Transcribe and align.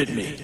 Hit 0.00 0.14
me. 0.14 0.34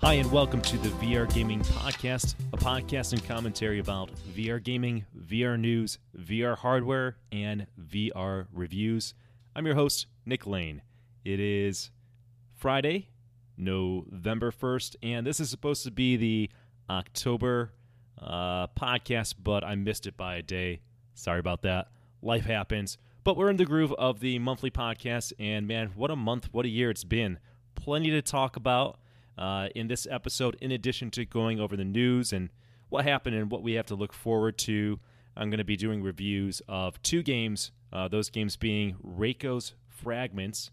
Hi, 0.00 0.12
and 0.12 0.30
welcome 0.30 0.60
to 0.60 0.78
the 0.78 0.90
VR 1.00 1.28
Gaming 1.34 1.58
Podcast, 1.62 2.36
a 2.52 2.56
podcast 2.56 3.12
and 3.12 3.24
commentary 3.24 3.80
about 3.80 4.12
VR 4.36 4.62
gaming, 4.62 5.04
VR 5.18 5.58
news, 5.58 5.98
VR 6.16 6.56
hardware, 6.56 7.16
and 7.32 7.66
VR 7.80 8.46
reviews. 8.52 9.12
I'm 9.56 9.66
your 9.66 9.74
host, 9.74 10.06
Nick 10.24 10.46
Lane. 10.46 10.82
It 11.24 11.40
is 11.40 11.90
Friday, 12.54 13.08
November 13.56 14.52
1st, 14.52 14.94
and 15.02 15.26
this 15.26 15.40
is 15.40 15.50
supposed 15.50 15.82
to 15.82 15.90
be 15.90 16.16
the 16.16 16.48
October 16.88 17.72
uh, 18.20 18.66
podcast, 18.68 19.34
but 19.42 19.64
I 19.64 19.74
missed 19.74 20.06
it 20.06 20.16
by 20.16 20.36
a 20.36 20.42
day. 20.42 20.80
Sorry 21.14 21.40
about 21.40 21.62
that. 21.62 21.88
Life 22.22 22.44
happens. 22.44 22.98
But 23.24 23.36
we're 23.36 23.50
in 23.50 23.56
the 23.56 23.64
groove 23.64 23.92
of 23.94 24.20
the 24.20 24.38
monthly 24.38 24.70
podcast, 24.70 25.32
and 25.38 25.66
man, 25.66 25.92
what 25.96 26.10
a 26.10 26.16
month, 26.16 26.48
what 26.52 26.64
a 26.64 26.68
year 26.68 26.90
it's 26.90 27.04
been. 27.04 27.38
Plenty 27.74 28.10
to 28.10 28.22
talk 28.22 28.56
about 28.56 28.98
uh, 29.36 29.68
in 29.74 29.88
this 29.88 30.06
episode, 30.10 30.56
in 30.60 30.70
addition 30.70 31.10
to 31.12 31.24
going 31.24 31.58
over 31.60 31.76
the 31.76 31.84
news 31.84 32.32
and 32.32 32.50
what 32.88 33.04
happened 33.04 33.36
and 33.36 33.50
what 33.50 33.62
we 33.62 33.72
have 33.72 33.86
to 33.86 33.94
look 33.94 34.12
forward 34.12 34.56
to. 34.58 35.00
I'm 35.36 35.50
going 35.50 35.58
to 35.58 35.64
be 35.64 35.76
doing 35.76 36.02
reviews 36.02 36.62
of 36.68 37.02
two 37.02 37.22
games, 37.22 37.72
uh, 37.92 38.08
those 38.08 38.30
games 38.30 38.56
being 38.56 38.96
Reiko's 39.04 39.74
Fragments 39.88 40.70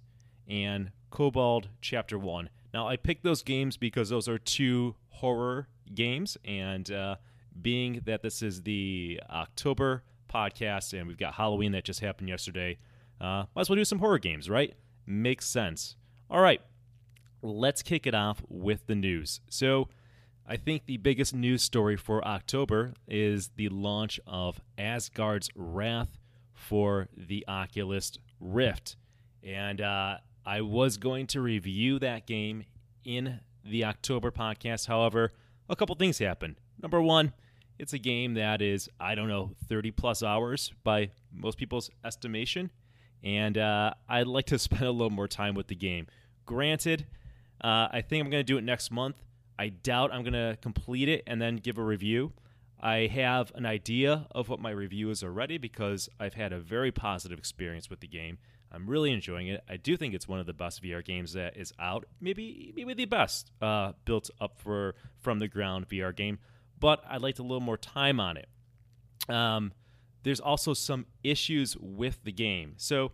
and 0.47 0.91
Kobold 1.09 1.69
Chapter 1.81 2.17
1. 2.17 2.49
Now, 2.73 2.87
I 2.87 2.97
picked 2.97 3.23
those 3.23 3.43
games 3.43 3.77
because 3.77 4.09
those 4.09 4.27
are 4.27 4.37
two 4.37 4.95
horror 5.09 5.67
games, 5.93 6.37
and 6.45 6.89
uh, 6.91 7.15
being 7.61 8.01
that 8.05 8.21
this 8.21 8.41
is 8.41 8.63
the 8.63 9.21
October 9.29 10.03
podcast 10.33 10.97
and 10.97 11.07
we've 11.07 11.17
got 11.17 11.35
Halloween 11.35 11.73
that 11.73 11.83
just 11.83 11.99
happened 11.99 12.29
yesterday, 12.29 12.77
uh, 13.21 13.45
might 13.55 13.61
as 13.61 13.69
well 13.69 13.77
do 13.77 13.85
some 13.85 13.99
horror 13.99 14.19
games, 14.19 14.49
right? 14.49 14.73
Makes 15.05 15.47
sense. 15.47 15.95
All 16.29 16.41
right, 16.41 16.61
let's 17.41 17.83
kick 17.83 18.07
it 18.07 18.15
off 18.15 18.41
with 18.49 18.87
the 18.87 18.95
news. 18.95 19.41
So, 19.49 19.89
I 20.45 20.57
think 20.57 20.85
the 20.85 20.97
biggest 20.97 21.33
news 21.33 21.61
story 21.61 21.95
for 21.95 22.25
October 22.27 22.93
is 23.07 23.51
the 23.55 23.69
launch 23.69 24.19
of 24.27 24.59
Asgard's 24.77 25.49
Wrath 25.55 26.17
for 26.53 27.07
the 27.15 27.45
Oculus 27.47 28.17
Rift. 28.41 28.97
And 29.41 29.79
uh, 29.79 30.17
I 30.45 30.61
was 30.61 30.97
going 30.97 31.27
to 31.27 31.41
review 31.41 31.97
that 31.99 32.27
game 32.27 32.65
in 33.05 33.39
the 33.63 33.85
October 33.85 34.31
podcast. 34.31 34.87
However, 34.87 35.31
a 35.69 35.75
couple 35.75 35.95
things 35.95 36.19
happen. 36.19 36.57
Number 36.81 37.01
one, 37.01 37.33
it's 37.79 37.93
a 37.93 37.99
game 37.99 38.35
that 38.35 38.61
is, 38.61 38.89
I 38.99 39.15
don't 39.15 39.27
know, 39.27 39.51
30 39.67 39.91
plus 39.91 40.23
hours 40.23 40.71
by 40.83 41.11
most 41.31 41.57
people's 41.57 41.89
estimation. 42.05 42.71
And 43.23 43.57
uh, 43.57 43.93
I'd 44.07 44.27
like 44.27 44.45
to 44.47 44.59
spend 44.59 44.83
a 44.83 44.91
little 44.91 45.09
more 45.09 45.27
time 45.27 45.55
with 45.55 45.67
the 45.67 45.75
game. 45.75 46.07
Granted, 46.45 47.05
uh, 47.63 47.87
I 47.91 48.01
think 48.01 48.23
I'm 48.23 48.29
going 48.29 48.41
to 48.41 48.51
do 48.51 48.57
it 48.57 48.63
next 48.63 48.91
month. 48.91 49.15
I 49.57 49.69
doubt 49.69 50.11
I'm 50.13 50.23
going 50.23 50.33
to 50.33 50.57
complete 50.61 51.07
it 51.07 51.23
and 51.27 51.41
then 51.41 51.57
give 51.57 51.77
a 51.77 51.83
review. 51.83 52.33
I 52.81 53.07
have 53.07 53.51
an 53.55 53.65
idea 53.65 54.27
of 54.31 54.49
what 54.49 54.59
my 54.59 54.71
review 54.71 55.09
is 55.09 55.23
already 55.23 55.57
because 55.57 56.09
I've 56.19 56.33
had 56.33 56.51
a 56.51 56.59
very 56.59 56.91
positive 56.91 57.39
experience 57.39 57.89
with 57.89 58.01
the 58.01 58.07
game. 58.07 58.39
I'm 58.73 58.89
really 58.89 59.11
enjoying 59.11 59.47
it. 59.47 59.63
I 59.69 59.77
do 59.77 59.95
think 59.95 60.13
it's 60.13 60.27
one 60.27 60.39
of 60.39 60.45
the 60.45 60.53
best 60.53 60.81
VR 60.81 61.05
games 61.05 61.33
that 61.33 61.55
is 61.55 61.71
out. 61.79 62.05
Maybe 62.19 62.73
maybe 62.75 62.93
the 62.93 63.05
best 63.05 63.51
uh, 63.61 63.93
built 64.05 64.29
up 64.41 64.59
for 64.59 64.95
from 65.19 65.39
the 65.39 65.47
ground 65.47 65.87
VR 65.87 66.15
game. 66.15 66.39
But 66.79 67.03
I'd 67.07 67.21
like 67.21 67.39
a 67.39 67.43
little 67.43 67.61
more 67.61 67.77
time 67.77 68.19
on 68.19 68.37
it. 68.37 68.49
Um, 69.29 69.73
there's 70.23 70.39
also 70.39 70.73
some 70.73 71.05
issues 71.23 71.77
with 71.77 72.23
the 72.23 72.31
game. 72.31 72.73
So 72.77 73.11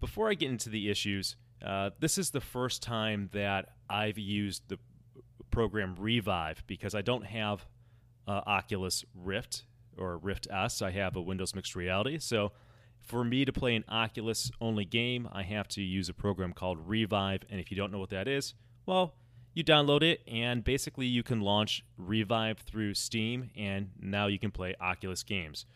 before 0.00 0.28
I 0.30 0.34
get 0.34 0.50
into 0.50 0.68
the 0.68 0.90
issues, 0.90 1.36
uh, 1.64 1.90
this 1.98 2.18
is 2.18 2.30
the 2.30 2.40
first 2.40 2.82
time 2.82 3.30
that 3.32 3.70
I've 3.88 4.18
used 4.18 4.68
the 4.68 4.78
program 5.50 5.96
Revive 5.98 6.62
because 6.66 6.94
I 6.94 7.02
don't 7.02 7.24
have 7.24 7.66
uh, 8.28 8.42
Oculus 8.46 9.04
Rift 9.14 9.64
or 9.96 10.18
Rift 10.18 10.46
S. 10.50 10.82
I 10.82 10.90
have 10.90 11.16
a 11.16 11.22
Windows 11.22 11.54
Mixed 11.54 11.74
Reality. 11.74 12.18
So 12.18 12.52
for 13.02 13.24
me 13.24 13.44
to 13.44 13.52
play 13.52 13.74
an 13.74 13.84
Oculus 13.88 14.50
only 14.60 14.84
game, 14.84 15.28
I 15.32 15.42
have 15.42 15.68
to 15.68 15.82
use 15.82 16.08
a 16.08 16.14
program 16.14 16.52
called 16.52 16.78
Revive. 16.86 17.42
And 17.50 17.60
if 17.60 17.70
you 17.70 17.76
don't 17.76 17.90
know 17.90 17.98
what 17.98 18.10
that 18.10 18.28
is, 18.28 18.54
well, 18.86 19.14
you 19.54 19.64
download 19.64 20.02
it 20.02 20.20
and 20.28 20.62
basically 20.62 21.06
you 21.06 21.22
can 21.22 21.40
launch 21.40 21.84
Revive 21.96 22.58
through 22.58 22.94
Steam 22.94 23.50
and 23.56 23.90
now 24.00 24.26
you 24.26 24.38
can 24.38 24.50
play 24.50 24.74
Oculus 24.80 25.22
games. 25.22 25.66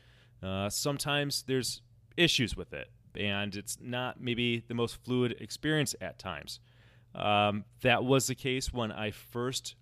Uh, 0.43 0.69
sometimes 0.69 1.43
there's 1.47 1.83
issues 2.17 2.57
with 2.57 2.73
it 2.73 2.91
and 3.17 3.57
it's 3.57 3.79
not 3.81 4.21
maybe 4.21 4.65
the 4.69 4.75
most 4.75 5.03
fluid 5.05 5.37
experience 5.41 5.95
at 6.01 6.19
times. 6.19 6.61
Um, 7.15 7.65
that 7.83 8.05
was 8.05 8.27
the 8.27 8.35
case 8.35 8.73
when 8.73 8.91
I 8.93 9.11
first 9.11 9.77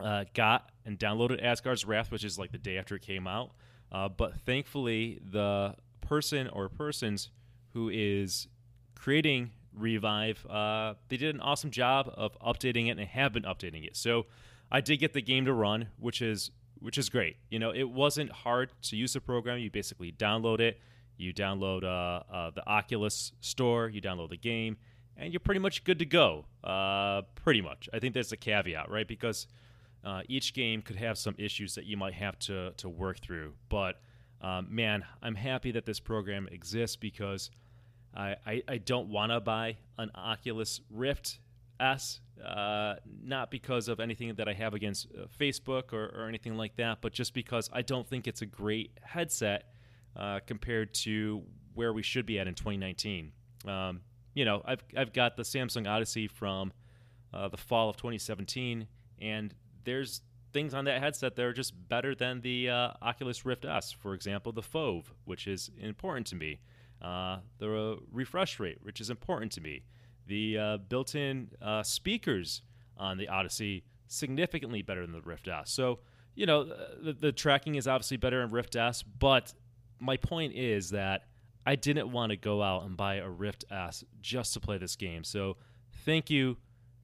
uh, 0.00 0.24
got 0.34 0.70
and 0.84 0.98
downloaded 0.98 1.42
Asgard's 1.42 1.84
Wrath, 1.84 2.10
which 2.10 2.24
is 2.24 2.38
like 2.38 2.52
the 2.52 2.58
day 2.58 2.78
after 2.78 2.94
it 2.94 3.02
came 3.02 3.26
out. 3.26 3.52
Uh, 3.90 4.08
but 4.08 4.38
thankfully, 4.40 5.20
the 5.30 5.74
person 6.08 6.48
or 6.48 6.68
persons 6.68 7.30
who 7.74 7.90
is 7.92 8.48
creating 8.94 9.50
Revive, 9.74 10.44
uh, 10.46 10.94
they 11.08 11.16
did 11.16 11.34
an 11.34 11.40
awesome 11.40 11.70
job 11.70 12.12
of 12.16 12.36
updating 12.40 12.88
it 12.88 12.98
and 12.98 13.00
have 13.00 13.32
been 13.32 13.44
updating 13.44 13.86
it. 13.86 13.96
So 13.96 14.26
I 14.72 14.80
did 14.80 14.96
get 14.96 15.12
the 15.12 15.20
game 15.22 15.44
to 15.44 15.52
run, 15.52 15.88
which 15.98 16.20
is 16.20 16.50
which 16.80 16.96
is 16.96 17.08
great. 17.08 17.36
You 17.50 17.58
know, 17.58 17.72
it 17.72 17.88
wasn't 17.88 18.30
hard 18.30 18.70
to 18.82 18.96
use 18.96 19.12
the 19.12 19.20
program. 19.20 19.58
You 19.58 19.70
basically 19.70 20.12
download 20.12 20.60
it, 20.60 20.80
you 21.16 21.34
download 21.34 21.82
uh, 21.84 22.22
uh, 22.32 22.50
the 22.50 22.66
Oculus 22.66 23.32
store, 23.40 23.88
you 23.88 24.00
download 24.00 24.30
the 24.30 24.36
game, 24.36 24.76
and 25.16 25.32
you're 25.32 25.40
pretty 25.40 25.60
much 25.60 25.84
good 25.84 25.98
to 25.98 26.06
go. 26.06 26.44
Uh, 26.62 27.22
pretty 27.34 27.60
much. 27.60 27.88
I 27.92 27.98
think 27.98 28.14
that's 28.14 28.32
a 28.32 28.36
caveat, 28.36 28.90
right? 28.90 29.06
Because 29.06 29.48
uh, 30.04 30.22
each 30.28 30.54
game 30.54 30.82
could 30.82 30.96
have 30.96 31.18
some 31.18 31.34
issues 31.38 31.74
that 31.74 31.84
you 31.84 31.96
might 31.96 32.14
have 32.14 32.38
to, 32.40 32.72
to 32.76 32.88
work 32.88 33.18
through. 33.18 33.54
But 33.68 34.00
um, 34.40 34.68
man, 34.70 35.04
I'm 35.22 35.34
happy 35.34 35.72
that 35.72 35.84
this 35.84 36.00
program 36.00 36.48
exists 36.50 36.96
because 36.96 37.50
I, 38.14 38.36
I, 38.46 38.62
I 38.68 38.78
don't 38.78 39.08
want 39.08 39.32
to 39.32 39.40
buy 39.40 39.76
an 39.98 40.10
Oculus 40.14 40.80
Rift 40.90 41.38
S, 41.80 42.20
uh, 42.44 42.94
not 43.22 43.50
because 43.50 43.88
of 43.88 44.00
anything 44.00 44.34
that 44.34 44.48
I 44.48 44.52
have 44.52 44.74
against 44.74 45.08
uh, 45.12 45.26
Facebook 45.38 45.92
or, 45.92 46.06
or 46.06 46.28
anything 46.28 46.56
like 46.56 46.76
that, 46.76 46.98
but 47.00 47.12
just 47.12 47.34
because 47.34 47.68
I 47.72 47.82
don't 47.82 48.06
think 48.06 48.26
it's 48.26 48.42
a 48.42 48.46
great 48.46 48.92
headset 49.02 49.72
uh, 50.16 50.40
compared 50.46 50.94
to 50.94 51.42
where 51.74 51.92
we 51.92 52.02
should 52.02 52.26
be 52.26 52.38
at 52.38 52.48
in 52.48 52.54
2019. 52.54 53.32
Um, 53.66 54.00
you 54.34 54.44
know, 54.44 54.62
I've 54.64 54.82
I've 54.96 55.12
got 55.12 55.36
the 55.36 55.42
Samsung 55.42 55.88
Odyssey 55.88 56.28
from 56.28 56.72
uh, 57.32 57.48
the 57.48 57.56
fall 57.56 57.88
of 57.88 57.96
2017, 57.96 58.86
and 59.20 59.54
there's 59.84 60.22
things 60.52 60.74
on 60.74 60.84
that 60.86 61.00
headset 61.00 61.36
that 61.36 61.44
are 61.44 61.52
just 61.52 61.88
better 61.88 62.14
than 62.14 62.40
the 62.40 62.70
uh, 62.70 62.90
Oculus 63.02 63.44
Rift 63.44 63.64
S. 63.64 63.92
For 63.92 64.14
example, 64.14 64.52
the 64.52 64.62
FOV, 64.62 65.04
which 65.24 65.46
is 65.46 65.70
important 65.78 66.26
to 66.28 66.36
me, 66.36 66.60
uh, 67.02 67.38
the 67.58 67.98
refresh 68.12 68.58
rate, 68.58 68.78
which 68.82 69.00
is 69.00 69.10
important 69.10 69.52
to 69.52 69.60
me, 69.60 69.82
the 70.26 70.58
uh, 70.58 70.76
built-in 70.78 71.50
uh, 71.62 71.82
speakers 71.82 72.62
on 72.96 73.18
the 73.18 73.28
Odyssey 73.28 73.84
significantly 74.06 74.82
better 74.82 75.02
than 75.02 75.12
the 75.12 75.20
Rift 75.20 75.48
S. 75.48 75.70
So 75.70 76.00
you 76.38 76.46
know, 76.46 76.64
the, 77.02 77.12
the 77.12 77.32
tracking 77.32 77.74
is 77.74 77.88
obviously 77.88 78.16
better 78.16 78.40
in 78.42 78.50
Rift 78.50 78.76
S, 78.76 79.02
but 79.02 79.52
my 79.98 80.16
point 80.16 80.54
is 80.54 80.90
that 80.90 81.26
I 81.66 81.74
didn't 81.74 82.12
want 82.12 82.30
to 82.30 82.36
go 82.36 82.62
out 82.62 82.84
and 82.84 82.96
buy 82.96 83.16
a 83.16 83.28
Rift 83.28 83.64
S 83.72 84.04
just 84.20 84.54
to 84.54 84.60
play 84.60 84.78
this 84.78 84.94
game. 84.94 85.24
So 85.24 85.56
thank 86.04 86.30
you, 86.30 86.56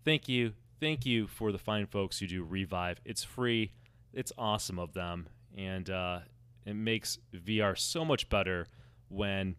thank 0.04 0.28
you, 0.28 0.52
thank 0.80 1.06
you 1.06 1.26
for 1.26 1.52
the 1.52 1.58
fine 1.58 1.86
folks 1.86 2.18
who 2.18 2.26
do 2.26 2.44
Revive. 2.44 3.00
It's 3.04 3.24
free, 3.24 3.72
it's 4.12 4.32
awesome 4.38 4.78
of 4.78 4.92
them, 4.92 5.28
and 5.56 5.88
uh, 5.90 6.20
it 6.66 6.74
makes 6.74 7.18
VR 7.34 7.78
so 7.78 8.04
much 8.04 8.28
better 8.28 8.66
when 9.08 9.56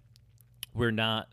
we're 0.73 0.91
not 0.91 1.29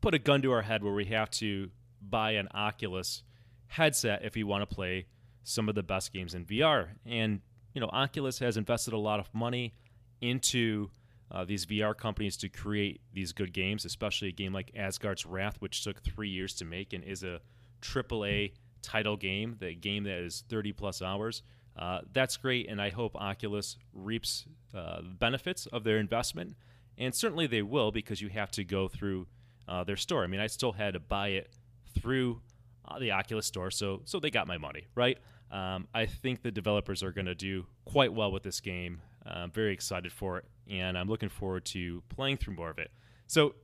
put 0.00 0.14
a 0.14 0.18
gun 0.18 0.42
to 0.42 0.52
our 0.52 0.62
head 0.62 0.82
where 0.82 0.92
we 0.92 1.06
have 1.06 1.30
to 1.30 1.70
buy 2.00 2.32
an 2.32 2.48
Oculus 2.54 3.22
headset 3.66 4.24
if 4.24 4.34
we 4.34 4.44
want 4.44 4.68
to 4.68 4.74
play 4.74 5.06
some 5.42 5.68
of 5.68 5.74
the 5.74 5.82
best 5.82 6.12
games 6.12 6.34
in 6.34 6.44
VR. 6.44 6.88
And 7.04 7.40
you 7.74 7.80
know, 7.80 7.88
Oculus 7.92 8.38
has 8.38 8.56
invested 8.56 8.94
a 8.94 8.98
lot 8.98 9.20
of 9.20 9.32
money 9.34 9.74
into 10.20 10.90
uh, 11.30 11.44
these 11.44 11.66
VR 11.66 11.96
companies 11.96 12.36
to 12.38 12.48
create 12.48 13.00
these 13.12 13.32
good 13.32 13.52
games, 13.52 13.84
especially 13.84 14.28
a 14.28 14.32
game 14.32 14.52
like 14.52 14.72
Asgard's 14.74 15.26
Wrath, 15.26 15.56
which 15.60 15.84
took 15.84 16.02
three 16.02 16.28
years 16.28 16.54
to 16.54 16.64
make 16.64 16.92
and 16.92 17.04
is 17.04 17.22
a 17.22 17.40
AAA 17.82 18.52
title 18.82 19.16
game, 19.16 19.56
the 19.58 19.74
game 19.74 20.04
that 20.04 20.18
is 20.18 20.44
30 20.48 20.72
plus 20.72 21.02
hours. 21.02 21.42
Uh, 21.76 22.00
that's 22.12 22.36
great, 22.36 22.68
and 22.68 22.82
I 22.82 22.90
hope 22.90 23.14
Oculus 23.14 23.76
reaps 23.92 24.46
uh, 24.74 25.00
benefits 25.02 25.66
of 25.66 25.84
their 25.84 25.98
investment, 25.98 26.56
and 26.96 27.14
certainly 27.14 27.46
they 27.46 27.62
will 27.62 27.92
because 27.92 28.20
you 28.20 28.28
have 28.30 28.50
to 28.52 28.64
go 28.64 28.88
through 28.88 29.28
uh, 29.68 29.84
their 29.84 29.96
store. 29.96 30.24
I 30.24 30.26
mean, 30.26 30.40
I 30.40 30.48
still 30.48 30.72
had 30.72 30.94
to 30.94 31.00
buy 31.00 31.28
it 31.28 31.50
through 31.94 32.40
uh, 32.84 32.98
the 32.98 33.12
Oculus 33.12 33.46
store, 33.46 33.70
so 33.70 34.02
so 34.04 34.18
they 34.18 34.30
got 34.30 34.48
my 34.48 34.58
money, 34.58 34.86
right? 34.96 35.18
Um, 35.52 35.86
I 35.94 36.06
think 36.06 36.42
the 36.42 36.50
developers 36.50 37.02
are 37.02 37.12
going 37.12 37.26
to 37.26 37.34
do 37.34 37.66
quite 37.84 38.12
well 38.12 38.32
with 38.32 38.42
this 38.42 38.60
game. 38.60 39.00
I'm 39.24 39.50
very 39.50 39.72
excited 39.72 40.12
for 40.12 40.38
it, 40.38 40.44
and 40.68 40.98
I'm 40.98 41.08
looking 41.08 41.28
forward 41.28 41.64
to 41.66 42.02
playing 42.08 42.38
through 42.38 42.54
more 42.54 42.70
of 42.70 42.78
it. 42.78 42.90
So, 43.26 43.54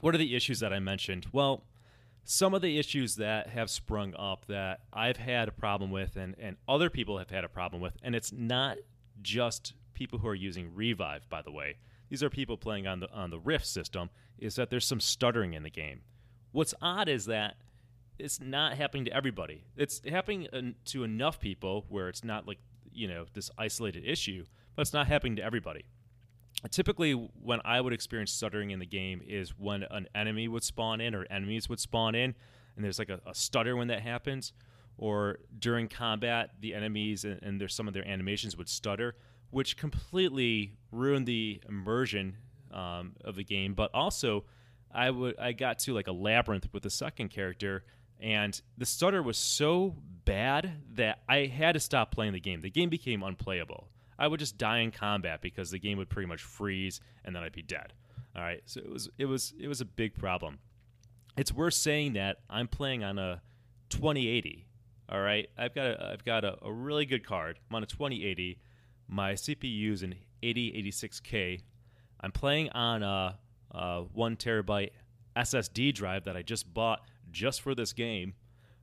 what 0.00 0.14
are 0.14 0.18
the 0.18 0.34
issues 0.34 0.60
that 0.60 0.72
I 0.72 0.78
mentioned? 0.78 1.26
Well, 1.32 1.64
some 2.24 2.54
of 2.54 2.62
the 2.62 2.78
issues 2.78 3.16
that 3.16 3.48
have 3.48 3.70
sprung 3.70 4.14
up 4.14 4.46
that 4.46 4.80
I've 4.92 5.16
had 5.16 5.48
a 5.48 5.52
problem 5.52 5.90
with 5.90 6.16
and, 6.16 6.34
and 6.38 6.56
other 6.68 6.90
people 6.90 7.18
have 7.18 7.30
had 7.30 7.44
a 7.44 7.48
problem 7.48 7.82
with, 7.82 7.96
and 8.02 8.14
it's 8.14 8.32
not 8.32 8.78
just 9.22 9.74
people 9.94 10.18
who 10.18 10.28
are 10.28 10.34
using 10.34 10.74
Revive, 10.74 11.28
by 11.28 11.42
the 11.42 11.50
way. 11.50 11.76
These 12.08 12.22
are 12.22 12.30
people 12.30 12.56
playing 12.56 12.86
on 12.86 13.00
the 13.00 13.10
on 13.12 13.30
the 13.30 13.38
Rift 13.38 13.66
system, 13.66 14.10
is 14.38 14.56
that 14.56 14.70
there's 14.70 14.86
some 14.86 15.00
stuttering 15.00 15.54
in 15.54 15.62
the 15.62 15.70
game. 15.70 16.00
What's 16.52 16.74
odd 16.82 17.08
is 17.08 17.26
that 17.26 17.56
it's 18.18 18.40
not 18.40 18.76
happening 18.76 19.04
to 19.06 19.12
everybody. 19.12 19.64
It's 19.76 20.02
happening 20.08 20.74
to 20.86 21.04
enough 21.04 21.40
people 21.40 21.86
where 21.88 22.08
it's 22.08 22.24
not 22.24 22.46
like, 22.46 22.58
you 22.92 23.08
know, 23.08 23.26
this 23.32 23.50
isolated 23.56 24.04
issue, 24.04 24.44
but 24.74 24.82
it's 24.82 24.92
not 24.92 25.06
happening 25.06 25.36
to 25.36 25.44
everybody 25.44 25.84
typically 26.68 27.12
when 27.12 27.60
I 27.64 27.80
would 27.80 27.92
experience 27.92 28.32
stuttering 28.32 28.70
in 28.70 28.78
the 28.78 28.86
game 28.86 29.22
is 29.26 29.50
when 29.58 29.84
an 29.84 30.08
enemy 30.14 30.48
would 30.48 30.62
spawn 30.62 31.00
in 31.00 31.14
or 31.14 31.26
enemies 31.30 31.68
would 31.68 31.80
spawn 31.80 32.14
in, 32.14 32.34
and 32.76 32.84
there's 32.84 32.98
like 32.98 33.10
a, 33.10 33.20
a 33.26 33.34
stutter 33.34 33.76
when 33.76 33.88
that 33.88 34.02
happens, 34.02 34.52
or 34.98 35.38
during 35.58 35.88
combat 35.88 36.50
the 36.60 36.74
enemies 36.74 37.24
and, 37.24 37.42
and 37.42 37.60
there's 37.60 37.74
some 37.74 37.88
of 37.88 37.94
their 37.94 38.06
animations 38.06 38.56
would 38.56 38.68
stutter, 38.68 39.16
which 39.50 39.76
completely 39.76 40.74
ruined 40.92 41.26
the 41.26 41.60
immersion 41.68 42.36
um, 42.72 43.12
of 43.24 43.36
the 43.36 43.44
game. 43.44 43.74
But 43.74 43.90
also, 43.94 44.44
I 44.92 45.10
would 45.10 45.38
I 45.38 45.52
got 45.52 45.78
to 45.80 45.94
like 45.94 46.08
a 46.08 46.12
labyrinth 46.12 46.68
with 46.72 46.82
the 46.82 46.90
second 46.90 47.30
character, 47.30 47.84
and 48.20 48.60
the 48.76 48.86
stutter 48.86 49.22
was 49.22 49.38
so 49.38 49.96
bad 50.24 50.72
that 50.94 51.20
I 51.28 51.46
had 51.46 51.72
to 51.72 51.80
stop 51.80 52.12
playing 52.12 52.32
the 52.32 52.40
game. 52.40 52.60
The 52.60 52.70
game 52.70 52.90
became 52.90 53.22
unplayable. 53.22 53.88
I 54.20 54.28
would 54.28 54.38
just 54.38 54.58
die 54.58 54.78
in 54.80 54.90
combat 54.90 55.40
because 55.40 55.70
the 55.70 55.78
game 55.78 55.96
would 55.96 56.10
pretty 56.10 56.28
much 56.28 56.42
freeze 56.42 57.00
and 57.24 57.34
then 57.34 57.42
I'd 57.42 57.52
be 57.52 57.62
dead. 57.62 57.94
All 58.36 58.42
right, 58.42 58.62
so 58.66 58.80
it 58.80 58.90
was 58.90 59.08
it 59.18 59.24
was 59.24 59.54
it 59.58 59.66
was 59.66 59.80
a 59.80 59.84
big 59.84 60.14
problem. 60.14 60.58
It's 61.36 61.52
worth 61.52 61.74
saying 61.74 62.12
that 62.12 62.36
I'm 62.48 62.68
playing 62.68 63.02
on 63.02 63.18
a 63.18 63.40
2080. 63.88 64.66
All 65.08 65.20
right, 65.20 65.48
I've 65.58 65.74
got 65.74 65.86
a, 65.86 66.10
I've 66.12 66.24
got 66.24 66.44
a, 66.44 66.56
a 66.62 66.70
really 66.70 67.06
good 67.06 67.26
card. 67.26 67.58
I'm 67.68 67.76
on 67.76 67.82
a 67.82 67.86
2080. 67.86 68.60
My 69.08 69.32
CPU 69.32 69.92
is 69.92 70.02
an 70.04 70.14
8086K. 70.42 71.62
I'm 72.20 72.30
playing 72.30 72.70
on 72.70 73.02
a, 73.02 73.38
a 73.72 74.02
one 74.12 74.36
terabyte 74.36 74.90
SSD 75.34 75.94
drive 75.94 76.24
that 76.24 76.36
I 76.36 76.42
just 76.42 76.72
bought 76.72 77.00
just 77.32 77.62
for 77.62 77.74
this 77.74 77.92
game, 77.92 78.34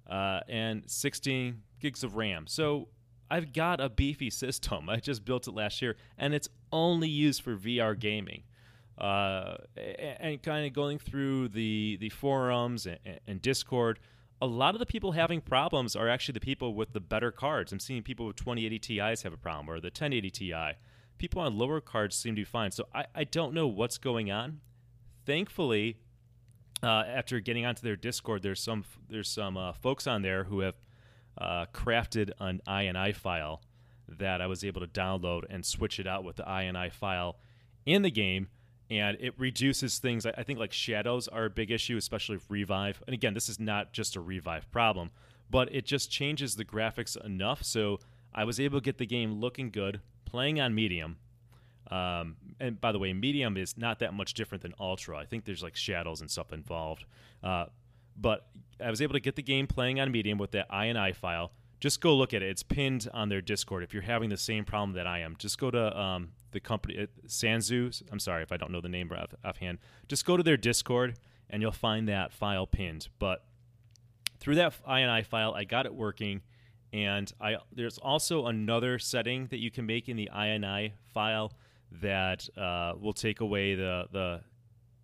uh, 0.10 0.42
and 0.50 0.84
16 0.90 1.62
gigs 1.80 2.04
of 2.04 2.16
RAM. 2.16 2.48
So 2.48 2.90
I've 3.30 3.54
got 3.54 3.80
a 3.80 3.90
beefy 3.90 4.30
system. 4.30 4.90
I 4.90 4.98
just 4.98 5.26
built 5.26 5.48
it 5.48 5.54
last 5.54 5.82
year, 5.82 5.96
and 6.18 6.34
it's 6.34 6.50
only 6.72 7.10
used 7.10 7.42
for 7.42 7.56
VR 7.56 7.98
gaming. 7.98 8.44
Uh, 8.98 9.58
and 10.20 10.42
kind 10.42 10.66
of 10.66 10.74
going 10.74 10.98
through 10.98 11.50
the 11.50 11.98
the 12.00 12.10
forums 12.10 12.88
and, 12.88 12.98
and, 13.28 13.40
Discord, 13.44 14.00
a 14.42 14.48
lot 14.48 14.74
of 14.74 14.80
the 14.80 14.88
people 14.88 15.12
having 15.12 15.40
problems 15.40 15.96
are 15.96 16.10
actually 16.10 16.34
the 16.34 16.40
people 16.40 16.74
with 16.74 16.94
the 16.94 17.00
better 17.00 17.32
cards. 17.32 17.72
I'm 17.72 17.80
seeing 17.80 18.02
people 18.02 18.26
with 18.26 18.38
2080 18.38 18.80
Ti's 18.80 19.22
have 19.22 19.34
a 19.34 19.38
problem, 19.38 19.70
or 19.70 19.80
the 19.80 19.88
1080 19.88 20.32
Ti. 20.32 20.72
People 21.20 21.42
on 21.42 21.60
lower 21.60 21.80
cards 21.80 22.16
seem 22.16 22.34
to 22.36 22.42
be 22.42 22.46
fine. 22.46 22.72
So 22.72 22.88
I, 22.94 23.06
I 23.14 23.24
don't 23.24 23.54
know 23.54 23.68
what's 23.68 24.00
going 24.00 24.32
on. 24.32 24.62
Thankfully, 25.28 25.98
uh, 26.82 27.04
after 27.08 27.40
getting 27.40 27.68
onto 27.68 27.84
their 27.84 27.96
Discord, 27.96 28.42
there's 28.42 28.62
some 28.62 28.84
there's 29.10 29.30
some 29.30 29.58
uh, 29.58 29.74
folks 29.74 30.08
on 30.08 30.24
there 30.24 30.46
who 30.46 30.62
have 30.62 30.76
uh, 31.38 31.66
crafted 31.74 32.32
an 32.40 32.62
INI 32.68 33.16
file 33.16 33.62
that 34.08 34.42
I 34.42 34.48
was 34.48 34.64
able 34.64 34.82
to 34.82 34.88
download 34.88 35.44
and 35.50 35.66
switch 35.66 36.00
it 36.00 36.08
out 36.08 36.24
with 36.24 36.38
the 36.38 36.44
INI 36.44 36.92
file 36.92 37.38
in 37.86 38.02
the 38.02 38.12
game. 38.12 38.48
And 38.90 39.18
it 39.20 39.34
reduces 39.38 40.00
things. 40.00 40.26
I 40.26 40.44
think 40.44 40.60
like 40.60 40.72
shadows 40.72 41.28
are 41.28 41.46
a 41.46 41.50
big 41.50 41.72
issue, 41.72 41.98
especially 41.98 42.40
Revive. 42.48 43.04
And 43.06 43.14
again, 43.14 43.34
this 43.34 43.50
is 43.50 43.60
not 43.60 43.92
just 43.92 44.16
a 44.16 44.22
Revive 44.22 44.72
problem, 44.72 45.12
but 45.50 45.74
it 45.76 45.86
just 45.86 46.10
changes 46.10 46.56
the 46.56 46.64
graphics 46.64 47.22
enough. 47.26 47.64
So 47.64 48.00
I 48.34 48.46
was 48.46 48.62
able 48.62 48.80
to 48.80 48.84
get 48.84 48.98
the 48.98 49.06
game 49.06 49.34
looking 49.42 49.72
good, 49.72 50.00
playing 50.24 50.62
on 50.62 50.74
medium. 50.74 51.18
Um, 51.92 52.38
and 52.62 52.80
by 52.80 52.94
the 52.94 53.00
way, 53.00 53.12
medium 53.12 53.58
is 53.58 53.78
not 53.78 54.00
that 54.00 54.14
much 54.14 54.34
different 54.34 54.62
than 54.62 54.74
ultra. 54.80 55.18
I 55.18 55.26
think 55.26 55.44
there's 55.44 55.64
like 55.64 55.76
shadows 55.76 56.22
and 56.22 56.32
stuff 56.32 56.54
involved. 56.54 57.04
Uh, 57.44 57.66
but 58.18 58.48
I 58.84 58.90
was 58.90 59.02
able 59.02 59.14
to 59.14 59.20
get 59.20 59.36
the 59.36 59.44
game 59.44 59.68
playing 59.68 60.00
on 60.00 60.12
Medium 60.12 60.38
with 60.38 60.52
that 60.52 60.70
INI 60.70 61.16
file. 61.16 61.52
Just 61.80 62.02
go 62.02 62.16
look 62.16 62.34
at 62.34 62.42
it. 62.42 62.50
It's 62.50 62.64
pinned 62.64 63.08
on 63.14 63.30
their 63.30 63.42
Discord. 63.42 63.84
If 63.84 63.94
you're 63.94 64.04
having 64.04 64.30
the 64.30 64.38
same 64.38 64.66
problem 64.66 64.94
that 64.94 65.06
I 65.06 65.20
am, 65.20 65.36
just 65.38 65.60
go 65.60 65.70
to 65.70 66.00
um, 66.00 66.30
the 66.52 66.60
company 66.60 67.00
uh, 67.00 67.06
Sanzu. 67.28 68.02
I'm 68.12 68.20
sorry 68.20 68.42
if 68.42 68.52
I 68.52 68.58
don't 68.58 68.72
know 68.72 68.82
the 68.82 68.90
name 68.90 69.12
off, 69.12 69.34
offhand. 69.46 69.78
Just 70.08 70.26
go 70.26 70.38
to 70.38 70.44
their 70.44 70.58
Discord 70.58 71.20
and 71.50 71.62
you'll 71.62 71.72
find 71.72 72.08
that 72.08 72.34
file 72.34 72.66
pinned. 72.66 73.10
But 73.20 73.44
through 74.40 74.56
that 74.56 74.74
INI 74.88 75.26
file, 75.26 75.54
I 75.54 75.64
got 75.64 75.86
it 75.86 75.94
working. 75.94 76.42
And 76.94 77.32
I 77.40 77.58
there's 77.72 77.98
also 77.98 78.48
another 78.48 78.98
setting 78.98 79.48
that 79.48 79.60
you 79.60 79.70
can 79.70 79.86
make 79.86 80.10
in 80.10 80.16
the 80.16 80.30
INI 80.34 80.94
file 81.14 81.52
that 82.02 82.48
uh, 82.58 82.94
will 83.00 83.14
take 83.14 83.42
away 83.42 83.76
the 83.76 84.08
the 84.12 84.42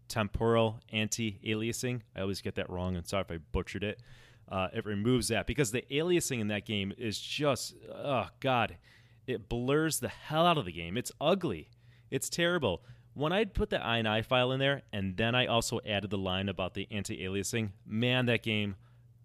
temporal 0.07 0.79
anti-aliasing. 0.91 2.01
I 2.15 2.21
always 2.21 2.41
get 2.41 2.55
that 2.55 2.69
wrong, 2.69 2.95
and 2.95 3.07
sorry 3.07 3.21
if 3.21 3.31
I 3.31 3.37
butchered 3.51 3.83
it. 3.83 4.01
Uh, 4.49 4.67
it 4.73 4.85
removes 4.85 5.29
that 5.29 5.47
because 5.47 5.71
the 5.71 5.83
aliasing 5.89 6.39
in 6.39 6.47
that 6.49 6.65
game 6.65 6.93
is 6.97 7.17
just 7.19 7.75
oh 7.93 8.27
god, 8.39 8.77
it 9.25 9.47
blurs 9.49 9.99
the 9.99 10.09
hell 10.09 10.45
out 10.45 10.57
of 10.57 10.65
the 10.65 10.71
game. 10.71 10.97
It's 10.97 11.11
ugly. 11.19 11.69
It's 12.11 12.29
terrible. 12.29 12.83
When 13.15 13.31
I 13.31 13.45
put 13.45 13.69
the 13.69 13.77
INI 13.77 14.25
file 14.25 14.51
in 14.51 14.59
there, 14.59 14.81
and 14.91 15.15
then 15.15 15.35
I 15.35 15.45
also 15.45 15.79
added 15.85 16.09
the 16.09 16.17
line 16.17 16.49
about 16.49 16.73
the 16.73 16.87
anti-aliasing, 16.91 17.69
man, 17.85 18.25
that 18.25 18.41
game 18.41 18.75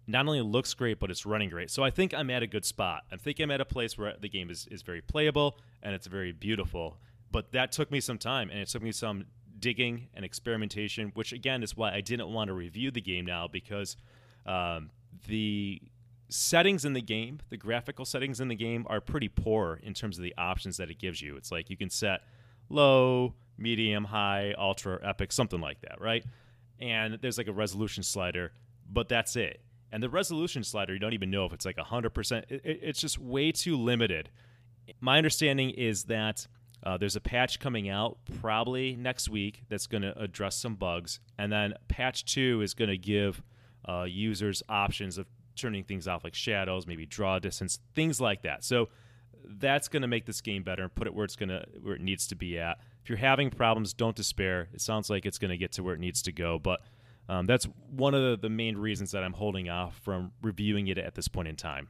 not 0.05 0.25
only 0.25 0.41
looks 0.41 0.73
great, 0.73 0.99
but 0.99 1.11
it's 1.11 1.25
running 1.25 1.49
great. 1.49 1.69
So 1.69 1.83
I 1.83 1.89
think 1.89 2.13
I'm 2.13 2.29
at 2.29 2.43
a 2.43 2.47
good 2.47 2.65
spot. 2.65 3.03
I 3.11 3.17
think 3.17 3.39
I'm 3.39 3.51
at 3.51 3.61
a 3.61 3.65
place 3.65 3.97
where 3.97 4.15
the 4.19 4.29
game 4.29 4.49
is, 4.49 4.67
is 4.71 4.81
very 4.81 5.01
playable 5.01 5.57
and 5.83 5.93
it's 5.93 6.07
very 6.07 6.31
beautiful. 6.31 6.97
But 7.31 7.51
that 7.51 7.71
took 7.71 7.91
me 7.91 7.99
some 7.99 8.17
time, 8.17 8.49
and 8.49 8.59
it 8.59 8.67
took 8.69 8.81
me 8.81 8.91
some 8.91 9.25
digging 9.59 10.07
and 10.13 10.23
experimentation, 10.25 11.11
which 11.13 11.33
again 11.33 11.63
is 11.63 11.75
why 11.75 11.93
I 11.93 12.01
didn't 12.01 12.31
want 12.31 12.47
to 12.49 12.53
review 12.53 12.91
the 12.91 13.01
game 13.01 13.25
now 13.25 13.47
because 13.47 13.97
um, 14.45 14.89
the 15.27 15.81
settings 16.29 16.85
in 16.85 16.93
the 16.93 17.01
game, 17.01 17.39
the 17.49 17.57
graphical 17.57 18.05
settings 18.05 18.39
in 18.39 18.47
the 18.47 18.55
game, 18.55 18.85
are 18.89 19.01
pretty 19.01 19.27
poor 19.27 19.79
in 19.83 19.93
terms 19.93 20.17
of 20.17 20.23
the 20.23 20.33
options 20.37 20.77
that 20.77 20.89
it 20.89 20.99
gives 20.99 21.21
you. 21.21 21.35
It's 21.35 21.51
like 21.51 21.69
you 21.69 21.77
can 21.77 21.89
set 21.89 22.21
low, 22.69 23.33
medium, 23.57 24.05
high, 24.05 24.53
ultra, 24.57 24.99
epic, 25.03 25.31
something 25.31 25.59
like 25.59 25.81
that, 25.81 25.99
right? 25.99 26.23
And 26.79 27.19
there's 27.21 27.37
like 27.37 27.47
a 27.47 27.53
resolution 27.53 28.03
slider, 28.03 28.51
but 28.89 29.09
that's 29.09 29.35
it. 29.35 29.61
And 29.91 30.03
the 30.03 30.09
resolution 30.09 30.63
slider, 30.63 30.93
you 30.93 30.99
don't 30.99 31.13
even 31.13 31.31
know 31.31 31.45
if 31.45 31.53
it's 31.53 31.65
like 31.65 31.77
100%. 31.77 32.43
It, 32.49 32.61
it, 32.63 32.79
it's 32.83 33.01
just 33.01 33.17
way 33.17 33.51
too 33.51 33.75
limited. 33.75 34.29
My 35.01 35.17
understanding 35.17 35.71
is 35.71 36.05
that 36.05 36.47
uh, 36.83 36.97
there's 36.97 37.15
a 37.15 37.21
patch 37.21 37.59
coming 37.59 37.89
out 37.89 38.17
probably 38.39 38.95
next 38.95 39.29
week 39.29 39.63
that's 39.69 39.87
going 39.87 40.01
to 40.01 40.17
address 40.19 40.55
some 40.55 40.75
bugs, 40.75 41.19
and 41.37 41.51
then 41.51 41.73
patch 41.87 42.25
two 42.25 42.61
is 42.61 42.73
going 42.73 42.89
to 42.89 42.97
give 42.97 43.41
uh, 43.87 44.03
users 44.03 44.63
options 44.69 45.17
of 45.17 45.27
turning 45.55 45.83
things 45.83 46.07
off 46.07 46.23
like 46.23 46.35
shadows, 46.35 46.87
maybe 46.87 47.05
draw 47.05 47.39
distance, 47.39 47.79
things 47.95 48.21
like 48.21 48.43
that. 48.43 48.63
So 48.63 48.89
that's 49.45 49.87
going 49.87 50.01
to 50.01 50.07
make 50.07 50.25
this 50.25 50.41
game 50.41 50.63
better 50.63 50.83
and 50.83 50.93
put 50.93 51.07
it 51.07 51.13
where 51.13 51.25
it's 51.25 51.35
going 51.35 51.49
to 51.49 51.65
where 51.81 51.95
it 51.95 52.01
needs 52.01 52.27
to 52.27 52.35
be 52.35 52.57
at. 52.59 52.79
If 53.03 53.09
you're 53.09 53.17
having 53.17 53.49
problems, 53.49 53.93
don't 53.93 54.15
despair. 54.15 54.69
It 54.73 54.81
sounds 54.81 55.09
like 55.09 55.25
it's 55.25 55.37
going 55.37 55.51
to 55.51 55.57
get 55.57 55.71
to 55.73 55.83
where 55.83 55.95
it 55.95 55.99
needs 55.99 56.21
to 56.23 56.31
go, 56.31 56.59
but 56.59 56.81
um, 57.27 57.45
that's 57.45 57.67
one 57.91 58.15
of 58.15 58.21
the, 58.21 58.37
the 58.37 58.49
main 58.49 58.77
reasons 58.77 59.11
that 59.11 59.23
I'm 59.23 59.33
holding 59.33 59.69
off 59.69 59.99
from 59.99 60.31
reviewing 60.41 60.87
it 60.87 60.97
at 60.97 61.15
this 61.15 61.27
point 61.27 61.47
in 61.47 61.55
time. 61.55 61.89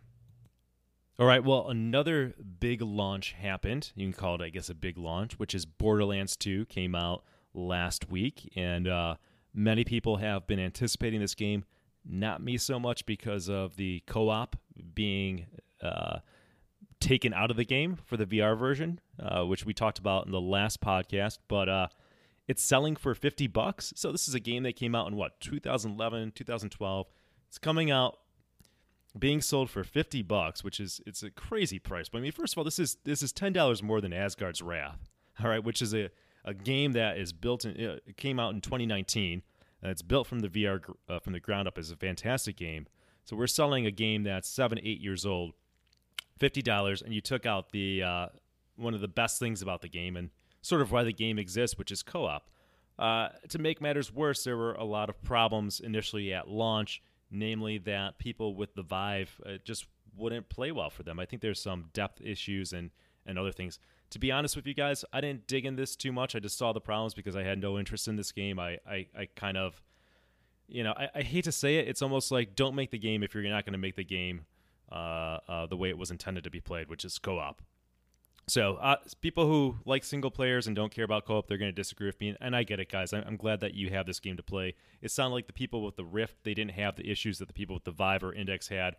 All 1.20 1.26
right, 1.26 1.44
well, 1.44 1.68
another 1.68 2.34
big 2.62 2.82
launch 2.82 3.34
happened. 3.34 3.92
You 3.94 4.06
can 4.06 4.14
call 4.14 4.36
it, 4.36 4.42
I 4.42 4.48
guess, 4.48 4.70
a 4.70 4.74
big 4.74 4.98
launch, 4.98 5.38
which 5.38 5.54
is 5.54 5.66
Borderlands 5.66 6.38
2 6.38 6.68
came 6.68 6.96
out 6.96 7.26
last 7.54 8.10
week, 8.10 8.50
and 8.56 8.88
uh, 8.88 9.16
many 9.54 9.84
people 9.84 10.16
have 10.16 10.48
been 10.48 10.62
anticipating 10.62 11.20
this 11.20 11.36
game. 11.36 11.66
Not 12.06 12.42
me 12.42 12.58
so 12.58 12.80
much 12.80 13.06
because 13.06 13.50
of 13.50 13.76
the 13.76 14.02
co 14.08 14.30
op 14.30 14.56
being 14.96 15.48
uh, 15.84 16.20
taken 17.02 17.34
out 17.34 17.52
of 17.52 17.58
the 17.58 17.66
game 17.66 17.98
for 18.06 18.16
the 18.16 18.26
VR 18.26 18.58
version, 18.58 19.02
uh, 19.22 19.44
which 19.44 19.66
we 19.66 19.74
talked 19.74 20.00
about 20.00 20.26
in 20.26 20.32
the 20.32 20.40
last 20.40 20.80
podcast, 20.80 21.40
but 21.50 21.68
uh, 21.68 21.88
it's 22.48 22.64
selling 22.64 22.96
for 22.96 23.14
50 23.14 23.48
bucks. 23.48 23.92
So 23.98 24.14
this 24.14 24.30
is 24.30 24.36
a 24.36 24.40
game 24.40 24.64
that 24.64 24.78
came 24.78 24.96
out 24.96 25.10
in 25.10 25.18
what, 25.18 25.42
2011, 25.42 26.32
2012. 26.34 27.08
It's 27.50 27.58
coming 27.58 27.92
out 27.92 28.20
being 29.20 29.42
sold 29.42 29.70
for 29.70 29.84
50 29.84 30.22
bucks, 30.24 30.64
which 30.64 30.80
is 30.80 31.02
it's 31.06 31.24
a 31.24 31.30
crazy 31.30 31.80
price. 31.80 32.10
But 32.10 32.20
I 32.20 32.22
mean, 32.22 32.32
first 32.32 32.54
of 32.54 32.58
all, 32.58 32.64
this 32.64 32.80
is 32.80 32.98
this 33.04 33.22
is 33.22 33.34
$10 33.34 33.84
more 33.84 34.02
than 34.02 34.14
Asgard's 34.14 34.62
Wrath, 34.62 35.10
all 35.44 35.50
right, 35.50 35.64
which 35.64 35.82
is 35.82 35.94
a, 35.94 36.10
a 36.46 36.54
game 36.54 36.94
that 36.94 37.18
is 37.18 37.34
built 37.34 37.66
in 37.66 37.76
it 37.80 38.18
came 38.18 38.40
out 38.40 38.54
in 38.54 38.62
2019. 38.62 39.44
And 39.82 39.92
it's 39.92 40.02
built 40.02 40.28
from 40.28 40.40
the 40.40 40.50
VR 40.50 40.82
uh, 41.08 41.20
from 41.20 41.34
the 41.34 41.40
ground 41.40 41.68
up 41.68 41.78
as 41.78 41.90
a 41.90 41.96
fantastic 41.96 42.58
game. 42.58 42.88
So 43.24 43.36
we're 43.36 43.48
selling 43.48 43.86
a 43.86 43.92
game 43.92 44.24
that's 44.24 44.50
7 44.50 44.78
8 44.78 45.00
years 45.00 45.26
old 45.26 45.54
fifty 46.40 46.62
dollars, 46.62 47.02
and 47.02 47.14
you 47.14 47.22
took 47.22 47.46
out 47.46 47.72
the 47.72 48.02
uh, 48.02 48.28
one 48.76 48.94
of 48.94 49.02
the 49.02 49.08
best 49.08 49.40
things 49.40 49.62
about 49.62 49.82
the 49.82 49.90
game 49.90 50.16
and 50.16 50.30
sort 50.62 50.82
of 50.82 50.92
why 50.92 51.04
the 51.04 51.14
game 51.14 51.38
exists, 51.38 51.78
which 51.78 51.92
is 51.92 52.02
co-op. 52.02 52.50
Uh, 52.98 53.30
to 53.48 53.60
make 53.60 53.82
matters 53.82 54.14
worse, 54.14 54.44
there 54.44 54.58
were 54.58 54.74
a 54.74 54.84
lot 54.84 55.10
of 55.10 55.22
problems 55.24 55.80
initially 55.80 56.34
at 56.34 56.50
launch, 56.50 57.02
namely 57.32 57.78
that 57.80 58.18
people 58.18 58.56
with 58.56 58.76
the 58.76 58.84
Vive 58.84 59.40
uh, 59.46 59.54
just 59.64 59.86
wouldn't 60.16 60.50
play 60.50 60.72
well 60.72 60.90
for 60.90 61.04
them. 61.04 61.20
I 61.20 61.26
think 61.26 61.42
there's 61.42 61.62
some 61.62 61.86
depth 61.94 62.22
issues 62.22 62.74
and 62.74 62.92
and 63.26 63.38
other 63.38 63.52
things. 63.52 63.80
To 64.12 64.20
be 64.20 64.32
honest 64.32 64.56
with 64.56 64.66
you 64.66 64.74
guys, 64.74 65.06
I 65.14 65.22
didn't 65.22 65.46
dig 65.48 65.66
in 65.66 65.76
this 65.76 65.96
too 65.96 66.12
much. 66.12 66.36
I 66.36 66.40
just 66.40 66.58
saw 66.58 66.74
the 66.74 66.82
problems 66.82 67.14
because 67.14 67.36
I 67.36 67.44
had 67.44 67.60
no 67.60 67.78
interest 67.78 68.08
in 68.08 68.16
this 68.16 68.32
game. 68.32 68.60
I 68.60 68.80
I, 68.90 69.08
I 69.18 69.28
kind 69.36 69.58
of, 69.58 69.82
you 70.68 70.84
know, 70.84 70.94
I, 70.98 71.10
I 71.16 71.22
hate 71.22 71.44
to 71.44 71.52
say 71.52 71.78
it. 71.78 71.88
It's 71.88 72.02
almost 72.02 72.32
like 72.32 72.56
don't 72.56 72.76
make 72.76 72.92
the 72.92 72.98
game 72.98 73.24
if 73.24 73.34
you're 73.34 73.44
not 73.44 73.66
going 73.66 73.74
to 73.74 73.80
make 73.80 73.96
the 73.96 74.04
game 74.04 74.46
uh, 74.92 75.38
uh, 75.48 75.66
the 75.68 75.78
way 75.78 75.90
it 75.90 75.98
was 75.98 76.10
intended 76.10 76.44
to 76.46 76.50
be 76.50 76.60
played, 76.60 76.90
which 76.90 77.06
is 77.06 77.20
co-op. 77.20 77.62
So 78.50 78.76
uh, 78.76 78.96
people 79.22 79.46
who 79.46 79.76
like 79.86 80.04
single 80.04 80.32
players 80.32 80.66
and 80.66 80.76
don't 80.76 80.92
care 80.92 81.06
about 81.06 81.26
co-op, 81.26 81.48
they're 81.48 81.60
going 81.60 81.70
to 81.70 81.76
disagree 81.76 82.08
with 82.08 82.20
me, 82.20 82.36
and 82.42 82.56
I 82.56 82.64
get 82.64 82.80
it, 82.80 82.92
guys. 82.92 83.14
I'm 83.14 83.38
glad 83.38 83.60
that 83.60 83.76
you 83.76 83.90
have 83.92 84.08
this 84.08 84.20
game 84.20 84.38
to 84.38 84.44
play. 84.44 84.74
It 85.02 85.12
sounded 85.12 85.36
like 85.36 85.46
the 85.48 85.54
people 85.54 85.84
with 85.84 85.96
the 85.96 86.04
Rift 86.04 86.44
they 86.44 86.56
didn't 86.56 86.72
have 86.72 86.96
the 86.96 87.10
issues 87.10 87.38
that 87.38 87.48
the 87.48 87.54
people 87.54 87.76
with 87.76 87.84
the 87.84 87.92
Vive 87.92 88.24
or 88.24 88.34
Index 88.34 88.68
had. 88.68 88.96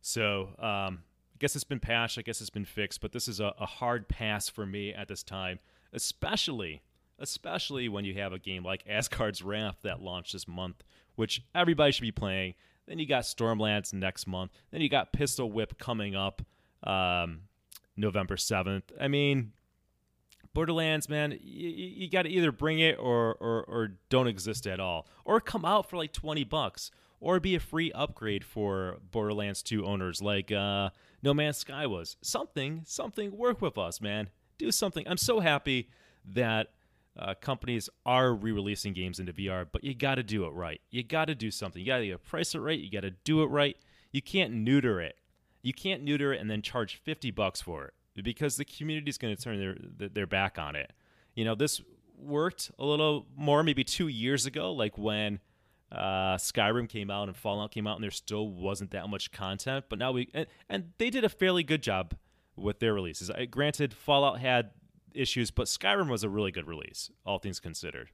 So 0.00 0.54
um, 0.58 1.02
I 1.34 1.38
guess 1.38 1.54
it's 1.54 1.64
been 1.64 1.80
patched. 1.80 2.18
I 2.18 2.22
guess 2.22 2.40
it's 2.40 2.50
been 2.50 2.64
fixed. 2.64 3.02
But 3.02 3.12
this 3.12 3.28
is 3.28 3.40
a, 3.40 3.54
a 3.58 3.66
hard 3.66 4.08
pass 4.08 4.48
for 4.48 4.64
me 4.64 4.94
at 4.94 5.08
this 5.08 5.22
time, 5.22 5.58
especially 5.92 6.82
especially 7.18 7.88
when 7.88 8.04
you 8.04 8.14
have 8.14 8.32
a 8.32 8.38
game 8.38 8.64
like 8.64 8.84
Asgard's 8.88 9.42
Wrath 9.42 9.78
that 9.82 10.00
launched 10.00 10.32
this 10.32 10.48
month, 10.48 10.82
which 11.16 11.42
everybody 11.54 11.92
should 11.92 12.02
be 12.02 12.12
playing. 12.12 12.54
Then 12.86 12.98
you 12.98 13.06
got 13.06 13.24
Stormlands 13.24 13.92
next 13.92 14.26
month. 14.26 14.52
Then 14.70 14.80
you 14.80 14.88
got 14.88 15.12
Pistol 15.12 15.50
Whip 15.50 15.78
coming 15.78 16.14
up 16.14 16.42
um, 16.84 17.40
November 17.98 18.36
7th. 18.36 18.84
I 19.00 19.08
mean, 19.08 19.52
Borderlands, 20.54 21.08
man, 21.08 21.38
you, 21.42 21.68
you 21.68 22.10
got 22.10 22.22
to 22.22 22.30
either 22.30 22.52
bring 22.52 22.78
it 22.78 22.96
or, 22.98 23.34
or, 23.34 23.64
or 23.64 23.92
don't 24.08 24.28
exist 24.28 24.66
at 24.66 24.80
all, 24.80 25.06
or 25.24 25.40
come 25.40 25.64
out 25.64 25.90
for 25.90 25.96
like 25.96 26.12
20 26.12 26.44
bucks, 26.44 26.90
or 27.20 27.40
be 27.40 27.54
a 27.54 27.60
free 27.60 27.92
upgrade 27.92 28.44
for 28.44 28.98
Borderlands 29.10 29.62
2 29.62 29.84
owners 29.84 30.22
like 30.22 30.52
uh, 30.52 30.90
No 31.22 31.34
Man's 31.34 31.58
Sky 31.58 31.86
was. 31.86 32.16
Something, 32.22 32.82
something, 32.86 33.36
work 33.36 33.60
with 33.60 33.76
us, 33.76 34.00
man. 34.00 34.30
Do 34.56 34.70
something. 34.72 35.06
I'm 35.08 35.18
so 35.18 35.40
happy 35.40 35.90
that 36.24 36.68
uh, 37.18 37.34
companies 37.34 37.88
are 38.06 38.32
re-releasing 38.32 38.92
games 38.92 39.18
into 39.18 39.32
VR, 39.32 39.66
but 39.70 39.82
you 39.82 39.94
got 39.94 40.16
to 40.16 40.22
do 40.22 40.44
it 40.44 40.52
right. 40.52 40.80
You 40.90 41.02
got 41.02 41.26
to 41.26 41.34
do 41.34 41.50
something. 41.50 41.80
You 41.80 41.86
got 41.86 41.98
to 41.98 42.18
price 42.18 42.54
it 42.54 42.60
right. 42.60 42.78
You 42.78 42.90
got 42.90 43.00
to 43.00 43.10
do 43.10 43.42
it 43.42 43.46
right. 43.46 43.76
You 44.12 44.22
can't 44.22 44.52
neuter 44.52 45.00
it. 45.00 45.16
You 45.62 45.72
can't 45.72 46.02
neuter 46.02 46.32
it 46.32 46.40
and 46.40 46.50
then 46.50 46.62
charge 46.62 46.96
50 46.96 47.30
bucks 47.30 47.60
for 47.60 47.92
it 48.16 48.24
because 48.24 48.56
the 48.56 48.64
community 48.64 49.08
is 49.08 49.18
going 49.18 49.34
to 49.34 49.42
turn 49.42 49.58
their 49.58 50.08
their 50.08 50.26
back 50.26 50.58
on 50.58 50.76
it. 50.76 50.92
You 51.34 51.44
know, 51.44 51.54
this 51.54 51.80
worked 52.16 52.70
a 52.78 52.84
little 52.84 53.26
more 53.36 53.62
maybe 53.62 53.84
2 53.84 54.08
years 54.08 54.46
ago 54.46 54.72
like 54.72 54.98
when 54.98 55.40
uh, 55.90 56.36
Skyrim 56.36 56.88
came 56.88 57.10
out 57.10 57.28
and 57.28 57.36
Fallout 57.36 57.70
came 57.70 57.86
out, 57.86 57.96
and 57.96 58.04
there 58.04 58.10
still 58.10 58.48
wasn't 58.48 58.90
that 58.90 59.08
much 59.08 59.32
content. 59.32 59.86
But 59.88 59.98
now 59.98 60.12
we 60.12 60.28
and, 60.34 60.46
and 60.68 60.92
they 60.98 61.10
did 61.10 61.24
a 61.24 61.28
fairly 61.28 61.62
good 61.62 61.82
job 61.82 62.14
with 62.56 62.80
their 62.80 62.92
releases. 62.92 63.30
I, 63.30 63.46
granted, 63.46 63.94
Fallout 63.94 64.40
had 64.40 64.70
issues, 65.14 65.50
but 65.50 65.66
Skyrim 65.66 66.08
was 66.08 66.24
a 66.24 66.28
really 66.28 66.50
good 66.50 66.66
release, 66.66 67.10
all 67.24 67.38
things 67.38 67.60
considered. 67.60 68.10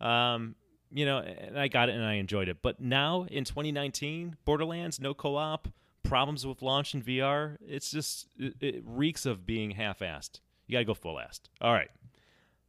Um, 0.00 0.54
you 0.90 1.04
know, 1.04 1.18
and 1.18 1.58
I 1.58 1.68
got 1.68 1.88
it 1.88 1.94
and 1.94 2.04
I 2.04 2.14
enjoyed 2.14 2.48
it. 2.48 2.58
But 2.62 2.80
now 2.80 3.26
in 3.30 3.44
2019, 3.44 4.36
Borderlands, 4.44 5.00
no 5.00 5.14
co-op, 5.14 5.68
problems 6.08 6.46
with 6.46 6.62
launch 6.62 6.94
in 6.94 7.02
VR. 7.02 7.56
It's 7.60 7.90
just 7.90 8.26
it, 8.38 8.54
it 8.60 8.82
reeks 8.84 9.26
of 9.26 9.46
being 9.46 9.72
half-assed. 9.72 10.40
You 10.66 10.72
got 10.72 10.80
to 10.80 10.84
go 10.84 10.94
full-assed. 10.94 11.42
All 11.60 11.72
right 11.72 11.90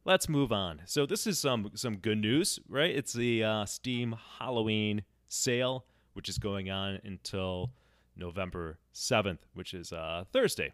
let's 0.04 0.28
move 0.28 0.52
on. 0.52 0.82
So 0.86 1.06
this 1.06 1.26
is 1.26 1.38
some 1.38 1.70
some 1.74 1.96
good 1.96 2.18
news, 2.18 2.58
right? 2.68 2.94
It's 2.94 3.12
the 3.12 3.44
uh, 3.44 3.64
Steam 3.64 4.16
Halloween 4.38 5.02
sale, 5.28 5.84
which 6.14 6.28
is 6.28 6.38
going 6.38 6.70
on 6.70 7.00
until 7.04 7.70
November 8.16 8.78
seventh, 8.92 9.46
which 9.54 9.74
is 9.74 9.92
uh, 9.92 10.24
Thursday. 10.32 10.72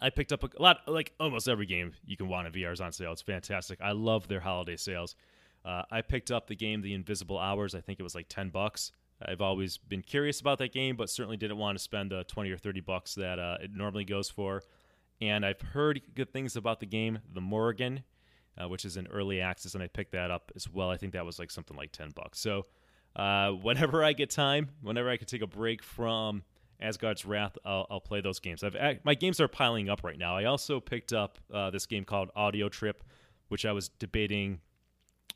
I 0.00 0.10
picked 0.10 0.32
up 0.32 0.44
a 0.44 0.62
lot, 0.62 0.78
like 0.86 1.12
almost 1.18 1.48
every 1.48 1.66
game 1.66 1.92
you 2.06 2.16
can 2.16 2.28
want 2.28 2.46
in 2.46 2.52
VR 2.52 2.72
is 2.72 2.80
on 2.80 2.92
sale. 2.92 3.12
It's 3.12 3.22
fantastic. 3.22 3.80
I 3.80 3.92
love 3.92 4.28
their 4.28 4.40
holiday 4.40 4.76
sales. 4.76 5.16
Uh, 5.64 5.82
I 5.90 6.00
picked 6.00 6.30
up 6.30 6.46
the 6.46 6.54
game 6.54 6.80
The 6.80 6.94
Invisible 6.94 7.38
Hours. 7.38 7.74
I 7.74 7.80
think 7.80 7.98
it 7.98 8.02
was 8.02 8.14
like 8.14 8.28
ten 8.28 8.50
bucks. 8.50 8.92
I've 9.24 9.40
always 9.40 9.76
been 9.78 10.02
curious 10.02 10.40
about 10.40 10.58
that 10.58 10.72
game, 10.72 10.96
but 10.96 11.10
certainly 11.10 11.36
didn't 11.36 11.58
want 11.58 11.76
to 11.76 11.82
spend 11.82 12.10
the 12.10 12.24
twenty 12.24 12.50
or 12.50 12.58
thirty 12.58 12.80
bucks 12.80 13.14
that 13.16 13.38
uh, 13.38 13.58
it 13.62 13.70
normally 13.74 14.04
goes 14.04 14.30
for. 14.30 14.62
And 15.20 15.44
I've 15.44 15.60
heard 15.60 16.00
good 16.14 16.32
things 16.32 16.56
about 16.56 16.80
the 16.80 16.86
game 16.86 17.18
The 17.34 17.42
Morrigan 17.42 18.04
uh, 18.60 18.68
which 18.68 18.84
is 18.84 18.96
an 18.96 19.06
early 19.10 19.40
access, 19.40 19.74
and 19.74 19.82
I 19.82 19.86
picked 19.86 20.12
that 20.12 20.30
up 20.30 20.52
as 20.56 20.68
well. 20.68 20.90
I 20.90 20.96
think 20.96 21.12
that 21.12 21.24
was 21.24 21.38
like 21.38 21.50
something 21.50 21.76
like 21.76 21.92
ten 21.92 22.10
bucks. 22.10 22.38
So 22.40 22.66
uh, 23.16 23.50
whenever 23.50 24.04
I 24.04 24.12
get 24.12 24.30
time, 24.30 24.70
whenever 24.82 25.08
I 25.08 25.16
can 25.16 25.26
take 25.26 25.42
a 25.42 25.46
break 25.46 25.82
from 25.82 26.42
Asgard's 26.80 27.24
Wrath, 27.24 27.56
I'll, 27.64 27.86
I'll 27.90 28.00
play 28.00 28.20
those 28.20 28.40
games. 28.40 28.62
I've 28.62 28.76
my 29.04 29.14
games 29.14 29.40
are 29.40 29.48
piling 29.48 29.88
up 29.88 30.02
right 30.04 30.18
now. 30.18 30.36
I 30.36 30.44
also 30.44 30.80
picked 30.80 31.12
up 31.12 31.38
uh, 31.52 31.70
this 31.70 31.86
game 31.86 32.04
called 32.04 32.30
Audio 32.34 32.68
Trip, 32.68 33.02
which 33.48 33.64
I 33.64 33.72
was 33.72 33.88
debating 33.88 34.60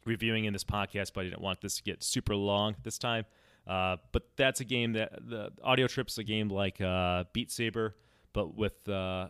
reviewing 0.05 0.45
in 0.45 0.53
this 0.53 0.65
podcast, 0.65 1.13
but 1.15 1.23
I 1.23 1.25
didn't 1.25 1.41
want 1.41 1.61
this 1.63 1.77
to 1.77 1.83
get 1.83 2.03
super 2.03 2.37
long 2.37 2.77
this 2.83 2.99
time. 2.99 3.25
Uh, 3.67 3.97
but 4.13 4.25
that's 4.37 4.61
a 4.61 4.65
game 4.65 4.93
that 4.93 5.13
the 5.27 5.51
Audio 5.63 5.87
Trip's 5.87 6.19
a 6.19 6.25
game 6.25 6.49
like 6.49 6.81
uh, 6.81 7.25
Beat 7.33 7.51
Saber, 7.51 7.97
but 8.33 8.55
with 8.55 8.87
uh, 8.89 9.29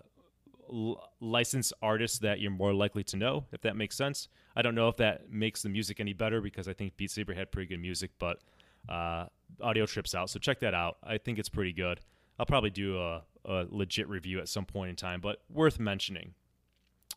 l- 0.68 1.08
licensed 1.20 1.72
artists 1.80 2.18
that 2.18 2.40
you're 2.40 2.50
more 2.50 2.72
likely 2.72 3.04
to 3.04 3.16
know, 3.16 3.44
if 3.52 3.60
that 3.62 3.76
makes 3.76 3.96
sense. 3.96 4.28
I 4.56 4.62
don't 4.62 4.74
know 4.74 4.88
if 4.88 4.96
that 4.96 5.30
makes 5.30 5.62
the 5.62 5.68
music 5.68 6.00
any 6.00 6.12
better 6.12 6.40
because 6.40 6.68
I 6.68 6.72
think 6.72 6.96
Beat 6.96 7.10
Saber 7.10 7.34
had 7.34 7.52
pretty 7.52 7.68
good 7.68 7.80
music, 7.80 8.10
but 8.18 8.40
uh, 8.88 9.26
audio 9.60 9.86
trips 9.86 10.14
out. 10.14 10.30
So 10.30 10.38
check 10.38 10.60
that 10.60 10.74
out. 10.74 10.96
I 11.02 11.18
think 11.18 11.38
it's 11.38 11.48
pretty 11.48 11.72
good. 11.72 12.00
I'll 12.38 12.46
probably 12.46 12.70
do 12.70 12.98
a, 12.98 13.22
a 13.44 13.66
legit 13.68 14.08
review 14.08 14.40
at 14.40 14.48
some 14.48 14.64
point 14.64 14.90
in 14.90 14.96
time, 14.96 15.20
but 15.20 15.42
worth 15.48 15.78
mentioning. 15.78 16.34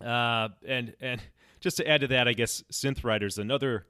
Uh, 0.03 0.49
and 0.67 0.95
and 1.01 1.21
just 1.59 1.77
to 1.77 1.87
add 1.87 2.01
to 2.01 2.07
that, 2.07 2.27
I 2.27 2.33
guess 2.33 2.63
Synth 2.71 3.03
Riders, 3.03 3.39
another 3.39 3.87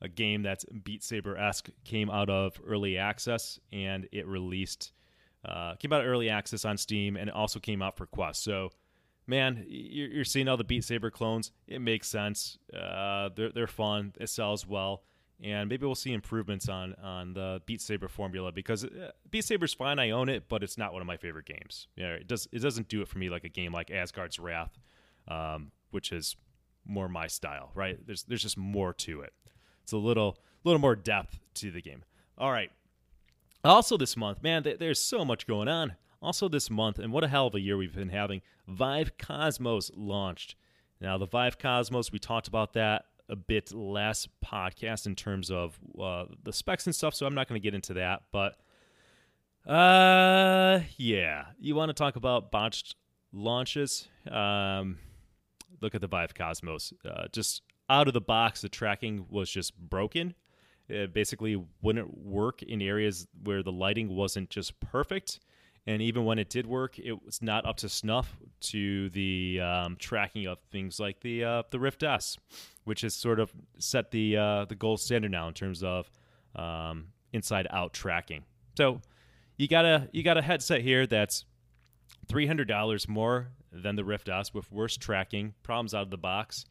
a 0.00 0.08
game 0.08 0.42
that's 0.42 0.64
Beat 0.84 1.02
Saber 1.02 1.36
esque, 1.36 1.68
came 1.84 2.10
out 2.10 2.28
of 2.30 2.60
early 2.66 2.98
access 2.98 3.58
and 3.72 4.08
it 4.12 4.26
released 4.26 4.92
uh, 5.44 5.74
came 5.76 5.92
out 5.92 6.00
of 6.00 6.06
early 6.06 6.28
access 6.28 6.64
on 6.64 6.76
Steam 6.76 7.16
and 7.16 7.28
it 7.28 7.34
also 7.34 7.60
came 7.60 7.80
out 7.80 7.96
for 7.96 8.06
Quest. 8.06 8.42
So 8.42 8.70
man, 9.26 9.64
you're, 9.68 10.24
seeing 10.24 10.48
all 10.48 10.56
the 10.56 10.64
Beat 10.64 10.84
Saber 10.84 11.10
clones. 11.10 11.52
It 11.66 11.80
makes 11.80 12.08
sense. 12.08 12.58
Uh, 12.74 13.30
they're 13.34 13.50
they're 13.50 13.66
fun. 13.66 14.12
It 14.20 14.28
sells 14.28 14.66
well, 14.66 15.02
and 15.42 15.68
maybe 15.68 15.86
we'll 15.86 15.94
see 15.94 16.12
improvements 16.12 16.68
on 16.68 16.94
on 17.02 17.34
the 17.34 17.60
Beat 17.66 17.80
Saber 17.80 18.08
formula 18.08 18.52
because 18.52 18.84
uh, 18.84 19.10
Beat 19.30 19.44
Saber's 19.44 19.74
fine. 19.74 19.98
I 19.98 20.10
own 20.10 20.28
it, 20.28 20.48
but 20.48 20.62
it's 20.62 20.78
not 20.78 20.92
one 20.92 21.02
of 21.02 21.06
my 21.06 21.16
favorite 21.16 21.46
games. 21.46 21.88
Yeah, 21.96 22.14
it 22.14 22.28
does 22.28 22.48
it 22.52 22.60
doesn't 22.60 22.88
do 22.88 23.02
it 23.02 23.08
for 23.08 23.18
me 23.18 23.28
like 23.28 23.44
a 23.44 23.48
game 23.48 23.72
like 23.72 23.90
Asgard's 23.90 24.38
Wrath, 24.38 24.78
um, 25.28 25.72
which 25.90 26.12
is 26.12 26.36
more 26.84 27.08
my 27.08 27.26
style. 27.26 27.72
Right? 27.74 27.98
There's 28.06 28.24
there's 28.24 28.42
just 28.42 28.58
more 28.58 28.92
to 28.94 29.22
it. 29.22 29.32
It's 29.86 29.92
a 29.92 29.98
little 29.98 30.36
little 30.64 30.80
more 30.80 30.96
depth 30.96 31.38
to 31.54 31.70
the 31.70 31.80
game. 31.80 32.02
All 32.36 32.50
right. 32.50 32.72
Also, 33.62 33.96
this 33.96 34.16
month, 34.16 34.42
man, 34.42 34.64
th- 34.64 34.80
there's 34.80 35.00
so 35.00 35.24
much 35.24 35.46
going 35.46 35.68
on. 35.68 35.94
Also, 36.20 36.48
this 36.48 36.68
month, 36.68 36.98
and 36.98 37.12
what 37.12 37.22
a 37.22 37.28
hell 37.28 37.46
of 37.46 37.54
a 37.54 37.60
year 37.60 37.76
we've 37.76 37.94
been 37.94 38.08
having, 38.08 38.42
Vive 38.66 39.16
Cosmos 39.16 39.92
launched. 39.94 40.56
Now, 41.00 41.18
the 41.18 41.26
Vive 41.26 41.56
Cosmos, 41.56 42.10
we 42.10 42.18
talked 42.18 42.48
about 42.48 42.72
that 42.72 43.04
a 43.28 43.36
bit 43.36 43.72
last 43.72 44.28
podcast 44.44 45.06
in 45.06 45.14
terms 45.14 45.52
of 45.52 45.78
uh, 46.00 46.24
the 46.42 46.52
specs 46.52 46.86
and 46.86 46.94
stuff, 46.94 47.14
so 47.14 47.26
I'm 47.26 47.34
not 47.34 47.46
going 47.46 47.60
to 47.60 47.64
get 47.64 47.74
into 47.74 47.94
that. 47.94 48.22
But 48.32 48.56
uh, 49.70 50.80
yeah, 50.96 51.44
you 51.60 51.76
want 51.76 51.90
to 51.90 51.94
talk 51.94 52.16
about 52.16 52.50
botched 52.50 52.96
launches? 53.32 54.08
Um, 54.28 54.98
look 55.80 55.94
at 55.94 56.00
the 56.00 56.08
Vive 56.08 56.34
Cosmos. 56.34 56.92
Uh, 57.08 57.28
just 57.32 57.62
out 57.88 58.08
of 58.08 58.14
the 58.14 58.20
box, 58.20 58.60
the 58.60 58.68
tracking 58.68 59.26
was 59.28 59.50
just 59.50 59.76
broken. 59.78 60.34
It 60.88 61.12
basically 61.12 61.62
wouldn't 61.82 62.16
work 62.16 62.62
in 62.62 62.80
areas 62.80 63.26
where 63.42 63.62
the 63.62 63.72
lighting 63.72 64.14
wasn't 64.14 64.50
just 64.50 64.78
perfect 64.80 65.40
and 65.86 66.02
even 66.02 66.24
when 66.24 66.38
it 66.38 66.50
did 66.50 66.66
work, 66.66 66.98
it 66.98 67.24
was 67.24 67.40
not 67.40 67.64
up 67.64 67.76
to 67.78 67.88
snuff 67.88 68.36
to 68.60 69.08
the 69.10 69.60
um, 69.60 69.96
tracking 69.98 70.46
of 70.46 70.58
things 70.72 70.98
like 70.98 71.20
the 71.20 71.44
uh, 71.44 71.62
the 71.70 71.78
Rift 71.78 72.02
S, 72.02 72.36
which 72.84 73.02
has 73.02 73.14
sort 73.14 73.38
of 73.38 73.52
set 73.78 74.10
the 74.10 74.36
uh, 74.36 74.64
the 74.64 74.74
gold 74.74 75.00
standard 75.00 75.30
now 75.30 75.46
in 75.46 75.54
terms 75.54 75.84
of 75.84 76.10
um, 76.56 77.08
inside 77.32 77.68
out 77.70 77.92
tracking. 77.92 78.44
So 78.76 79.00
you 79.56 79.68
got 79.68 79.84
a 79.84 80.08
you 80.12 80.24
got 80.24 80.36
a 80.36 80.42
headset 80.42 80.80
here 80.80 81.06
that's 81.06 81.44
three 82.26 82.48
hundred 82.48 82.66
dollars 82.66 83.08
more 83.08 83.52
than 83.70 83.94
the 83.94 84.04
Rift 84.04 84.28
S 84.28 84.52
with 84.52 84.72
worse 84.72 84.96
tracking, 84.96 85.54
problems 85.62 85.94
out 85.94 86.02
of 86.02 86.10
the 86.10 86.18
box. 86.18 86.64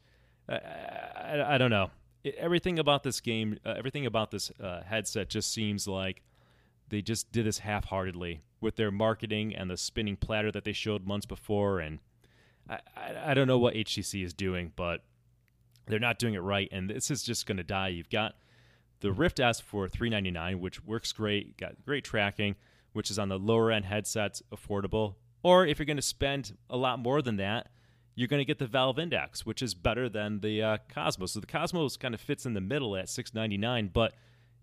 I, 0.48 0.56
I, 0.56 1.56
I 1.56 1.58
don't 1.58 1.72
know. 1.72 1.92
everything 2.38 2.80
about 2.80 3.04
this 3.04 3.20
game, 3.20 3.58
uh, 3.66 3.76
everything 3.78 4.06
about 4.06 4.32
this 4.32 4.52
uh, 4.62 4.82
headset 4.84 5.30
just 5.30 5.54
seems 5.54 5.88
like 5.88 6.22
they 6.90 7.02
just 7.02 7.32
did 7.32 7.46
this 7.46 7.60
half-heartedly 7.60 8.42
with 8.62 8.76
their 8.76 8.92
marketing 8.92 9.56
and 9.56 9.70
the 9.70 9.78
spinning 9.78 10.16
platter 10.16 10.52
that 10.52 10.64
they 10.64 10.74
showed 10.74 11.06
months 11.06 11.26
before. 11.26 11.80
And 11.80 12.00
I, 12.70 12.80
I, 12.96 13.32
I 13.32 13.34
don't 13.34 13.48
know 13.48 13.58
what 13.58 13.74
HTC 13.76 14.24
is 14.24 14.34
doing, 14.34 14.72
but 14.76 15.04
they're 15.88 16.00
not 16.00 16.20
doing 16.20 16.34
it 16.34 16.40
right. 16.40 16.70
And 16.72 16.90
this 16.90 17.12
is 17.12 17.24
just 17.24 17.46
going 17.46 17.58
to 17.58 17.64
die. 17.64 17.90
You've 17.90 18.10
got 18.10 18.36
the 19.02 19.12
Rift 19.12 19.40
S 19.40 19.60
for 19.60 19.88
399 19.88 20.60
which 20.60 20.84
works 20.84 21.12
great, 21.12 21.58
got 21.58 21.84
great 21.86 22.04
tracking, 22.04 22.56
which 22.94 23.12
is 23.12 23.20
on 23.20 23.30
the 23.30 23.38
lower 23.38 23.72
end 23.72 23.86
headsets, 23.86 24.42
affordable. 24.54 25.16
Or 25.44 25.66
if 25.66 25.78
you're 25.78 25.86
going 25.86 25.98
to 25.98 26.02
spend 26.02 26.58
a 26.70 26.78
lot 26.78 26.98
more 26.98 27.22
than 27.22 27.38
that, 27.38 27.70
you're 28.16 28.28
going 28.28 28.40
to 28.40 28.46
get 28.46 28.60
the 28.60 28.68
Valve 28.68 28.98
Index, 28.98 29.46
which 29.46 29.62
is 29.62 29.74
better 29.74 30.08
than 30.08 30.40
the 30.40 30.62
uh, 30.64 30.78
Cosmos. 30.94 31.34
So 31.34 31.42
the 31.42 31.48
Cosmos 31.48 31.98
kind 31.98 32.14
of 32.14 32.22
fits 32.22 32.46
in 32.46 32.54
the 32.54 32.62
middle 32.62 32.96
at 32.96 33.10
699, 33.10 33.92
but 33.94 34.14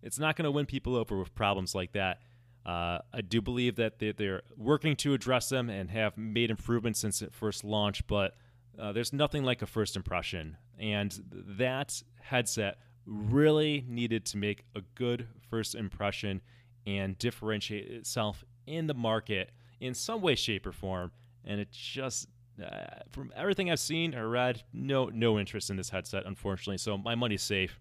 it's 0.03 0.19
not 0.19 0.37
going 0.37 0.45
to 0.45 0.51
win 0.51 0.67
people 0.67 0.97
over 0.97 1.19
with 1.19 1.35
problems 1.35 1.75
like 1.75 1.93
that. 1.93 2.21
Uh, 2.65 2.99
I 3.13 3.21
do 3.21 3.41
believe 3.41 3.77
that 3.77 3.99
they're 3.99 4.43
working 4.57 4.97
to 4.97 5.15
address 5.15 5.49
them 5.49 5.69
and 5.69 5.91
have 5.91 6.17
made 6.17 6.51
improvements 6.51 7.01
since 7.01 7.21
it 7.21 7.35
first 7.35 7.65
launched, 7.65 8.07
but 8.07 8.37
uh, 8.79 8.93
there's 8.93 9.13
nothing 9.13 9.45
like 9.45 9.63
a 9.63 9.67
first 9.67 9.97
impression. 9.97 10.57
And 10.79 11.19
that 11.59 12.03
headset 12.21 12.79
really 13.05 13.85
needed 13.89 14.25
to 14.27 14.39
make 14.39 14.65
a 14.75 14.81
good 14.95 15.27
first 15.51 15.75
impression 15.75 16.41
and 16.87 17.19
differentiate 17.19 17.91
itself 17.91 18.45
in 18.67 18.87
the 18.87 18.95
market 18.95 19.51
in 19.81 19.95
some 19.95 20.21
way, 20.21 20.37
shape, 20.37 20.67
or 20.67 20.73
form. 20.73 21.11
And 21.45 21.61
it 21.61 21.71
just, 21.73 22.29
uh, 22.61 23.01
from 23.11 23.33
everything 23.37 23.71
I've 23.71 23.81
seen 23.81 24.15
or 24.15 24.29
read, 24.29 24.63
no 24.73 25.07
no 25.07 25.39
interest 25.39 25.71
in 25.71 25.77
this 25.77 25.91
headset, 25.91 26.27
unfortunately. 26.27 26.79
So 26.79 26.99
my 26.99 27.15
money's 27.15 27.43
safe. 27.43 27.81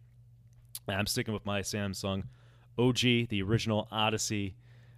I'm 0.88 1.08
sticking 1.08 1.34
with 1.34 1.46
my 1.46 1.62
Samsung 1.62 2.24
OG, 2.78 3.00
the 3.30 3.42
original 3.42 3.88
Odyssey, 3.92 4.56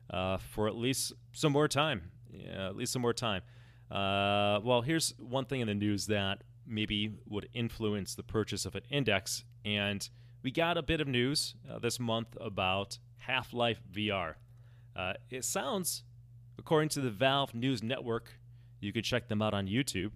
uh, 0.09 0.37
for 0.37 0.67
at 0.67 0.75
least 0.75 1.13
some 1.31 1.51
more 1.51 1.67
time. 1.67 2.11
Yeah, 2.31 2.67
at 2.67 2.75
least 2.75 2.93
some 2.93 3.01
more 3.01 3.13
time. 3.13 3.41
Uh, 3.91 4.59
well, 4.63 4.81
here's 4.81 5.13
one 5.19 5.45
thing 5.45 5.61
in 5.61 5.67
the 5.67 5.73
news 5.73 6.07
that 6.07 6.43
maybe 6.65 7.11
would 7.27 7.49
influence 7.53 8.15
the 8.15 8.23
purchase 8.23 8.65
of 8.65 8.75
an 8.75 8.83
index. 8.89 9.43
And 9.65 10.07
we 10.41 10.51
got 10.51 10.77
a 10.77 10.81
bit 10.81 11.01
of 11.01 11.07
news 11.07 11.55
uh, 11.69 11.79
this 11.79 11.99
month 11.99 12.35
about 12.39 12.97
Half 13.17 13.53
Life 13.53 13.81
VR. 13.91 14.35
Uh, 14.95 15.13
it 15.29 15.43
sounds, 15.45 16.03
according 16.57 16.89
to 16.89 17.01
the 17.01 17.09
Valve 17.09 17.53
News 17.53 17.83
Network, 17.83 18.39
you 18.83 18.93
could 18.93 19.03
check 19.03 19.27
them 19.27 19.41
out 19.41 19.53
on 19.53 19.67
YouTube, 19.67 20.11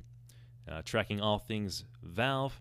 uh, 0.69 0.81
tracking 0.83 1.21
all 1.21 1.39
things 1.39 1.85
Valve, 2.03 2.59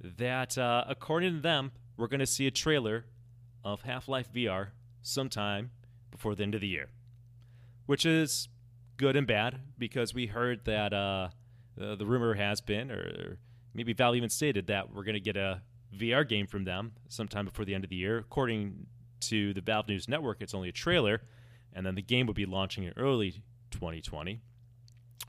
that 0.00 0.56
uh, 0.56 0.84
according 0.88 1.34
to 1.34 1.40
them, 1.40 1.72
we're 1.96 2.06
going 2.06 2.20
to 2.20 2.26
see 2.26 2.46
a 2.46 2.50
trailer 2.50 3.04
of 3.64 3.82
Half 3.82 4.08
Life 4.08 4.32
VR 4.32 4.68
sometime 5.02 5.70
before 6.10 6.34
the 6.34 6.42
end 6.42 6.54
of 6.54 6.60
the 6.60 6.68
year, 6.68 6.88
which 7.86 8.06
is 8.06 8.48
good 8.96 9.16
and 9.16 9.26
bad 9.26 9.58
because 9.78 10.14
we 10.14 10.26
heard 10.26 10.64
that 10.64 10.92
uh, 10.92 11.28
uh, 11.80 11.94
the 11.94 12.06
rumor 12.06 12.34
has 12.34 12.60
been, 12.60 12.90
or 12.90 13.38
maybe 13.74 13.92
Valve 13.92 14.16
even 14.16 14.30
stated 14.30 14.66
that 14.68 14.94
we're 14.94 15.04
going 15.04 15.14
to 15.14 15.20
get 15.20 15.36
a 15.36 15.62
VR 15.96 16.28
game 16.28 16.46
from 16.46 16.64
them 16.64 16.92
sometime 17.08 17.44
before 17.44 17.64
the 17.64 17.74
end 17.74 17.84
of 17.84 17.90
the 17.90 17.96
year. 17.96 18.18
According 18.18 18.86
to 19.20 19.54
the 19.54 19.60
Valve 19.60 19.88
News 19.88 20.08
Network, 20.08 20.38
it's 20.40 20.54
only 20.54 20.68
a 20.68 20.72
trailer, 20.72 21.22
and 21.72 21.84
then 21.84 21.94
the 21.94 22.02
game 22.02 22.26
would 22.26 22.36
be 22.36 22.46
launching 22.46 22.84
in 22.84 22.92
early 22.96 23.42
2020. 23.70 24.40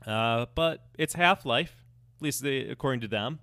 Uh, 0.06 0.46
but 0.54 0.86
it's 0.98 1.14
Half 1.14 1.44
Life, 1.44 1.84
at 2.16 2.22
least 2.22 2.42
they, 2.42 2.60
according 2.60 3.00
to 3.00 3.08
them, 3.08 3.40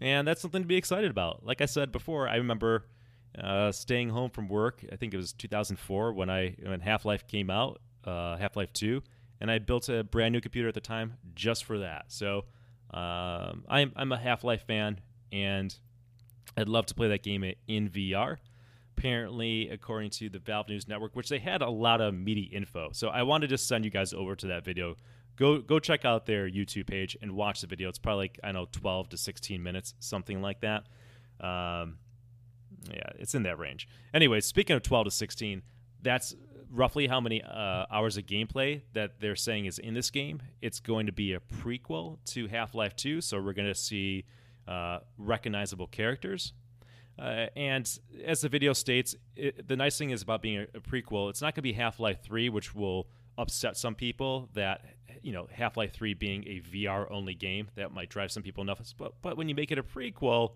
and 0.00 0.26
that's 0.26 0.42
something 0.42 0.62
to 0.62 0.68
be 0.68 0.76
excited 0.76 1.10
about. 1.10 1.44
Like 1.44 1.60
I 1.60 1.66
said 1.66 1.92
before, 1.92 2.28
I 2.28 2.36
remember 2.36 2.86
uh, 3.38 3.72
staying 3.72 4.10
home 4.10 4.30
from 4.30 4.48
work. 4.48 4.84
I 4.92 4.96
think 4.96 5.14
it 5.14 5.16
was 5.16 5.32
2004 5.32 6.12
when 6.12 6.28
I 6.28 6.56
when 6.62 6.80
Half 6.80 7.04
Life 7.04 7.26
came 7.26 7.50
out, 7.50 7.80
uh, 8.04 8.36
Half 8.36 8.56
Life 8.56 8.72
2 8.72 9.02
and 9.40 9.50
I 9.50 9.58
built 9.58 9.88
a 9.88 10.04
brand 10.04 10.32
new 10.32 10.40
computer 10.40 10.68
at 10.68 10.74
the 10.74 10.80
time 10.80 11.14
just 11.34 11.64
for 11.64 11.78
that. 11.78 12.06
So 12.08 12.44
um, 12.92 13.64
I'm 13.68 13.92
I'm 13.96 14.12
a 14.12 14.16
Half 14.16 14.44
Life 14.44 14.66
fan, 14.66 15.00
and 15.32 15.74
I'd 16.56 16.68
love 16.68 16.86
to 16.86 16.94
play 16.94 17.08
that 17.08 17.22
game 17.22 17.44
in 17.66 17.88
VR. 17.88 18.38
Apparently, 18.96 19.68
according 19.68 20.08
to 20.10 20.30
the 20.30 20.38
Valve 20.38 20.68
News 20.68 20.88
Network, 20.88 21.14
which 21.14 21.28
they 21.28 21.38
had 21.38 21.60
a 21.60 21.68
lot 21.68 22.00
of 22.00 22.14
meaty 22.14 22.42
info, 22.42 22.90
so 22.92 23.08
I 23.08 23.22
wanted 23.24 23.48
to 23.50 23.58
send 23.58 23.84
you 23.84 23.90
guys 23.90 24.14
over 24.14 24.34
to 24.36 24.46
that 24.46 24.64
video. 24.64 24.96
Go 25.36 25.58
go 25.58 25.78
check 25.78 26.04
out 26.04 26.26
their 26.26 26.48
YouTube 26.48 26.86
page 26.86 27.16
and 27.20 27.32
watch 27.32 27.60
the 27.60 27.66
video. 27.66 27.88
It's 27.88 27.98
probably 27.98 28.24
like 28.24 28.40
I 28.42 28.52
know 28.52 28.66
12 28.72 29.10
to 29.10 29.16
16 29.16 29.62
minutes, 29.62 29.94
something 30.00 30.40
like 30.40 30.60
that. 30.60 30.86
Um, 31.40 31.98
yeah, 32.90 33.10
it's 33.18 33.34
in 33.34 33.42
that 33.44 33.58
range. 33.58 33.88
Anyway, 34.14 34.40
speaking 34.40 34.76
of 34.76 34.82
12 34.82 35.06
to 35.06 35.10
16, 35.10 35.62
that's 36.02 36.34
roughly 36.70 37.06
how 37.06 37.20
many 37.20 37.42
uh, 37.42 37.86
hours 37.90 38.16
of 38.16 38.26
gameplay 38.26 38.82
that 38.92 39.20
they're 39.20 39.36
saying 39.36 39.66
is 39.66 39.78
in 39.78 39.94
this 39.94 40.10
game. 40.10 40.40
It's 40.60 40.80
going 40.80 41.06
to 41.06 41.12
be 41.12 41.32
a 41.34 41.40
prequel 41.40 42.18
to 42.26 42.46
Half 42.48 42.74
Life 42.74 42.96
2, 42.96 43.20
so 43.20 43.40
we're 43.40 43.52
going 43.52 43.68
to 43.68 43.74
see 43.74 44.24
uh, 44.66 45.00
recognizable 45.18 45.86
characters. 45.86 46.52
Uh, 47.18 47.46
and 47.56 47.98
as 48.24 48.42
the 48.42 48.48
video 48.48 48.72
states, 48.72 49.16
it, 49.36 49.66
the 49.66 49.76
nice 49.76 49.96
thing 49.96 50.10
is 50.10 50.22
about 50.22 50.42
being 50.42 50.58
a, 50.58 50.78
a 50.78 50.80
prequel, 50.80 51.30
it's 51.30 51.40
not 51.40 51.54
going 51.54 51.56
to 51.56 51.62
be 51.62 51.72
Half 51.72 51.98
Life 51.98 52.22
3, 52.22 52.48
which 52.50 52.74
will 52.74 53.06
upset 53.38 53.76
some 53.76 53.94
people 53.94 54.48
that 54.54 54.84
you 55.22 55.32
know 55.32 55.48
Half 55.50 55.76
Life 55.76 55.92
3 55.92 56.14
being 56.14 56.44
a 56.46 56.60
VR 56.60 57.10
only 57.10 57.34
game 57.34 57.68
that 57.74 57.92
might 57.92 58.08
drive 58.08 58.30
some 58.30 58.42
people 58.42 58.64
nuts. 58.64 58.92
But 58.92 59.14
but 59.22 59.36
when 59.36 59.48
you 59.48 59.54
make 59.54 59.72
it 59.72 59.78
a 59.78 59.82
prequel, 59.82 60.52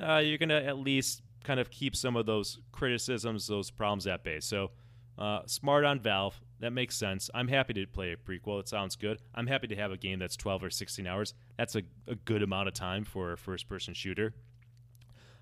uh, 0.00 0.18
you're 0.18 0.38
going 0.38 0.48
to 0.48 0.64
at 0.64 0.78
least 0.78 1.22
kind 1.44 1.60
of 1.60 1.70
keep 1.70 1.94
some 1.94 2.16
of 2.16 2.26
those 2.26 2.58
criticisms, 2.72 3.46
those 3.46 3.70
problems 3.70 4.06
at 4.06 4.24
bay. 4.24 4.40
So 4.40 4.70
uh, 5.18 5.40
smart 5.46 5.84
on 5.84 6.00
Valve. 6.00 6.40
That 6.60 6.72
makes 6.72 6.96
sense. 6.96 7.28
I'm 7.34 7.48
happy 7.48 7.74
to 7.74 7.86
play 7.86 8.12
a 8.12 8.16
prequel. 8.16 8.60
It 8.60 8.68
sounds 8.68 8.96
good. 8.96 9.18
I'm 9.34 9.46
happy 9.46 9.66
to 9.68 9.76
have 9.76 9.92
a 9.92 9.96
game 9.96 10.18
that's 10.18 10.36
12 10.36 10.64
or 10.64 10.70
16 10.70 11.06
hours. 11.06 11.34
That's 11.58 11.76
a, 11.76 11.82
a 12.06 12.14
good 12.14 12.42
amount 12.42 12.68
of 12.68 12.74
time 12.74 13.04
for 13.04 13.32
a 13.32 13.36
first 13.36 13.68
person 13.68 13.92
shooter. 13.92 14.32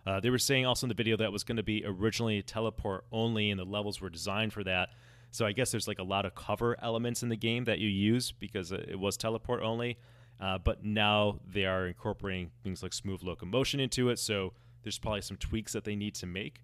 Uh, 0.04 0.18
they 0.18 0.30
were 0.30 0.38
saying 0.38 0.66
also 0.66 0.86
in 0.86 0.88
the 0.88 0.94
video 0.94 1.16
that 1.16 1.30
was 1.30 1.44
going 1.44 1.58
to 1.58 1.62
be 1.62 1.84
originally 1.86 2.42
teleport 2.42 3.04
only, 3.12 3.50
and 3.50 3.60
the 3.60 3.64
levels 3.64 4.00
were 4.00 4.10
designed 4.10 4.52
for 4.52 4.64
that. 4.64 4.88
So 5.32 5.44
I 5.44 5.52
guess 5.52 5.72
there's 5.72 5.88
like 5.88 5.98
a 5.98 6.04
lot 6.04 6.24
of 6.24 6.34
cover 6.34 6.76
elements 6.80 7.22
in 7.22 7.28
the 7.28 7.36
game 7.36 7.64
that 7.64 7.80
you 7.80 7.88
use 7.88 8.30
because 8.30 8.70
it 8.70 8.98
was 8.98 9.16
teleport 9.16 9.62
only. 9.62 9.98
Uh, 10.40 10.58
but 10.58 10.84
now 10.84 11.40
they 11.46 11.64
are 11.64 11.86
incorporating 11.86 12.50
things 12.62 12.82
like 12.82 12.92
smooth 12.92 13.22
locomotion 13.22 13.80
into 13.80 14.08
it. 14.10 14.18
So 14.18 14.52
there's 14.82 14.98
probably 14.98 15.22
some 15.22 15.36
tweaks 15.36 15.72
that 15.72 15.84
they 15.84 15.96
need 15.96 16.14
to 16.16 16.26
make 16.26 16.60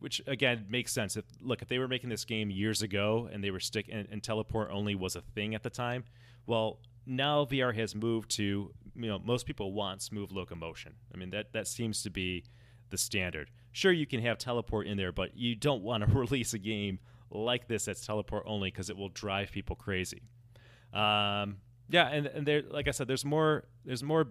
which 0.00 0.20
again 0.26 0.66
makes 0.68 0.92
sense. 0.92 1.16
If 1.16 1.24
look, 1.40 1.62
if 1.62 1.68
they 1.68 1.78
were 1.78 1.86
making 1.86 2.10
this 2.10 2.24
game 2.24 2.50
years 2.50 2.82
ago 2.82 3.28
and 3.30 3.44
they 3.44 3.50
were 3.50 3.60
stick 3.60 3.86
and, 3.90 4.08
and, 4.10 4.22
teleport 4.22 4.70
only 4.72 4.94
was 4.94 5.14
a 5.14 5.20
thing 5.20 5.54
at 5.54 5.62
the 5.62 5.70
time, 5.70 6.04
well, 6.46 6.80
now 7.06 7.44
VR 7.44 7.74
has 7.74 7.94
moved 7.94 8.30
to 8.32 8.72
you 8.96 9.08
know 9.08 9.18
most 9.18 9.46
people 9.46 9.72
want 9.72 10.02
smooth 10.02 10.32
locomotion. 10.32 10.94
I 11.14 11.18
mean 11.18 11.30
that 11.30 11.52
that 11.52 11.68
seems 11.68 12.02
to 12.02 12.10
be 12.10 12.44
the 12.88 12.98
standard. 12.98 13.50
Sure, 13.72 13.92
you 13.92 14.06
can 14.06 14.20
have 14.22 14.38
teleport 14.38 14.86
in 14.86 14.96
there, 14.96 15.12
but 15.12 15.36
you 15.36 15.54
don't 15.54 15.82
want 15.82 16.04
to 16.04 16.12
release 16.18 16.54
a 16.54 16.58
game 16.58 16.98
like 17.30 17.68
this 17.68 17.84
that's 17.84 18.04
teleport 18.04 18.44
only 18.46 18.70
because 18.70 18.90
it 18.90 18.96
will 18.96 19.08
drive 19.08 19.50
people 19.52 19.76
crazy. 19.76 20.22
Um, 20.92 21.58
yeah, 21.88 22.08
and 22.08 22.26
and 22.26 22.46
there, 22.46 22.62
like 22.68 22.88
I 22.88 22.90
said, 22.90 23.08
there's 23.08 23.24
more 23.24 23.64
there's 23.84 24.02
more 24.02 24.28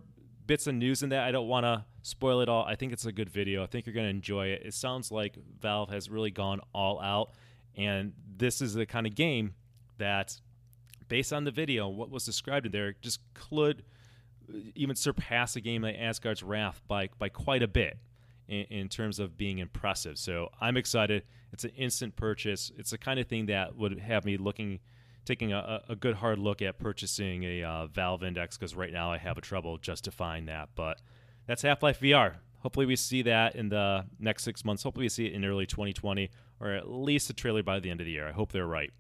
bits 0.48 0.68
of 0.68 0.76
news 0.76 1.04
in 1.04 1.10
that. 1.10 1.24
I 1.24 1.32
don't 1.32 1.48
want 1.48 1.66
to 1.66 1.86
spoil 2.02 2.42
it 2.42 2.50
all. 2.50 2.64
I 2.66 2.76
think 2.76 2.92
it's 2.92 3.06
a 3.06 3.12
good 3.12 3.30
video. 3.30 3.64
I 3.64 3.68
think 3.68 3.86
you're 3.86 3.94
going 3.94 4.08
to 4.08 4.10
enjoy 4.10 4.48
it. 4.48 4.64
It 4.66 4.74
sounds 4.74 5.12
like 5.12 5.38
Valve 5.60 5.90
has 5.90 6.10
really 6.10 6.32
gone 6.32 6.60
all 6.74 7.00
out, 7.02 7.32
and 7.76 8.14
this 8.38 8.62
is 8.62 8.74
the 8.74 8.86
kind 8.86 9.06
of 9.06 9.16
game 9.16 9.54
that, 9.98 10.40
based 11.08 11.34
on 11.34 11.44
the 11.44 11.52
video, 11.52 11.88
what 11.88 12.10
was 12.10 12.26
described 12.26 12.66
in 12.66 12.72
there, 12.72 12.96
just 13.02 13.20
could 13.34 13.84
even 14.76 14.96
surpass 14.96 15.56
a 15.56 15.62
game 15.62 15.84
like 15.84 15.96
Asgard's 15.98 16.42
Wrath 16.42 16.82
by 16.88 17.10
by 17.20 17.30
quite 17.30 17.62
a 17.62 17.68
bit 17.68 17.98
in, 18.48 18.66
in 18.70 18.90
terms 18.90 19.20
of 19.20 19.38
being 19.38 19.60
impressive. 19.60 20.18
So 20.18 20.50
I'm 20.60 20.78
excited. 20.78 21.24
It's 21.52 21.64
an 21.64 21.72
instant 21.72 22.16
purchase. 22.16 22.72
It's 22.78 22.92
the 22.92 22.98
kind 22.98 23.20
of 23.20 23.28
thing 23.28 23.48
that 23.48 23.76
would 23.76 24.00
have 24.00 24.26
me 24.26 24.38
looking 24.38 24.80
taking 25.26 25.54
a, 25.54 25.84
a 25.88 25.96
good 25.96 26.16
hard 26.16 26.40
look 26.40 26.62
at 26.62 26.80
purchasing 26.80 27.44
a 27.44 27.64
uh, 27.64 27.88
Valve 27.88 28.24
Index 28.24 28.58
because 28.58 28.76
right 28.76 28.92
now 28.92 29.12
I 29.12 29.18
have 29.18 29.38
a 29.38 29.42
trouble 29.42 29.78
justifying 29.78 30.46
that. 30.46 30.70
But 30.76 31.02
that's 31.46 31.62
Half 31.62 31.84
Life 31.84 32.00
VR. 32.00 32.36
Hopefully, 32.60 32.86
we 32.86 32.96
see 32.96 33.22
that 33.22 33.56
in 33.56 33.70
the 33.70 34.06
next 34.20 34.44
six 34.44 34.66
months. 34.66 34.84
Hopefully, 34.84 35.06
we 35.06 35.10
see 35.10 35.28
it 35.28 35.34
in 35.34 35.46
early 35.46 35.66
2020 35.66 36.30
or 36.60 36.72
at 36.72 36.90
least 36.90 37.30
a 37.30 37.34
trailer 37.34 37.64
by 37.64 37.80
the 37.80 37.90
end 37.90 38.02
of 38.02 38.06
the 38.06 38.12
year. 38.12 38.28
I 38.28 38.32
hope 38.32 38.52
they're 38.52 38.68
right. 38.68 38.92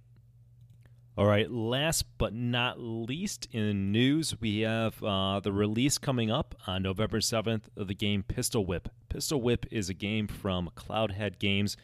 All 1.17 1.25
right, 1.25 1.51
last 1.51 2.05
but 2.17 2.33
not 2.33 2.79
least 2.79 3.49
in 3.51 3.91
news, 3.91 4.39
we 4.39 4.61
have 4.61 5.03
uh, 5.03 5.41
the 5.41 5.51
release 5.51 5.97
coming 5.97 6.31
up 6.31 6.55
on 6.65 6.83
November 6.83 7.19
7th 7.19 7.63
of 7.75 7.89
the 7.89 7.93
game 7.93 8.23
Pistol 8.23 8.65
Whip. 8.65 8.87
Pistol 9.09 9.41
Whip 9.41 9.65
is 9.69 9.89
a 9.89 9.93
game 9.93 10.27
from 10.27 10.69
Cloudhead 10.77 11.37
Games. 11.37 11.75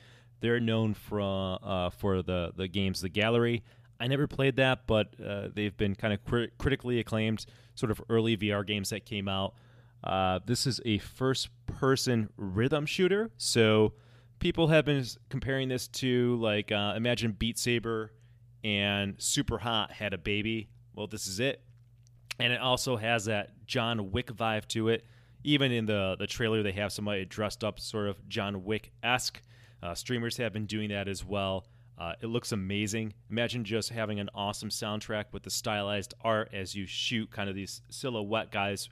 They're 0.46 0.60
known 0.60 0.94
for, 0.94 1.20
uh, 1.64 1.90
for 1.90 2.22
the, 2.22 2.54
the 2.56 2.68
games 2.68 3.02
The 3.02 3.10
Gallery, 3.10 3.64
I 4.00 4.06
never 4.06 4.28
played 4.28 4.58
that, 4.58 4.86
but 4.86 5.16
uh, 5.20 5.48
they've 5.52 5.76
been 5.76 5.96
kind 5.96 6.14
of 6.14 6.24
crit- 6.24 6.56
critically 6.60 7.00
acclaimed, 7.00 7.48
sort 7.74 7.92
of 7.92 8.00
early 8.10 8.38
VR 8.38 8.64
games 8.64 8.92
that 8.92 9.06
came 9.06 9.28
out. 9.28 9.56
Uh, 10.04 10.40
this 10.46 10.68
is 10.68 10.80
a 10.86 11.00
first 11.00 11.50
person 11.66 12.30
rhythm 12.38 12.86
shooter. 12.86 13.32
So 13.38 13.94
people 14.38 14.68
have 14.68 14.86
been 14.86 15.04
comparing 15.30 15.68
this 15.68 15.88
to, 15.88 16.36
like, 16.36 16.72
uh, 16.72 16.94
imagine 16.96 17.32
Beat 17.32 17.58
Saber 17.58 18.12
and 18.64 19.16
Super 19.18 19.58
Hot 19.58 19.92
had 19.92 20.14
a 20.14 20.20
baby. 20.20 20.70
Well, 20.94 21.08
this 21.08 21.26
is 21.26 21.40
it. 21.40 21.64
And 22.38 22.54
it 22.54 22.62
also 22.62 22.98
has 22.98 23.26
that 23.26 23.66
John 23.66 24.12
Wick 24.12 24.28
vibe 24.28 24.68
to 24.68 24.90
it. 24.90 25.06
Even 25.44 25.72
in 25.72 25.88
the, 25.88 26.16
the 26.20 26.28
trailer, 26.28 26.62
they 26.62 26.74
have 26.74 26.92
somebody 26.92 27.26
dressed 27.26 27.64
up 27.64 27.80
sort 27.80 28.10
of 28.10 28.30
John 28.30 28.64
Wick 28.64 28.92
esque. 29.02 29.42
Uh, 29.86 29.94
streamers 29.94 30.38
have 30.38 30.52
been 30.52 30.66
doing 30.66 30.90
that 30.90 31.08
as 31.08 31.24
well. 31.24 31.68
Uh, 31.98 32.14
it 32.20 32.26
looks 32.26 32.52
amazing. 32.52 33.14
Imagine 33.30 33.64
just 33.64 33.90
having 33.90 34.20
an 34.20 34.30
awesome 34.34 34.70
soundtrack 34.70 35.26
with 35.32 35.44
the 35.44 35.52
stylized 35.52 36.16
art 36.22 36.50
as 36.52 36.74
you 36.74 36.88
shoot 36.88 37.30
kind 37.30 37.50
of 37.50 37.56
these 37.56 37.84
silhouette 37.90 38.52
guys 38.52 38.90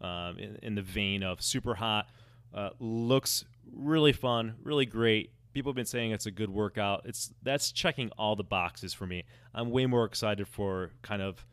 um, 0.00 0.38
in, 0.38 0.58
in, 0.62 0.74
the 0.74 0.82
vein 0.82 1.22
of 1.22 1.42
Super 1.42 1.74
Hot. 1.74 2.08
Uh, 2.54 2.70
looks 2.80 3.44
really 3.70 4.14
fun, 4.14 4.54
really 4.62 4.86
great. 4.86 5.30
People 5.52 5.70
have 5.70 5.76
been 5.76 5.84
saying 5.84 6.12
it's 6.12 6.26
a 6.26 6.30
good 6.30 6.50
workout. 6.50 7.02
It's 7.04 7.34
that's 7.42 7.70
checking 7.70 8.10
all 8.16 8.34
the 8.34 8.42
boxes 8.42 8.94
for 8.94 9.06
me. 9.06 9.24
I'm 9.54 9.70
way 9.70 9.84
more 9.84 10.06
excited 10.06 10.48
for 10.48 10.90
kind 11.02 11.20
of 11.20 11.44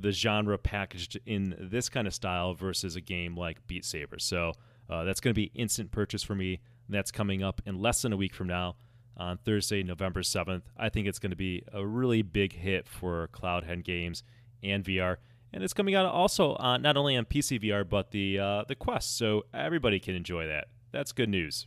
the 0.00 0.10
genre 0.10 0.56
packaged 0.56 1.20
in 1.26 1.54
this 1.60 1.90
kind 1.90 2.06
of 2.06 2.14
style 2.14 2.54
versus 2.54 2.96
a 2.96 3.00
game 3.02 3.36
like 3.36 3.64
Beat 3.66 3.84
Saber. 3.84 4.18
So 4.18 4.54
uh, 4.88 5.04
that's 5.04 5.20
going 5.20 5.34
to 5.34 5.38
be 5.38 5.50
instant 5.54 5.90
purchase 5.90 6.22
for 6.22 6.34
me. 6.34 6.60
That's 6.88 7.10
coming 7.10 7.42
up 7.42 7.60
in 7.64 7.80
less 7.80 8.02
than 8.02 8.12
a 8.12 8.16
week 8.16 8.34
from 8.34 8.48
now 8.48 8.76
on 9.16 9.38
Thursday, 9.38 9.82
November 9.82 10.22
7th. 10.22 10.62
I 10.76 10.88
think 10.88 11.06
it's 11.06 11.18
going 11.18 11.30
to 11.30 11.36
be 11.36 11.64
a 11.72 11.86
really 11.86 12.22
big 12.22 12.54
hit 12.54 12.88
for 12.88 13.28
Cloudhead 13.32 13.84
Games 13.84 14.22
and 14.62 14.84
VR. 14.84 15.16
And 15.52 15.62
it's 15.62 15.74
coming 15.74 15.94
out 15.94 16.06
also 16.06 16.54
on, 16.54 16.82
not 16.82 16.96
only 16.96 17.16
on 17.16 17.26
PC 17.26 17.62
VR, 17.62 17.88
but 17.88 18.10
the, 18.10 18.38
uh, 18.38 18.64
the 18.66 18.74
Quest. 18.74 19.16
So 19.16 19.44
everybody 19.52 20.00
can 20.00 20.14
enjoy 20.14 20.46
that. 20.46 20.68
That's 20.92 21.12
good 21.12 21.28
news. 21.28 21.66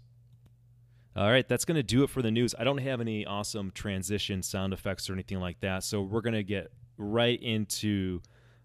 All 1.16 1.30
right, 1.30 1.48
that's 1.48 1.64
going 1.64 1.78
to 1.78 1.84
do 1.84 2.04
it 2.04 2.10
for 2.10 2.22
the 2.22 2.32
news. 2.32 2.54
I 2.60 2.66
don't 2.66 2.80
have 2.80 3.00
any 3.00 3.26
awesome 3.26 3.72
transition 3.72 4.44
sound 4.44 4.74
effects 4.74 5.10
or 5.10 5.14
anything 5.14 5.40
like 5.40 5.62
that. 5.62 5.84
So 5.84 6.02
we're 6.02 6.22
going 6.22 6.34
to 6.34 6.44
get 6.44 6.72
right 6.98 7.42
into 7.42 8.22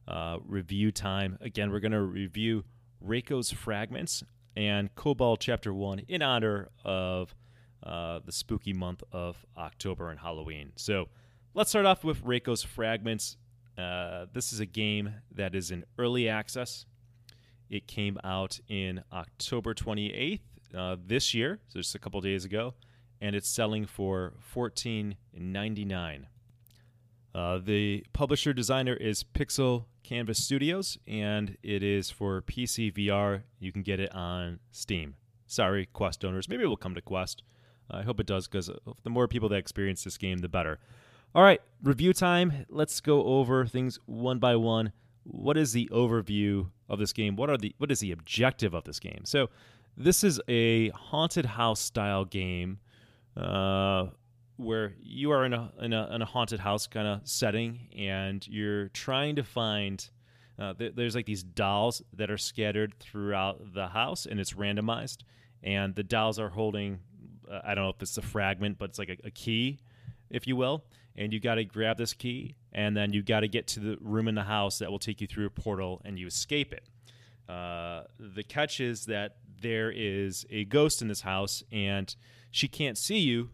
uh, 0.08 0.38
review 0.44 0.90
time. 0.90 1.38
Again, 1.40 1.70
we're 1.70 1.80
going 1.80 1.92
to 1.92 2.02
review 2.02 2.64
Reiko's 3.06 3.52
Fragments 3.52 4.24
and 4.56 4.94
Kobold 4.94 5.40
Chapter 5.40 5.72
1 5.72 6.00
in 6.08 6.22
honor 6.22 6.68
of 6.84 7.34
uh, 7.82 8.20
the 8.24 8.32
spooky 8.32 8.72
month 8.72 9.02
of 9.12 9.44
October 9.56 10.10
and 10.10 10.20
Halloween. 10.20 10.72
So 10.76 11.08
let's 11.54 11.70
start 11.70 11.86
off 11.86 12.04
with 12.04 12.24
Reiko's 12.24 12.62
Fragments. 12.62 13.36
Uh, 13.78 14.26
this 14.32 14.52
is 14.52 14.60
a 14.60 14.66
game 14.66 15.14
that 15.34 15.54
is 15.54 15.70
in 15.70 15.84
early 15.98 16.28
access. 16.28 16.84
It 17.70 17.86
came 17.86 18.18
out 18.24 18.58
in 18.68 19.02
October 19.12 19.74
28th 19.74 20.40
uh, 20.76 20.96
this 21.04 21.32
year, 21.34 21.60
so 21.68 21.78
just 21.78 21.94
a 21.94 21.98
couple 21.98 22.20
days 22.20 22.44
ago, 22.44 22.74
and 23.20 23.34
it's 23.36 23.48
selling 23.48 23.86
for 23.86 24.34
$14.99. 24.54 26.24
Uh, 27.32 27.58
the 27.58 28.04
publisher 28.12 28.52
designer 28.52 28.94
is 28.94 29.22
Pixel 29.22 29.84
Canvas 30.10 30.42
Studios, 30.42 30.98
and 31.06 31.56
it 31.62 31.84
is 31.84 32.10
for 32.10 32.42
PC 32.42 32.92
VR. 32.92 33.42
You 33.60 33.70
can 33.70 33.82
get 33.82 34.00
it 34.00 34.12
on 34.12 34.58
Steam. 34.72 35.14
Sorry, 35.46 35.86
Quest 35.86 36.24
owners. 36.24 36.48
Maybe 36.48 36.64
it 36.64 36.66
will 36.66 36.76
come 36.76 36.96
to 36.96 37.00
Quest. 37.00 37.44
I 37.88 38.02
hope 38.02 38.18
it 38.18 38.26
does 38.26 38.48
because 38.48 38.68
the 39.04 39.10
more 39.10 39.28
people 39.28 39.48
that 39.50 39.58
experience 39.58 40.02
this 40.02 40.18
game, 40.18 40.38
the 40.38 40.48
better. 40.48 40.80
All 41.32 41.44
right, 41.44 41.60
review 41.80 42.12
time. 42.12 42.66
Let's 42.68 43.00
go 43.00 43.22
over 43.22 43.64
things 43.66 44.00
one 44.06 44.40
by 44.40 44.56
one. 44.56 44.90
What 45.22 45.56
is 45.56 45.72
the 45.72 45.88
overview 45.92 46.70
of 46.88 46.98
this 46.98 47.12
game? 47.12 47.36
What 47.36 47.48
are 47.48 47.56
the 47.56 47.72
what 47.78 47.92
is 47.92 48.00
the 48.00 48.10
objective 48.10 48.74
of 48.74 48.82
this 48.82 48.98
game? 48.98 49.20
So, 49.22 49.48
this 49.96 50.24
is 50.24 50.40
a 50.48 50.88
haunted 50.88 51.46
house 51.46 51.78
style 51.78 52.24
game 52.24 52.80
uh, 53.36 54.06
where 54.60 54.94
you 55.00 55.32
are 55.32 55.44
in 55.44 55.52
a 55.52 55.72
in 55.80 55.92
a, 55.92 56.14
in 56.14 56.22
a 56.22 56.26
haunted 56.26 56.60
house 56.60 56.86
kind 56.86 57.06
of 57.06 57.20
setting, 57.24 57.88
and 57.96 58.46
you're 58.46 58.88
trying 58.88 59.36
to 59.36 59.44
find. 59.44 60.08
Uh, 60.58 60.74
th- 60.74 60.92
there's 60.94 61.14
like 61.14 61.24
these 61.24 61.42
dolls 61.42 62.02
that 62.12 62.30
are 62.30 62.36
scattered 62.36 62.94
throughout 63.00 63.72
the 63.72 63.88
house, 63.88 64.26
and 64.26 64.38
it's 64.38 64.52
randomized. 64.52 65.22
And 65.62 65.94
the 65.94 66.02
dolls 66.02 66.38
are 66.38 66.50
holding 66.50 67.00
uh, 67.50 67.60
I 67.64 67.74
don't 67.74 67.84
know 67.84 67.90
if 67.90 68.00
it's 68.00 68.16
a 68.16 68.22
fragment, 68.22 68.78
but 68.78 68.90
it's 68.90 68.98
like 68.98 69.08
a, 69.08 69.16
a 69.26 69.30
key, 69.30 69.80
if 70.30 70.46
you 70.46 70.56
will. 70.56 70.84
And 71.16 71.32
you 71.32 71.40
got 71.40 71.56
to 71.56 71.64
grab 71.64 71.98
this 71.98 72.14
key, 72.14 72.56
and 72.72 72.96
then 72.96 73.12
you 73.12 73.22
got 73.22 73.40
to 73.40 73.48
get 73.48 73.66
to 73.68 73.80
the 73.80 73.98
room 74.00 74.28
in 74.28 74.36
the 74.36 74.44
house 74.44 74.78
that 74.78 74.90
will 74.90 75.00
take 75.00 75.20
you 75.20 75.26
through 75.26 75.46
a 75.46 75.50
portal, 75.50 76.00
and 76.04 76.18
you 76.18 76.26
escape 76.26 76.72
it. 76.72 76.88
Uh, 77.52 78.04
the 78.18 78.44
catch 78.44 78.80
is 78.80 79.06
that 79.06 79.36
there 79.60 79.90
is 79.90 80.46
a 80.50 80.64
ghost 80.66 81.02
in 81.02 81.08
this 81.08 81.22
house, 81.22 81.64
and 81.72 82.14
she 82.50 82.68
can't 82.68 82.96
see 82.96 83.18
you, 83.18 83.50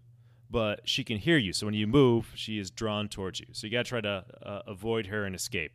but 0.50 0.88
she 0.88 1.04
can 1.04 1.18
hear 1.18 1.36
you. 1.36 1.52
So 1.52 1.66
when 1.66 1.74
you 1.74 1.86
move, 1.86 2.32
she 2.34 2.58
is 2.58 2.70
drawn 2.70 3.08
towards 3.08 3.40
you. 3.40 3.46
So 3.52 3.66
you 3.66 3.72
got 3.72 3.84
to 3.84 3.88
try 3.88 4.00
to 4.00 4.24
uh, 4.42 4.62
avoid 4.66 5.06
her 5.06 5.24
and 5.24 5.34
escape. 5.34 5.72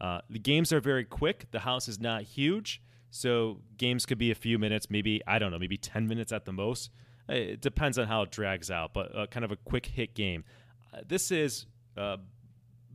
Uh, 0.00 0.20
the 0.28 0.38
games 0.38 0.72
are 0.72 0.80
very 0.80 1.04
quick. 1.04 1.46
The 1.50 1.60
house 1.60 1.88
is 1.88 2.00
not 2.00 2.22
huge, 2.22 2.82
so 3.10 3.60
games 3.76 4.06
could 4.06 4.18
be 4.18 4.30
a 4.30 4.34
few 4.34 4.58
minutes, 4.58 4.88
maybe 4.88 5.20
I 5.26 5.38
don't 5.38 5.50
know, 5.50 5.58
maybe 5.58 5.76
ten 5.76 6.06
minutes 6.06 6.32
at 6.32 6.44
the 6.44 6.52
most. 6.52 6.90
It 7.28 7.60
depends 7.60 7.98
on 7.98 8.08
how 8.08 8.22
it 8.22 8.30
drags 8.30 8.70
out, 8.70 8.92
but 8.92 9.14
uh, 9.14 9.26
kind 9.26 9.44
of 9.44 9.52
a 9.52 9.56
quick 9.56 9.86
hit 9.86 10.14
game. 10.14 10.44
Uh, 10.92 11.00
this 11.06 11.30
is, 11.30 11.66
uh, 11.96 12.16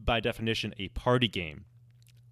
by 0.04 0.20
definition, 0.20 0.74
a 0.78 0.90
party 0.90 1.28
game. 1.28 1.66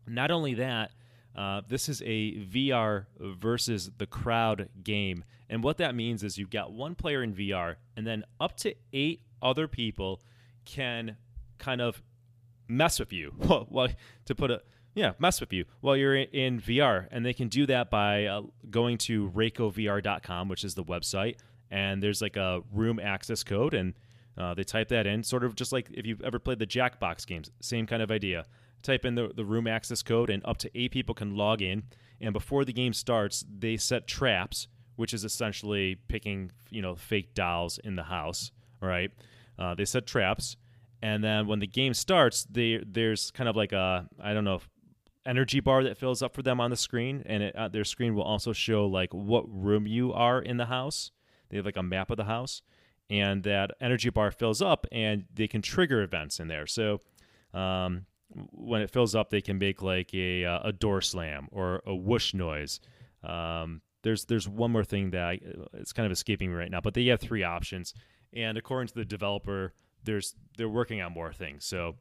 Not 0.07 0.31
only 0.31 0.55
that, 0.55 0.91
uh, 1.35 1.61
this 1.67 1.87
is 1.87 2.01
a 2.05 2.33
VR 2.45 3.05
versus 3.19 3.91
the 3.97 4.05
crowd 4.05 4.69
game. 4.83 5.23
And 5.53 5.63
what 5.63 5.77
that 5.77 5.95
means 5.95 6.23
is 6.23 6.37
you've 6.37 6.49
got 6.49 6.73
one 6.73 6.95
player 6.95 7.23
in 7.23 7.33
VR, 7.33 7.75
and 7.95 8.05
then 8.05 8.25
up 8.41 8.57
to 8.57 8.75
eight 8.91 9.21
other 9.41 9.67
people 9.67 10.21
can 10.65 11.15
kind 11.59 11.79
of 11.79 12.01
mess 12.67 12.99
with 12.99 13.13
you. 13.13 13.33
well, 13.69 13.87
to 14.25 14.35
put 14.35 14.51
it, 14.51 14.65
yeah, 14.95 15.13
mess 15.19 15.39
with 15.39 15.53
you 15.53 15.65
while 15.79 15.95
you're 15.95 16.15
in 16.15 16.59
VR. 16.59 17.07
And 17.11 17.25
they 17.25 17.33
can 17.33 17.47
do 17.47 17.65
that 17.67 17.89
by 17.89 18.25
uh, 18.25 18.41
going 18.69 18.97
to 18.99 19.29
ReikoVR.com, 19.29 20.49
which 20.49 20.63
is 20.63 20.75
the 20.75 20.83
website 20.83 21.35
and 21.73 22.03
there's 22.03 22.21
like 22.21 22.37
a 22.37 22.61
room 22.71 22.99
access 22.99 23.43
code, 23.43 23.73
and 23.73 23.95
uh, 24.37 24.53
they 24.53 24.63
type 24.63 24.89
that 24.89 25.07
in, 25.07 25.23
sort 25.23 25.43
of 25.43 25.55
just 25.55 25.71
like 25.73 25.89
if 25.91 26.05
you've 26.05 26.21
ever 26.21 26.37
played 26.37 26.59
the 26.59 26.67
Jackbox 26.67 27.25
games, 27.25 27.49
same 27.61 27.87
kind 27.87 28.03
of 28.03 28.11
idea. 28.11 28.45
Type 28.83 29.05
in 29.05 29.15
the, 29.15 29.31
the 29.35 29.43
room 29.43 29.65
access 29.65 30.03
code, 30.03 30.29
and 30.29 30.45
up 30.45 30.57
to 30.57 30.69
eight 30.79 30.91
people 30.91 31.15
can 31.15 31.35
log 31.35 31.63
in. 31.63 31.83
And 32.21 32.31
before 32.31 32.63
the 32.63 32.73
game 32.73 32.93
starts, 32.93 33.43
they 33.49 33.75
set 33.75 34.07
traps, 34.07 34.67
which 34.95 35.13
is 35.13 35.23
essentially 35.23 35.97
picking 36.07 36.51
you 36.69 36.81
know 36.81 36.95
fake 36.95 37.33
dolls 37.33 37.79
in 37.83 37.95
the 37.95 38.03
house. 38.03 38.51
Right? 38.81 39.11
Uh, 39.57 39.75
they 39.75 39.85
set 39.85 40.05
traps, 40.05 40.57
and 41.01 41.23
then 41.23 41.47
when 41.47 41.59
the 41.59 41.67
game 41.67 41.93
starts, 41.93 42.45
they, 42.49 42.83
there's 42.85 43.31
kind 43.31 43.47
of 43.47 43.55
like 43.55 43.71
a 43.71 44.07
I 44.21 44.33
don't 44.33 44.43
know 44.43 44.61
energy 45.25 45.59
bar 45.59 45.83
that 45.83 45.97
fills 45.97 46.21
up 46.21 46.33
for 46.33 46.41
them 46.41 46.59
on 46.59 46.69
the 46.69 46.77
screen, 46.77 47.23
and 47.25 47.43
it, 47.43 47.55
uh, 47.55 47.67
their 47.67 47.83
screen 47.83 48.15
will 48.15 48.23
also 48.23 48.53
show 48.53 48.85
like 48.85 49.13
what 49.13 49.43
room 49.47 49.87
you 49.87 50.13
are 50.13 50.41
in 50.41 50.57
the 50.57 50.65
house. 50.65 51.11
They 51.49 51.57
have 51.57 51.65
like 51.65 51.77
a 51.77 51.83
map 51.83 52.09
of 52.09 52.17
the 52.17 52.25
house, 52.25 52.61
and 53.09 53.43
that 53.43 53.71
energy 53.79 54.09
bar 54.09 54.31
fills 54.31 54.61
up, 54.61 54.87
and 54.91 55.25
they 55.33 55.47
can 55.47 55.61
trigger 55.61 56.01
events 56.01 56.39
in 56.39 56.47
there. 56.47 56.67
So 56.67 56.99
um, 57.53 58.05
when 58.51 58.81
it 58.81 58.89
fills 58.89 59.15
up, 59.15 59.29
they 59.29 59.41
can 59.41 59.57
make 59.57 59.81
like 59.81 60.13
a 60.13 60.45
uh, 60.45 60.59
a 60.63 60.71
door 60.71 61.01
slam 61.01 61.47
or 61.51 61.81
a 61.85 61.95
whoosh 61.95 62.33
noise. 62.33 62.79
Um, 63.23 63.81
there's 64.03 64.25
there's 64.25 64.47
one 64.47 64.71
more 64.71 64.83
thing 64.83 65.11
that 65.11 65.23
I, 65.23 65.39
it's 65.73 65.93
kind 65.93 66.05
of 66.05 66.11
escaping 66.11 66.49
me 66.49 66.55
right 66.55 66.71
now, 66.71 66.81
but 66.81 66.93
they 66.93 67.05
have 67.07 67.19
three 67.19 67.43
options, 67.43 67.93
and 68.33 68.57
according 68.57 68.89
to 68.89 68.95
the 68.95 69.05
developer, 69.05 69.73
there's 70.03 70.35
they're 70.57 70.69
working 70.69 71.01
on 71.01 71.13
more 71.13 71.33
things. 71.33 71.65
So 71.65 71.95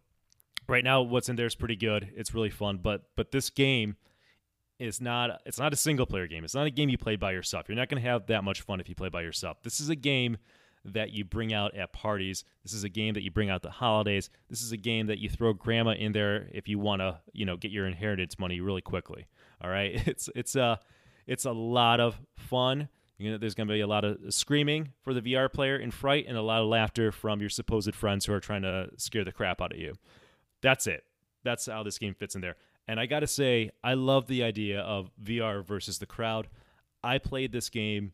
right 0.68 0.84
now, 0.84 1.02
what's 1.02 1.28
in 1.28 1.36
there 1.36 1.46
is 1.46 1.54
pretty 1.54 1.76
good. 1.76 2.12
It's 2.14 2.34
really 2.34 2.50
fun, 2.50 2.78
but 2.82 3.02
but 3.16 3.30
this 3.30 3.50
game 3.50 3.96
is 4.78 5.00
not 5.00 5.40
it's 5.46 5.58
not 5.58 5.72
a 5.72 5.76
single 5.76 6.06
player 6.06 6.26
game. 6.26 6.44
It's 6.44 6.54
not 6.54 6.66
a 6.66 6.70
game 6.70 6.88
you 6.88 6.98
play 6.98 7.16
by 7.16 7.32
yourself. 7.32 7.68
You're 7.68 7.76
not 7.76 7.88
going 7.88 8.02
to 8.02 8.08
have 8.08 8.26
that 8.26 8.44
much 8.44 8.62
fun 8.62 8.80
if 8.80 8.88
you 8.88 8.94
play 8.94 9.08
by 9.08 9.22
yourself. 9.22 9.62
This 9.62 9.80
is 9.80 9.88
a 9.88 9.96
game 9.96 10.38
that 10.84 11.12
you 11.12 11.24
bring 11.24 11.52
out 11.52 11.76
at 11.76 11.92
parties. 11.92 12.44
This 12.64 12.72
is 12.72 12.82
a 12.82 12.88
game 12.88 13.14
that 13.14 13.22
you 13.22 13.30
bring 13.30 13.50
out 13.50 13.62
the 13.62 13.70
holidays. 13.70 14.30
This 14.50 14.62
is 14.62 14.72
a 14.72 14.76
game 14.76 15.06
that 15.06 15.18
you 15.18 15.28
throw 15.28 15.52
grandma 15.52 15.92
in 15.92 16.10
there 16.10 16.48
if 16.52 16.68
you 16.68 16.80
want 16.80 17.00
to, 17.00 17.20
you 17.32 17.46
know, 17.46 17.56
get 17.56 17.70
your 17.70 17.86
inheritance 17.86 18.38
money 18.38 18.60
really 18.60 18.80
quickly. 18.80 19.26
All 19.60 19.70
right? 19.70 20.02
It's 20.06 20.28
it's 20.34 20.56
a 20.56 20.80
it's 21.26 21.44
a 21.44 21.52
lot 21.52 22.00
of 22.00 22.20
fun. 22.36 22.88
You 23.18 23.32
know, 23.32 23.38
there's 23.38 23.54
going 23.54 23.68
to 23.68 23.74
be 23.74 23.80
a 23.80 23.86
lot 23.86 24.04
of 24.04 24.18
screaming 24.30 24.92
for 25.02 25.14
the 25.14 25.20
VR 25.20 25.52
player 25.52 25.76
in 25.76 25.90
fright 25.90 26.26
and 26.26 26.36
a 26.36 26.42
lot 26.42 26.60
of 26.60 26.68
laughter 26.68 27.12
from 27.12 27.40
your 27.40 27.50
supposed 27.50 27.94
friends 27.94 28.26
who 28.26 28.32
are 28.32 28.40
trying 28.40 28.62
to 28.62 28.88
scare 28.96 29.24
the 29.24 29.32
crap 29.32 29.60
out 29.60 29.72
of 29.72 29.78
you. 29.78 29.94
That's 30.60 30.86
it. 30.86 31.04
That's 31.44 31.66
how 31.66 31.82
this 31.82 31.98
game 31.98 32.14
fits 32.14 32.34
in 32.34 32.40
there. 32.40 32.56
And 32.88 32.98
I 32.98 33.06
got 33.06 33.20
to 33.20 33.26
say, 33.26 33.70
I 33.84 33.94
love 33.94 34.26
the 34.26 34.42
idea 34.42 34.80
of 34.80 35.10
VR 35.22 35.64
versus 35.64 35.98
the 35.98 36.06
crowd. 36.06 36.48
I 37.04 37.18
played 37.18 37.52
this 37.52 37.68
game 37.68 38.12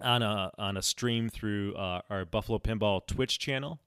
on 0.00 0.22
a 0.22 0.50
on 0.58 0.76
a 0.76 0.82
stream 0.82 1.28
through 1.28 1.74
uh, 1.74 2.02
our 2.08 2.24
Buffalo 2.24 2.58
Pinball 2.58 3.06
Twitch 3.06 3.38
channel, 3.38 3.80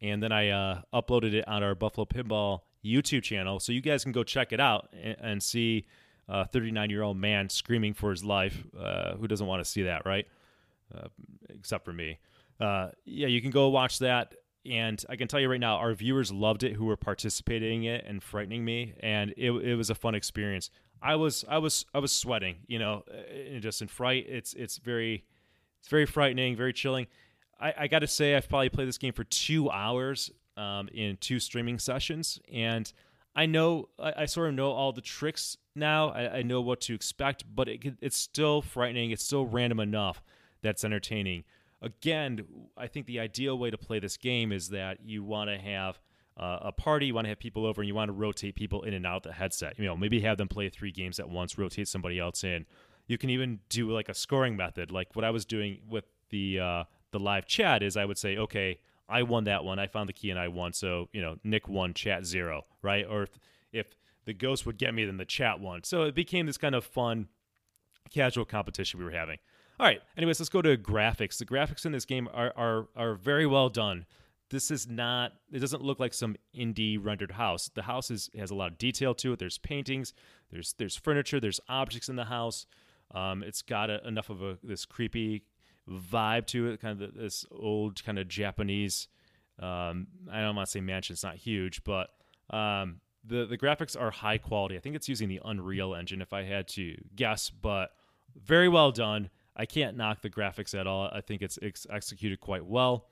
and 0.00 0.22
then 0.22 0.32
I 0.32 0.48
uh, 0.48 0.82
uploaded 0.92 1.34
it 1.34 1.46
on 1.46 1.62
our 1.62 1.74
Buffalo 1.74 2.04
Pinball 2.04 2.60
YouTube 2.84 3.22
channel, 3.22 3.60
so 3.60 3.72
you 3.72 3.80
guys 3.80 4.02
can 4.02 4.12
go 4.12 4.24
check 4.24 4.52
it 4.52 4.60
out 4.60 4.88
and, 5.00 5.16
and 5.20 5.42
see 5.42 5.86
a 6.32 6.46
39 6.46 6.90
year 6.90 7.02
old 7.02 7.16
man 7.16 7.48
screaming 7.48 7.94
for 7.94 8.10
his 8.10 8.24
life. 8.24 8.64
Uh, 8.78 9.14
who 9.16 9.28
doesn't 9.28 9.46
want 9.46 9.62
to 9.62 9.70
see 9.70 9.82
that, 9.82 10.04
right? 10.04 10.26
Uh, 10.94 11.08
except 11.50 11.84
for 11.84 11.92
me. 11.92 12.18
Uh, 12.60 12.88
yeah, 13.04 13.26
you 13.26 13.40
can 13.40 13.50
go 13.50 13.68
watch 13.68 13.98
that 14.00 14.34
and 14.64 15.04
I 15.08 15.16
can 15.16 15.28
tell 15.28 15.40
you 15.40 15.50
right 15.50 15.60
now, 15.60 15.76
our 15.76 15.92
viewers 15.92 16.30
loved 16.30 16.62
it 16.62 16.74
who 16.74 16.84
were 16.84 16.96
participating 16.96 17.84
in 17.84 17.94
it 17.94 18.04
and 18.06 18.22
frightening 18.22 18.64
me, 18.64 18.94
and 19.00 19.34
it, 19.36 19.50
it 19.50 19.74
was 19.74 19.90
a 19.90 19.94
fun 19.94 20.14
experience. 20.14 20.70
I 21.02 21.16
was 21.16 21.44
I 21.48 21.58
was 21.58 21.84
I 21.92 21.98
was 21.98 22.12
sweating, 22.12 22.58
you 22.68 22.78
know, 22.78 23.02
uh, 23.10 23.58
just 23.58 23.82
in 23.82 23.88
fright. 23.88 24.26
It's 24.28 24.54
it's 24.54 24.78
very 24.78 25.24
it's 25.80 25.88
very 25.88 26.06
frightening, 26.06 26.54
very 26.54 26.72
chilling. 26.72 27.08
I, 27.60 27.74
I 27.80 27.86
got 27.88 28.00
to 28.00 28.06
say, 28.06 28.36
I've 28.36 28.48
probably 28.48 28.68
played 28.68 28.86
this 28.86 28.98
game 28.98 29.12
for 29.12 29.24
two 29.24 29.68
hours 29.68 30.30
um, 30.56 30.88
in 30.92 31.16
two 31.16 31.40
streaming 31.40 31.80
sessions, 31.80 32.38
and 32.52 32.92
I 33.34 33.46
know 33.46 33.88
I, 33.98 34.12
I, 34.18 34.26
sort 34.26 34.48
of 34.48 34.54
know 34.54 34.70
all 34.70 34.92
the 34.92 35.00
tricks 35.00 35.56
now. 35.74 36.10
I, 36.10 36.38
I 36.38 36.42
know 36.42 36.60
what 36.60 36.80
to 36.82 36.94
expect, 36.94 37.44
but 37.54 37.68
it, 37.68 37.94
it's 38.00 38.16
still 38.16 38.62
frightening. 38.62 39.10
It's 39.10 39.24
still 39.24 39.46
random 39.46 39.80
enough 39.80 40.22
that's 40.62 40.84
entertaining. 40.84 41.44
Again, 41.80 42.44
I 42.76 42.86
think 42.86 43.06
the 43.06 43.18
ideal 43.18 43.58
way 43.58 43.70
to 43.70 43.78
play 43.78 43.98
this 43.98 44.16
game 44.16 44.52
is 44.52 44.68
that 44.68 44.98
you 45.04 45.24
want 45.24 45.50
to 45.50 45.58
have 45.58 45.98
uh, 46.36 46.58
a 46.62 46.72
party, 46.72 47.06
you 47.06 47.14
want 47.14 47.24
to 47.24 47.30
have 47.30 47.38
people 47.38 47.66
over, 47.66 47.80
and 47.80 47.88
you 47.88 47.94
want 47.94 48.08
to 48.08 48.12
rotate 48.12 48.54
people 48.54 48.82
in 48.82 48.94
and 48.94 49.06
out 49.06 49.22
the 49.22 49.32
headset. 49.32 49.78
You 49.78 49.84
know, 49.84 49.96
maybe 49.96 50.20
have 50.20 50.38
them 50.38 50.48
play 50.48 50.68
three 50.68 50.92
games 50.92 51.18
at 51.18 51.28
once, 51.28 51.58
rotate 51.58 51.88
somebody 51.88 52.18
else 52.18 52.44
in. 52.44 52.66
You 53.06 53.18
can 53.18 53.30
even 53.30 53.60
do 53.68 53.90
like 53.90 54.08
a 54.08 54.14
scoring 54.14 54.56
method, 54.56 54.90
like 54.90 55.14
what 55.14 55.24
I 55.24 55.30
was 55.30 55.44
doing 55.44 55.80
with 55.88 56.04
the 56.30 56.60
uh, 56.60 56.84
the 57.10 57.18
live 57.18 57.46
chat. 57.46 57.82
Is 57.82 57.96
I 57.96 58.04
would 58.04 58.18
say, 58.18 58.36
okay, 58.36 58.78
I 59.08 59.24
won 59.24 59.44
that 59.44 59.64
one. 59.64 59.78
I 59.78 59.88
found 59.88 60.08
the 60.08 60.14
key 60.14 60.30
and 60.30 60.38
I 60.38 60.48
won. 60.48 60.72
So 60.72 61.08
you 61.12 61.20
know, 61.20 61.36
Nick 61.44 61.68
won, 61.68 61.94
chat 61.94 62.24
zero, 62.24 62.62
right? 62.80 63.04
Or 63.08 63.24
if, 63.24 63.38
if 63.72 63.86
the 64.24 64.34
ghost 64.34 64.66
would 64.66 64.78
get 64.78 64.94
me, 64.94 65.04
then 65.04 65.16
the 65.16 65.24
chat 65.24 65.60
won. 65.60 65.84
So 65.84 66.02
it 66.02 66.14
became 66.14 66.46
this 66.46 66.58
kind 66.58 66.74
of 66.74 66.84
fun, 66.84 67.28
casual 68.10 68.44
competition 68.44 68.98
we 68.98 69.04
were 69.04 69.10
having. 69.10 69.38
All 69.80 69.86
right. 69.86 70.00
Anyways, 70.16 70.38
let's 70.38 70.48
go 70.48 70.62
to 70.62 70.76
graphics. 70.76 71.38
The 71.38 71.46
graphics 71.46 71.84
in 71.86 71.92
this 71.92 72.04
game 72.04 72.28
are 72.32 72.52
are 72.56 72.88
are 72.94 73.14
very 73.14 73.46
well 73.46 73.68
done. 73.68 74.06
This 74.50 74.70
is 74.70 74.86
not. 74.86 75.32
It 75.50 75.60
doesn't 75.60 75.82
look 75.82 75.98
like 75.98 76.12
some 76.12 76.36
indie 76.54 76.98
rendered 77.02 77.32
house. 77.32 77.70
The 77.74 77.82
house 77.82 78.10
is 78.10 78.30
has 78.36 78.50
a 78.50 78.54
lot 78.54 78.70
of 78.70 78.78
detail 78.78 79.14
to 79.14 79.32
it. 79.32 79.38
There's 79.38 79.58
paintings. 79.58 80.12
There's 80.50 80.74
there's 80.74 80.96
furniture. 80.96 81.40
There's 81.40 81.60
objects 81.68 82.08
in 82.08 82.16
the 82.16 82.26
house. 82.26 82.66
Um, 83.14 83.42
it's 83.42 83.62
got 83.62 83.90
a, 83.90 84.06
enough 84.06 84.30
of 84.30 84.42
a 84.42 84.58
this 84.62 84.84
creepy 84.84 85.44
vibe 85.88 86.46
to 86.48 86.68
it, 86.68 86.80
kind 86.80 87.00
of 87.00 87.14
this 87.14 87.44
old 87.50 88.04
kind 88.04 88.18
of 88.18 88.28
Japanese. 88.28 89.08
Um, 89.58 90.06
I 90.30 90.40
don't 90.40 90.54
want 90.54 90.66
to 90.66 90.70
say 90.70 90.80
mansion; 90.80 91.14
it's 91.14 91.24
not 91.24 91.36
huge, 91.36 91.82
but 91.84 92.10
um, 92.50 93.00
the 93.24 93.46
the 93.46 93.58
graphics 93.58 94.00
are 94.00 94.10
high 94.10 94.38
quality. 94.38 94.76
I 94.76 94.80
think 94.80 94.96
it's 94.96 95.08
using 95.08 95.28
the 95.28 95.40
Unreal 95.44 95.94
Engine, 95.94 96.20
if 96.22 96.32
I 96.32 96.42
had 96.42 96.68
to 96.68 96.96
guess, 97.14 97.50
but 97.50 97.90
very 98.36 98.68
well 98.68 98.90
done. 98.92 99.30
I 99.56 99.66
can't 99.66 99.96
knock 99.96 100.22
the 100.22 100.30
graphics 100.30 100.78
at 100.78 100.86
all. 100.86 101.10
I 101.12 101.20
think 101.20 101.42
it's, 101.42 101.58
it's 101.58 101.86
executed 101.90 102.40
quite 102.40 102.64
well. 102.64 103.08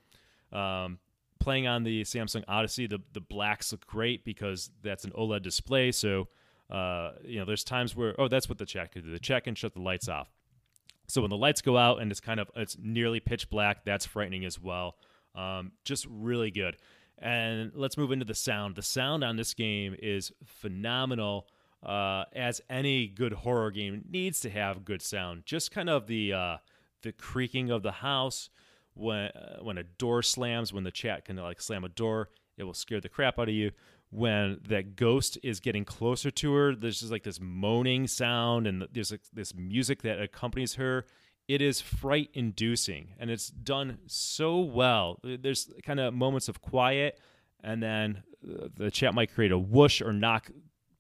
Um, 0.53 0.99
playing 1.39 1.67
on 1.67 1.83
the 1.85 2.03
Samsung 2.03 2.45
Odyssey, 2.49 2.87
the 2.87 3.01
the 3.13 3.21
blacks 3.21 3.73
look 3.73 3.87
great 3.87 4.25
because 4.25 4.71
that's 4.83 5.05
an 5.05 5.13
OLED 5.13 5.43
display. 5.43 5.93
So 5.93 6.29
uh, 6.71 7.13
you 7.25 7.39
know, 7.39 7.45
there's 7.45 7.65
times 7.65 7.97
where 7.97 8.15
oh, 8.19 8.29
that's 8.29 8.49
what 8.49 8.59
the 8.59 8.67
chat 8.67 8.93
could 8.93 9.05
do. 9.05 9.11
The 9.11 9.19
chat 9.19 9.45
can 9.45 9.55
shut 9.55 9.75
the 9.75 9.81
lights 9.81 10.09
off. 10.09 10.31
So 11.09 11.23
when 11.23 11.31
the 11.31 11.37
lights 11.37 11.61
go 11.61 11.77
out 11.77 12.01
and 12.01 12.11
it's 12.11 12.21
kind 12.21 12.39
of 12.39 12.51
it's 12.55 12.77
nearly 12.81 13.19
pitch 13.19 13.51
black, 13.51 13.85
that's 13.85 14.07
frightening 14.07 14.45
as 14.45 14.61
well. 14.61 14.97
Um, 15.35 15.73
just 15.85 16.07
really 16.09 16.51
good. 16.51 16.77
And 17.21 17.73
let's 17.75 17.97
move 17.99 18.13
into 18.13 18.25
the 18.25 18.35
sound. 18.35 18.77
The 18.77 18.83
sound 18.83 19.23
on 19.23 19.37
this 19.37 19.55
game 19.55 19.95
is 19.99 20.33
phenomenal. 20.45 21.47
Uh, 21.83 22.25
as 22.35 22.61
any 22.69 23.07
good 23.07 23.33
horror 23.33 23.71
game 23.71 24.05
needs 24.11 24.41
to 24.41 24.51
have 24.51 24.85
good 24.85 25.01
sound. 25.01 25.47
Just 25.47 25.71
kind 25.71 25.89
of 25.89 26.07
the 26.07 26.33
uh, 26.33 26.57
the 27.03 27.13
creaking 27.13 27.71
of 27.71 27.83
the 27.83 27.93
house 27.93 28.51
when 28.95 29.29
uh, 29.29 29.59
when 29.63 29.79
a 29.79 29.83
door 29.83 30.23
slams, 30.23 30.73
when 30.73 30.85
the 30.85 30.91
chat 30.91 31.25
can 31.25 31.37
like 31.37 31.61
slam 31.61 31.85
a 31.85 31.89
door, 31.89 32.29
it 32.59 32.65
will 32.65 32.75
scare 32.75 33.01
the 33.01 33.09
crap 33.09 33.39
out 33.39 33.49
of 33.49 33.55
you. 33.55 33.71
When 34.11 34.59
that 34.69 34.97
ghost 34.97 35.39
is 35.43 35.61
getting 35.61 35.85
closer 35.85 36.31
to 36.33 36.53
her, 36.53 36.75
there's 36.75 37.01
just 37.01 37.13
like 37.13 37.23
this 37.23 37.41
moaning 37.41 38.07
sound, 38.07 38.67
and 38.67 38.87
there's 38.93 39.13
like 39.13 39.23
this 39.33 39.55
music 39.55 40.03
that 40.03 40.21
accompanies 40.21 40.75
her. 40.75 41.07
It 41.51 41.61
is 41.61 41.81
fright 41.81 42.31
inducing, 42.33 43.09
and 43.19 43.29
it's 43.29 43.49
done 43.49 43.99
so 44.07 44.61
well. 44.61 45.19
There's 45.25 45.69
kind 45.83 45.99
of 45.99 46.15
moments 46.15 46.49
of 46.49 46.63
quiet, 46.63 47.19
and 47.61 47.83
then 47.83 48.23
uh, 48.49 48.69
the 48.77 48.89
chat 48.89 49.15
might 49.15 49.35
create 49.35 49.51
a 49.51 49.59
whoosh 49.59 50.01
or 50.01 50.13
knock 50.13 50.49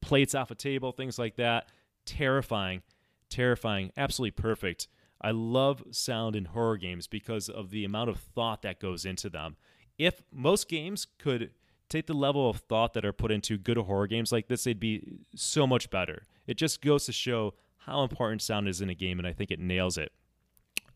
plates 0.00 0.34
off 0.34 0.50
a 0.50 0.56
table, 0.56 0.90
things 0.90 1.20
like 1.20 1.36
that. 1.36 1.68
Terrifying, 2.04 2.82
terrifying, 3.28 3.92
absolutely 3.96 4.32
perfect. 4.32 4.88
I 5.22 5.30
love 5.30 5.84
sound 5.92 6.34
in 6.34 6.46
horror 6.46 6.78
games 6.78 7.06
because 7.06 7.48
of 7.48 7.70
the 7.70 7.84
amount 7.84 8.10
of 8.10 8.18
thought 8.18 8.62
that 8.62 8.80
goes 8.80 9.04
into 9.04 9.30
them. 9.30 9.54
If 9.98 10.20
most 10.32 10.68
games 10.68 11.06
could 11.20 11.52
take 11.88 12.08
the 12.08 12.12
level 12.12 12.50
of 12.50 12.56
thought 12.56 12.94
that 12.94 13.04
are 13.04 13.12
put 13.12 13.30
into 13.30 13.56
good 13.56 13.76
horror 13.76 14.08
games 14.08 14.32
like 14.32 14.48
this, 14.48 14.64
they'd 14.64 14.80
be 14.80 15.20
so 15.36 15.64
much 15.64 15.90
better. 15.90 16.24
It 16.48 16.54
just 16.56 16.82
goes 16.82 17.06
to 17.06 17.12
show 17.12 17.54
how 17.76 18.02
important 18.02 18.42
sound 18.42 18.66
is 18.66 18.80
in 18.80 18.90
a 18.90 18.94
game, 18.94 19.20
and 19.20 19.28
I 19.28 19.32
think 19.32 19.52
it 19.52 19.60
nails 19.60 19.96
it. 19.96 20.10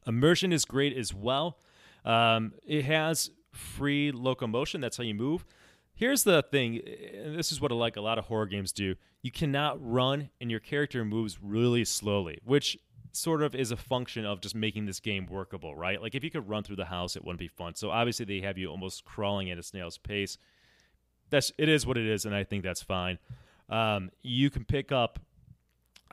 Immersion 0.07 0.53
is 0.53 0.65
great 0.65 0.97
as 0.97 1.15
well. 1.15 1.59
Um, 2.05 2.53
it 2.67 2.85
has 2.85 3.31
free 3.53 4.13
locomotion, 4.13 4.81
that's 4.81 4.97
how 4.97 5.05
you 5.05 5.15
move. 5.15 5.45
Here's 5.95 6.25
the 6.25 6.43
thing, 6.43 6.81
and 7.15 7.39
this 7.39 7.53
is 7.53 7.61
what 7.61 7.71
I 7.71 7.77
like 7.77 7.97
a 7.97 8.01
lot 8.01 8.19
of 8.19 8.25
horror 8.25 8.47
games 8.47 8.73
do. 8.73 8.97
You 9.23 9.31
cannot 9.31 9.79
run, 9.81 10.29
and 10.41 10.51
your 10.51 10.61
character 10.61 11.05
moves 11.05 11.39
really 11.41 11.85
slowly, 11.85 12.41
which 12.45 12.77
sort 13.13 13.43
of 13.43 13.55
is 13.55 13.71
a 13.71 13.77
function 13.77 14.25
of 14.25 14.41
just 14.41 14.55
making 14.57 14.87
this 14.87 14.99
game 14.99 15.27
workable, 15.27 15.75
right? 15.77 16.03
Like 16.03 16.17
if 16.17 16.25
you 16.25 16.31
could 16.31 16.49
run 16.49 16.65
through 16.65 16.77
the 16.77 16.87
house, 16.87 17.15
it 17.15 17.25
wouldn't 17.25 17.39
be 17.39 17.49
fun. 17.49 17.77
So 17.77 17.91
obviously 17.91 18.27
they 18.27 18.41
have 18.41 18.59
you 18.59 18.69
almost 18.69 19.05
crawling 19.05 19.51
at 19.51 19.59
a 19.59 19.63
snail's 19.63 19.99
pace. 19.99 20.37
That's 21.31 21.53
it 21.57 21.69
is 21.69 21.87
what 21.87 21.97
it 21.97 22.07
is, 22.07 22.25
and 22.25 22.35
I 22.35 22.45
think 22.45 22.65
that's 22.65 22.83
fine. 22.83 23.19
Um, 23.69 24.11
you 24.23 24.51
can 24.51 24.65
pick 24.65 24.93
up 24.93 25.21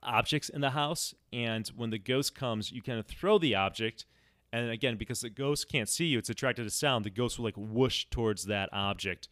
objects 0.03 0.49
in 0.49 0.61
the 0.61 0.71
house, 0.71 1.13
and 1.31 1.67
when 1.75 1.89
the 1.89 1.99
ghost 1.99 2.35
comes, 2.35 2.71
you 2.71 2.81
kind 2.81 2.99
of 2.99 3.05
throw 3.05 3.37
the 3.37 3.55
object. 3.55 4.05
And 4.53 4.69
again, 4.69 4.97
because 4.97 5.21
the 5.21 5.29
ghost 5.29 5.69
can't 5.69 5.87
see 5.87 6.05
you, 6.05 6.17
it's 6.17 6.29
attracted 6.29 6.63
to 6.63 6.69
sound. 6.69 7.05
The 7.05 7.09
ghost 7.09 7.37
will 7.37 7.45
like 7.45 7.55
whoosh 7.55 8.05
towards 8.09 8.45
that 8.45 8.69
object 8.73 9.29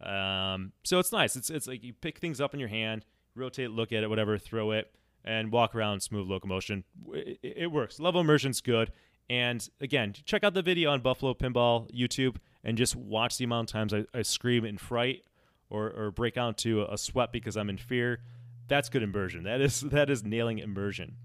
um, 0.00 0.72
so 0.82 0.98
it's 0.98 1.12
nice. 1.12 1.36
It's 1.36 1.50
it's 1.50 1.66
like 1.66 1.84
you 1.84 1.92
pick 1.92 2.18
things 2.18 2.40
up 2.40 2.54
in 2.54 2.60
your 2.60 2.68
hand, 2.68 3.04
rotate, 3.34 3.70
look 3.70 3.92
at 3.92 4.02
it, 4.02 4.08
whatever, 4.08 4.38
throw 4.38 4.70
it, 4.72 4.92
and 5.24 5.52
walk 5.52 5.74
around 5.74 6.00
smooth 6.00 6.28
locomotion. 6.28 6.84
It, 7.12 7.38
it 7.42 7.72
works. 7.72 8.00
Level 8.00 8.20
immersion's 8.20 8.60
good. 8.60 8.92
And 9.28 9.68
again, 9.80 10.14
check 10.24 10.42
out 10.42 10.54
the 10.54 10.62
video 10.62 10.90
on 10.90 11.02
Buffalo 11.02 11.34
Pinball 11.34 11.88
YouTube 11.92 12.36
and 12.64 12.76
just 12.76 12.96
watch 12.96 13.38
the 13.38 13.44
amount 13.44 13.70
of 13.70 13.72
times 13.72 13.94
I, 13.94 14.04
I 14.12 14.22
scream 14.22 14.64
in 14.64 14.76
fright 14.76 15.22
or, 15.68 15.90
or 15.90 16.10
break 16.10 16.36
out 16.36 16.58
to 16.58 16.84
a 16.90 16.98
sweat 16.98 17.30
because 17.30 17.56
I'm 17.56 17.70
in 17.70 17.76
fear. 17.76 18.22
That's 18.70 18.88
good 18.88 19.02
immersion. 19.02 19.42
That 19.42 19.60
is 19.60 19.80
that 19.80 20.08
is 20.08 20.24
nailing 20.24 20.60
immersion. 20.60 21.16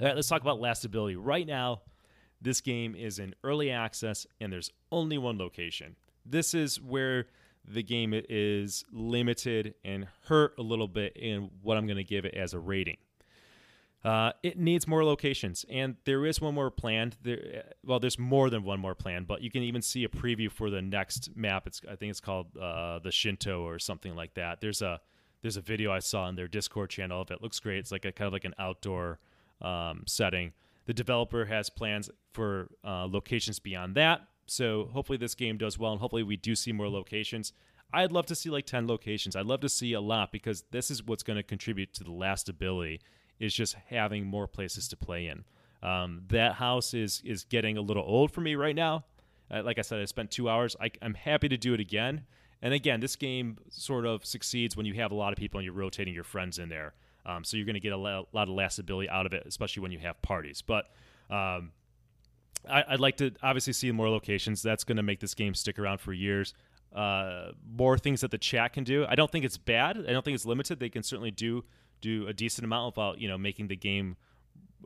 All 0.00 0.06
right, 0.06 0.16
let's 0.16 0.28
talk 0.28 0.40
about 0.40 0.60
lastability. 0.60 1.16
Right 1.18 1.46
now, 1.46 1.82
this 2.40 2.62
game 2.62 2.94
is 2.94 3.18
in 3.18 3.34
early 3.44 3.70
access 3.70 4.26
and 4.40 4.52
there's 4.52 4.70
only 4.90 5.18
one 5.18 5.36
location. 5.36 5.96
This 6.24 6.54
is 6.54 6.80
where 6.80 7.26
the 7.66 7.82
game 7.82 8.14
is 8.14 8.84
limited 8.92 9.74
and 9.84 10.06
hurt 10.26 10.54
a 10.58 10.62
little 10.62 10.86
bit 10.86 11.16
in 11.16 11.50
what 11.60 11.76
I'm 11.76 11.86
going 11.86 11.96
to 11.96 12.04
give 12.04 12.24
it 12.24 12.34
as 12.34 12.54
a 12.54 12.60
rating. 12.60 12.96
Uh, 14.02 14.32
it 14.42 14.58
needs 14.58 14.86
more 14.86 15.04
locations, 15.04 15.66
and 15.68 15.96
there 16.06 16.24
is 16.24 16.40
one 16.40 16.54
more 16.54 16.70
planned. 16.70 17.16
There, 17.22 17.64
well, 17.84 18.00
there's 18.00 18.18
more 18.18 18.48
than 18.48 18.62
one 18.64 18.80
more 18.80 18.94
planned, 18.94 19.26
but 19.26 19.42
you 19.42 19.50
can 19.50 19.62
even 19.62 19.82
see 19.82 20.04
a 20.04 20.08
preview 20.08 20.50
for 20.50 20.70
the 20.70 20.80
next 20.80 21.36
map. 21.36 21.66
It's 21.66 21.82
I 21.84 21.96
think 21.96 22.10
it's 22.10 22.20
called 22.20 22.56
uh, 22.56 23.00
the 23.00 23.10
Shinto 23.10 23.62
or 23.62 23.78
something 23.78 24.16
like 24.16 24.34
that. 24.34 24.62
There's 24.62 24.80
a 24.80 25.00
there's 25.42 25.56
a 25.56 25.62
video 25.62 25.92
I 25.92 26.00
saw 26.00 26.24
on 26.24 26.36
their 26.36 26.48
Discord 26.48 26.90
channel 26.90 27.20
of 27.20 27.30
it. 27.30 27.42
Looks 27.42 27.60
great. 27.60 27.78
It's 27.78 27.92
like 27.92 28.04
a 28.04 28.12
kind 28.12 28.26
of 28.26 28.32
like 28.32 28.44
an 28.44 28.54
outdoor 28.58 29.18
um, 29.60 30.04
setting. 30.06 30.52
The 30.86 30.94
developer 30.94 31.44
has 31.46 31.70
plans 31.70 32.10
for 32.32 32.68
uh, 32.84 33.06
locations 33.06 33.58
beyond 33.58 33.94
that. 33.96 34.22
So 34.46 34.90
hopefully 34.92 35.18
this 35.18 35.34
game 35.34 35.58
does 35.58 35.78
well, 35.78 35.92
and 35.92 36.00
hopefully 36.00 36.24
we 36.24 36.36
do 36.36 36.56
see 36.56 36.72
more 36.72 36.88
locations. 36.88 37.52
I'd 37.92 38.12
love 38.12 38.26
to 38.26 38.34
see 38.34 38.50
like 38.50 38.66
10 38.66 38.86
locations. 38.86 39.36
I'd 39.36 39.46
love 39.46 39.60
to 39.60 39.68
see 39.68 39.92
a 39.92 40.00
lot 40.00 40.32
because 40.32 40.64
this 40.70 40.90
is 40.90 41.04
what's 41.04 41.22
going 41.22 41.36
to 41.36 41.42
contribute 41.42 41.92
to 41.94 42.04
the 42.04 42.12
last 42.12 42.48
ability 42.48 43.00
is 43.38 43.54
just 43.54 43.76
having 43.88 44.26
more 44.26 44.46
places 44.46 44.88
to 44.88 44.96
play 44.96 45.26
in. 45.26 45.44
Um, 45.82 46.22
that 46.28 46.54
house 46.54 46.92
is 46.92 47.22
is 47.24 47.44
getting 47.44 47.78
a 47.78 47.80
little 47.80 48.04
old 48.04 48.32
for 48.32 48.42
me 48.42 48.54
right 48.54 48.76
now. 48.76 49.04
Uh, 49.50 49.62
like 49.64 49.78
I 49.78 49.82
said, 49.82 50.00
I 50.00 50.04
spent 50.04 50.30
two 50.30 50.48
hours. 50.48 50.76
I, 50.80 50.90
I'm 51.00 51.14
happy 51.14 51.48
to 51.48 51.56
do 51.56 51.72
it 51.72 51.80
again. 51.80 52.26
And 52.62 52.74
again, 52.74 53.00
this 53.00 53.16
game 53.16 53.58
sort 53.70 54.04
of 54.04 54.24
succeeds 54.24 54.76
when 54.76 54.86
you 54.86 54.94
have 54.94 55.12
a 55.12 55.14
lot 55.14 55.32
of 55.32 55.38
people 55.38 55.58
and 55.58 55.64
you're 55.64 55.74
rotating 55.74 56.14
your 56.14 56.24
friends 56.24 56.58
in 56.58 56.68
there. 56.68 56.94
Um, 57.24 57.44
so 57.44 57.56
you're 57.56 57.66
going 57.66 57.74
to 57.74 57.80
get 57.80 57.92
a 57.92 57.96
lot 57.96 58.26
of 58.32 58.48
lastability 58.48 59.08
out 59.08 59.26
of 59.26 59.32
it, 59.32 59.44
especially 59.46 59.82
when 59.82 59.92
you 59.92 59.98
have 60.00 60.20
parties. 60.22 60.62
But 60.62 60.86
um, 61.30 61.72
I, 62.68 62.84
would 62.90 63.00
like 63.00 63.16
to 63.18 63.32
obviously 63.42 63.72
see 63.72 63.90
more 63.92 64.08
locations. 64.08 64.62
That's 64.62 64.84
going 64.84 64.96
to 64.96 65.02
make 65.02 65.20
this 65.20 65.34
game 65.34 65.54
stick 65.54 65.78
around 65.78 66.00
for 66.00 66.12
years. 66.12 66.54
Uh, 66.94 67.52
more 67.76 67.96
things 67.96 68.20
that 68.22 68.30
the 68.30 68.38
chat 68.38 68.72
can 68.72 68.84
do. 68.84 69.06
I 69.08 69.14
don't 69.14 69.30
think 69.30 69.44
it's 69.44 69.56
bad. 69.56 69.96
I 70.08 70.12
don't 70.12 70.24
think 70.24 70.34
it's 70.34 70.46
limited. 70.46 70.80
They 70.80 70.88
can 70.88 71.02
certainly 71.02 71.30
do 71.30 71.64
do 72.00 72.26
a 72.26 72.32
decent 72.32 72.64
amount 72.64 72.96
without 72.96 73.20
you 73.20 73.28
know 73.28 73.36
making 73.36 73.68
the 73.68 73.76
game 73.76 74.16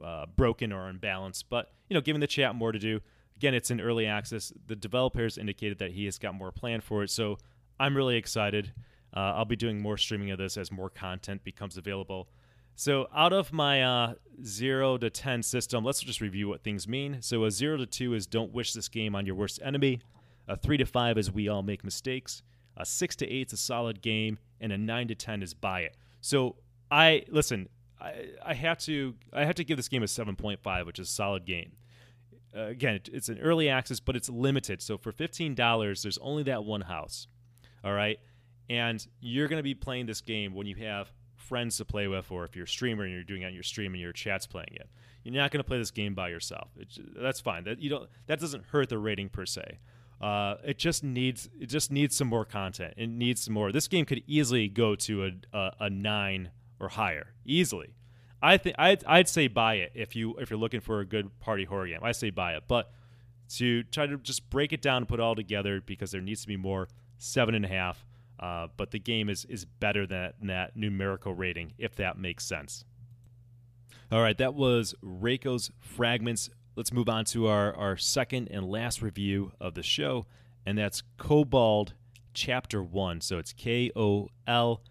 uh, 0.02 0.26
broken 0.36 0.72
or 0.72 0.88
unbalanced. 0.88 1.48
But 1.48 1.72
you 1.88 1.94
know, 1.94 2.00
giving 2.00 2.20
the 2.20 2.26
chat 2.26 2.54
more 2.54 2.72
to 2.72 2.78
do. 2.78 3.00
again, 3.36 3.54
it's 3.54 3.70
in 3.70 3.80
early 3.80 4.06
access. 4.06 4.52
The 4.66 4.76
developers 4.76 5.38
indicated 5.38 5.78
that 5.78 5.92
he 5.92 6.04
has 6.04 6.18
got 6.18 6.34
more 6.34 6.52
planned 6.52 6.84
for 6.84 7.02
it, 7.02 7.10
so 7.10 7.38
I'm 7.78 7.96
really 7.96 8.16
excited. 8.16 8.72
Uh, 9.16 9.34
I'll 9.36 9.44
be 9.44 9.56
doing 9.56 9.80
more 9.80 9.96
streaming 9.96 10.30
of 10.30 10.38
this 10.38 10.56
as 10.56 10.72
more 10.72 10.90
content 10.90 11.44
becomes 11.44 11.76
available. 11.76 12.28
So, 12.76 13.06
out 13.14 13.32
of 13.32 13.52
my 13.52 13.82
uh, 13.82 14.14
0 14.44 14.98
to 14.98 15.08
10 15.08 15.44
system, 15.44 15.84
let's 15.84 16.00
just 16.00 16.20
review 16.20 16.48
what 16.48 16.64
things 16.64 16.88
mean. 16.88 17.18
So, 17.20 17.44
a 17.44 17.50
0 17.50 17.76
to 17.76 17.86
2 17.86 18.14
is 18.14 18.26
don't 18.26 18.52
wish 18.52 18.72
this 18.72 18.88
game 18.88 19.14
on 19.14 19.26
your 19.26 19.36
worst 19.36 19.60
enemy. 19.62 20.00
A 20.48 20.56
3 20.56 20.78
to 20.78 20.84
5 20.84 21.18
is 21.18 21.30
we 21.30 21.48
all 21.48 21.62
make 21.62 21.84
mistakes. 21.84 22.42
A 22.76 22.84
6 22.84 23.16
to 23.16 23.28
8 23.28 23.46
is 23.46 23.52
a 23.52 23.56
solid 23.56 24.02
game. 24.02 24.38
And 24.60 24.72
a 24.72 24.78
9 24.78 25.08
to 25.08 25.14
10 25.14 25.42
is 25.42 25.54
buy 25.54 25.82
it. 25.82 25.96
So, 26.20 26.56
I 26.90 27.24
listen, 27.28 27.68
I, 28.00 28.26
I 28.44 28.54
have 28.54 28.78
to 28.78 29.14
I 29.32 29.44
have 29.44 29.54
to 29.56 29.64
give 29.64 29.76
this 29.76 29.88
game 29.88 30.02
a 30.02 30.06
7.5, 30.06 30.86
which 30.86 30.98
is 30.98 31.08
a 31.08 31.12
solid 31.12 31.44
game. 31.44 31.72
Uh, 32.56 32.66
again, 32.66 33.00
it's 33.12 33.28
an 33.28 33.38
early 33.38 33.68
access, 33.68 34.00
but 34.00 34.16
it's 34.16 34.28
limited. 34.28 34.82
So, 34.82 34.98
for 34.98 35.12
$15, 35.12 36.02
there's 36.02 36.18
only 36.18 36.42
that 36.44 36.64
one 36.64 36.82
house. 36.82 37.28
All 37.84 37.92
right. 37.92 38.18
And 38.70 39.06
you're 39.20 39.48
going 39.48 39.58
to 39.58 39.64
be 39.64 39.74
playing 39.74 40.06
this 40.06 40.20
game 40.20 40.54
when 40.54 40.66
you 40.66 40.76
have 40.76 41.12
friends 41.36 41.76
to 41.76 41.84
play 41.84 42.08
with, 42.08 42.30
or 42.30 42.44
if 42.44 42.56
you're 42.56 42.64
a 42.64 42.68
streamer 42.68 43.04
and 43.04 43.12
you're 43.12 43.22
doing 43.22 43.42
it 43.42 43.46
on 43.46 43.54
your 43.54 43.62
stream 43.62 43.92
and 43.92 44.00
your 44.00 44.12
chat's 44.12 44.46
playing 44.46 44.72
it. 44.72 44.88
You're 45.22 45.34
not 45.34 45.50
going 45.50 45.62
to 45.62 45.68
play 45.68 45.78
this 45.78 45.90
game 45.90 46.14
by 46.14 46.28
yourself. 46.28 46.70
That's 47.16 47.40
fine. 47.40 47.64
That 47.64 47.80
you 47.80 47.90
don't. 47.90 48.08
That 48.26 48.40
doesn't 48.40 48.64
hurt 48.66 48.88
the 48.88 48.98
rating 48.98 49.30
per 49.30 49.46
se. 49.46 49.78
Uh, 50.20 50.56
it 50.64 50.78
just 50.78 51.02
needs 51.02 51.48
it 51.58 51.66
just 51.66 51.90
needs 51.90 52.16
some 52.16 52.28
more 52.28 52.44
content. 52.44 52.94
It 52.96 53.08
needs 53.08 53.42
some 53.42 53.54
more. 53.54 53.72
This 53.72 53.88
game 53.88 54.04
could 54.04 54.22
easily 54.26 54.68
go 54.68 54.94
to 54.96 55.24
a 55.24 55.56
a, 55.56 55.72
a 55.80 55.90
nine 55.90 56.50
or 56.78 56.88
higher 56.88 57.28
easily. 57.44 57.94
I 58.42 58.58
think 58.58 58.76
I'd, 58.78 59.02
I'd 59.06 59.28
say 59.28 59.48
buy 59.48 59.76
it 59.76 59.92
if 59.94 60.14
you 60.14 60.36
if 60.36 60.50
you're 60.50 60.58
looking 60.58 60.80
for 60.80 61.00
a 61.00 61.06
good 61.06 61.40
party 61.40 61.64
horror 61.64 61.88
game. 61.88 62.00
I 62.02 62.12
say 62.12 62.28
buy 62.28 62.54
it, 62.54 62.64
but 62.68 62.90
to 63.56 63.82
try 63.84 64.06
to 64.06 64.18
just 64.18 64.50
break 64.50 64.72
it 64.72 64.82
down 64.82 64.98
and 64.98 65.08
put 65.08 65.20
it 65.20 65.22
all 65.22 65.34
together 65.34 65.80
because 65.80 66.10
there 66.10 66.20
needs 66.20 66.42
to 66.42 66.48
be 66.48 66.56
more. 66.56 66.88
Seven 67.24 67.54
and 67.54 67.64
a 67.64 67.68
half. 67.68 68.04
Uh, 68.38 68.68
but 68.76 68.90
the 68.90 68.98
game 68.98 69.30
is 69.30 69.46
is 69.46 69.64
better 69.64 70.06
than, 70.06 70.32
than 70.38 70.48
that 70.48 70.76
numerical 70.76 71.32
rating, 71.32 71.72
if 71.78 71.96
that 71.96 72.18
makes 72.18 72.44
sense. 72.44 72.84
All 74.12 74.20
right, 74.20 74.36
that 74.36 74.54
was 74.54 74.94
Reiko's 75.02 75.70
Fragments. 75.80 76.50
Let's 76.76 76.92
move 76.92 77.08
on 77.08 77.24
to 77.26 77.46
our, 77.46 77.74
our 77.74 77.96
second 77.96 78.48
and 78.50 78.68
last 78.68 79.00
review 79.00 79.52
of 79.58 79.74
the 79.74 79.82
show, 79.82 80.26
and 80.66 80.76
that's 80.76 81.02
Kobold 81.16 81.94
Chapter 82.34 82.82
1. 82.82 83.22
So 83.22 83.38
it's 83.38 83.54
K 83.54 83.90
O 83.96 84.28
L 84.46 84.82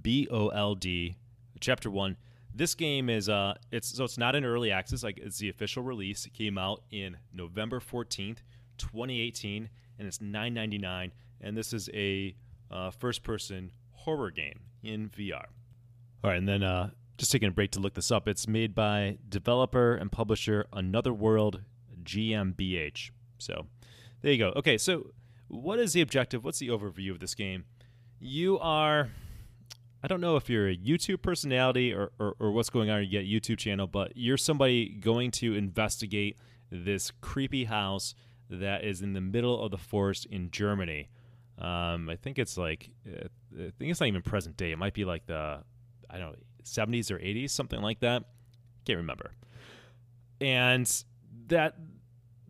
B 0.00 0.28
O 0.30 0.48
L 0.48 0.76
D, 0.76 1.16
Chapter 1.58 1.90
1. 1.90 2.16
This 2.54 2.76
game 2.76 3.10
is 3.10 3.28
uh 3.28 3.54
it's 3.72 3.96
so 3.96 4.04
it's 4.04 4.18
not 4.18 4.36
an 4.36 4.44
early 4.44 4.70
access, 4.70 5.02
like 5.02 5.18
it's 5.18 5.38
the 5.38 5.48
official 5.48 5.82
release. 5.82 6.24
It 6.24 6.34
came 6.34 6.56
out 6.56 6.84
in 6.92 7.16
November 7.32 7.80
14th, 7.80 8.38
2018, 8.78 9.68
and 9.98 10.06
it's 10.06 10.18
9.99 10.18 11.10
and 11.40 11.56
this 11.56 11.72
is 11.72 11.88
a 11.92 12.34
uh, 12.70 12.90
first 12.90 13.22
person 13.22 13.72
horror 13.92 14.30
game 14.30 14.60
in 14.82 15.08
VR. 15.08 15.46
All 16.22 16.30
right, 16.30 16.38
and 16.38 16.48
then 16.48 16.62
uh, 16.62 16.90
just 17.18 17.32
taking 17.32 17.48
a 17.48 17.52
break 17.52 17.70
to 17.72 17.80
look 17.80 17.94
this 17.94 18.10
up. 18.10 18.28
It's 18.28 18.48
made 18.48 18.74
by 18.74 19.18
developer 19.28 19.94
and 19.94 20.10
publisher 20.10 20.66
Another 20.72 21.12
World 21.12 21.62
GmbH. 22.02 23.10
So 23.38 23.66
there 24.22 24.32
you 24.32 24.38
go. 24.38 24.52
Okay, 24.56 24.78
so 24.78 25.12
what 25.48 25.78
is 25.78 25.92
the 25.92 26.00
objective? 26.00 26.44
What's 26.44 26.58
the 26.58 26.68
overview 26.68 27.10
of 27.10 27.20
this 27.20 27.34
game? 27.34 27.64
You 28.18 28.58
are, 28.58 29.10
I 30.02 30.08
don't 30.08 30.20
know 30.20 30.36
if 30.36 30.48
you're 30.48 30.68
a 30.68 30.76
YouTube 30.76 31.22
personality 31.22 31.92
or, 31.92 32.12
or, 32.18 32.36
or 32.38 32.52
what's 32.52 32.70
going 32.70 32.90
on 32.90 33.04
your 33.04 33.22
YouTube 33.22 33.58
channel, 33.58 33.86
but 33.86 34.12
you're 34.14 34.36
somebody 34.36 34.88
going 34.88 35.30
to 35.32 35.54
investigate 35.54 36.36
this 36.70 37.10
creepy 37.20 37.64
house 37.64 38.14
that 38.48 38.84
is 38.84 39.02
in 39.02 39.12
the 39.12 39.20
middle 39.20 39.62
of 39.62 39.70
the 39.70 39.78
forest 39.78 40.26
in 40.26 40.50
Germany. 40.50 41.08
Um, 41.60 42.08
I 42.08 42.16
think 42.16 42.38
it's 42.38 42.56
like 42.56 42.90
uh, 43.06 43.28
I 43.54 43.70
think 43.78 43.90
it's 43.90 44.00
not 44.00 44.06
even 44.06 44.22
present 44.22 44.56
day. 44.56 44.72
It 44.72 44.78
might 44.78 44.94
be 44.94 45.04
like 45.04 45.26
the 45.26 45.62
I 46.08 46.18
don't 46.18 46.32
know 46.32 46.36
70s 46.64 47.10
or 47.10 47.18
80s, 47.18 47.50
something 47.50 47.80
like 47.80 48.00
that. 48.00 48.24
Can't 48.84 48.98
remember. 48.98 49.32
And 50.40 50.90
that 51.48 51.76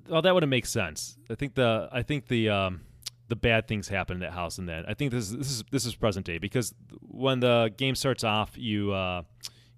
well, 0.08 0.22
that 0.22 0.34
would 0.34 0.48
make 0.48 0.66
sense. 0.66 1.16
I 1.28 1.34
think 1.34 1.54
the 1.54 1.88
I 1.92 2.02
think 2.02 2.28
the 2.28 2.48
um, 2.50 2.82
the 3.28 3.36
bad 3.36 3.68
things 3.68 3.88
happen 3.88 4.16
in 4.16 4.20
that 4.20 4.32
house, 4.32 4.58
and 4.58 4.68
then 4.68 4.84
I 4.86 4.94
think 4.94 5.12
this 5.12 5.30
is 5.30 5.36
this 5.36 5.50
is 5.50 5.64
this 5.70 5.86
is 5.86 5.94
present 5.94 6.26
day 6.26 6.38
because 6.38 6.74
when 7.02 7.40
the 7.40 7.72
game 7.76 7.94
starts 7.94 8.24
off, 8.24 8.52
you 8.56 8.92
uh, 8.92 9.22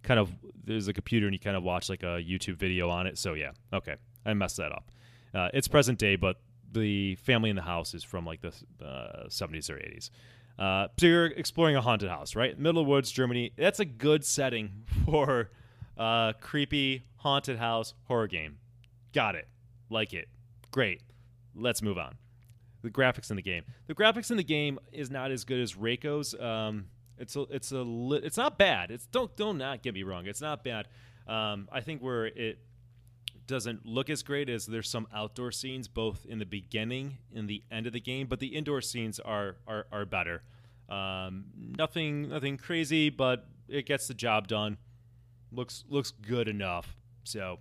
kind 0.02 0.18
of 0.18 0.30
there's 0.64 0.88
a 0.88 0.92
computer 0.92 1.26
and 1.26 1.34
you 1.34 1.40
kind 1.40 1.56
of 1.56 1.62
watch 1.62 1.88
like 1.88 2.02
a 2.02 2.20
YouTube 2.22 2.56
video 2.56 2.88
on 2.88 3.06
it. 3.06 3.18
So 3.18 3.34
yeah, 3.34 3.52
okay, 3.72 3.96
I 4.24 4.34
messed 4.34 4.56
that 4.56 4.72
up. 4.72 4.90
Uh, 5.34 5.48
it's 5.54 5.68
present 5.68 5.98
day, 5.98 6.16
but 6.16 6.36
the 6.72 7.16
family 7.16 7.50
in 7.50 7.56
the 7.56 7.62
house 7.62 7.94
is 7.94 8.04
from 8.04 8.24
like 8.24 8.40
the 8.40 8.52
uh, 8.84 9.26
70s 9.28 9.70
or 9.70 9.74
80s. 9.74 10.10
Uh, 10.58 10.88
so 10.98 11.06
you're 11.06 11.26
exploring 11.26 11.76
a 11.76 11.80
haunted 11.80 12.08
house, 12.08 12.36
right? 12.36 12.58
Middle 12.58 12.82
of 12.82 12.88
woods, 12.88 13.10
Germany. 13.10 13.52
That's 13.56 13.80
a 13.80 13.84
good 13.84 14.24
setting 14.24 14.84
for 15.06 15.50
a 15.96 16.34
creepy 16.40 17.04
haunted 17.16 17.58
house 17.58 17.94
horror 18.04 18.26
game. 18.28 18.58
Got 19.12 19.34
it. 19.34 19.48
Like 19.90 20.12
it. 20.12 20.28
Great. 20.70 21.02
Let's 21.54 21.82
move 21.82 21.98
on. 21.98 22.16
The 22.82 22.90
graphics 22.90 23.30
in 23.30 23.36
the 23.36 23.42
game. 23.42 23.64
The 23.86 23.94
graphics 23.94 24.30
in 24.30 24.36
the 24.36 24.44
game 24.44 24.78
is 24.92 25.10
not 25.10 25.30
as 25.30 25.44
good 25.44 25.60
as 25.60 25.74
Reiko's. 25.74 26.34
Um, 26.34 26.86
it's 27.18 27.36
a, 27.36 27.42
it's 27.50 27.70
a, 27.70 27.82
li- 27.82 28.20
it's 28.22 28.36
not 28.36 28.58
bad. 28.58 28.90
It's 28.90 29.06
don't 29.06 29.34
don't 29.36 29.58
not 29.58 29.82
get 29.82 29.94
me 29.94 30.02
wrong. 30.02 30.26
It's 30.26 30.40
not 30.40 30.64
bad. 30.64 30.88
Um, 31.28 31.68
I 31.70 31.80
think 31.80 32.02
where 32.02 32.26
it 32.26 32.58
doesn't 33.46 33.84
look 33.86 34.10
as 34.10 34.22
great 34.22 34.48
as 34.48 34.66
there's 34.66 34.88
some 34.88 35.06
outdoor 35.14 35.52
scenes 35.52 35.88
both 35.88 36.24
in 36.26 36.38
the 36.38 36.46
beginning 36.46 37.18
and 37.34 37.48
the 37.48 37.62
end 37.70 37.86
of 37.86 37.92
the 37.92 38.00
game, 38.00 38.26
but 38.26 38.40
the 38.40 38.48
indoor 38.48 38.80
scenes 38.80 39.20
are 39.20 39.56
are, 39.66 39.86
are 39.92 40.04
better. 40.04 40.42
Um, 40.88 41.44
nothing 41.56 42.28
nothing 42.28 42.56
crazy, 42.56 43.10
but 43.10 43.46
it 43.68 43.86
gets 43.86 44.08
the 44.08 44.14
job 44.14 44.48
done. 44.48 44.78
Looks 45.50 45.84
looks 45.88 46.10
good 46.10 46.48
enough. 46.48 46.96
So 47.24 47.58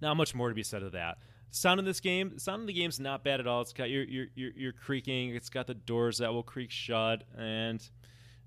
not 0.00 0.16
much 0.16 0.34
more 0.34 0.48
to 0.48 0.54
be 0.54 0.62
said 0.62 0.82
of 0.82 0.92
that. 0.92 1.18
Sound 1.50 1.80
in 1.80 1.84
this 1.84 2.00
game, 2.00 2.38
sound 2.38 2.60
in 2.60 2.66
the 2.66 2.72
game's 2.72 3.00
not 3.00 3.24
bad 3.24 3.40
at 3.40 3.46
all. 3.46 3.60
It's 3.60 3.72
got 3.72 3.90
your 3.90 4.04
your 4.04 4.26
your, 4.34 4.50
your 4.52 4.72
creaking. 4.72 5.34
It's 5.34 5.50
got 5.50 5.66
the 5.66 5.74
doors 5.74 6.18
that 6.18 6.32
will 6.32 6.44
creak 6.44 6.70
shut, 6.70 7.24
and 7.36 7.80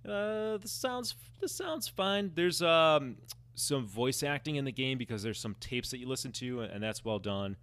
uh, 0.06 0.58
the 0.58 0.68
sounds 0.68 1.16
the 1.42 1.50
sounds 1.50 1.88
fine. 1.88 2.32
There's 2.34 2.62
um 2.62 3.18
some 3.56 3.86
voice 3.86 4.24
acting 4.24 4.56
in 4.56 4.66
the 4.66 4.72
game 4.72 4.98
because 4.98 5.24
there's 5.24 5.40
some 5.40 5.56
tapes 5.60 5.92
that 5.92 6.00
you 6.00 6.08
listen 6.08 6.32
to, 6.34 6.62
and 6.62 6.82
that's 6.82 7.06
well 7.06 7.20
done. 7.20 7.58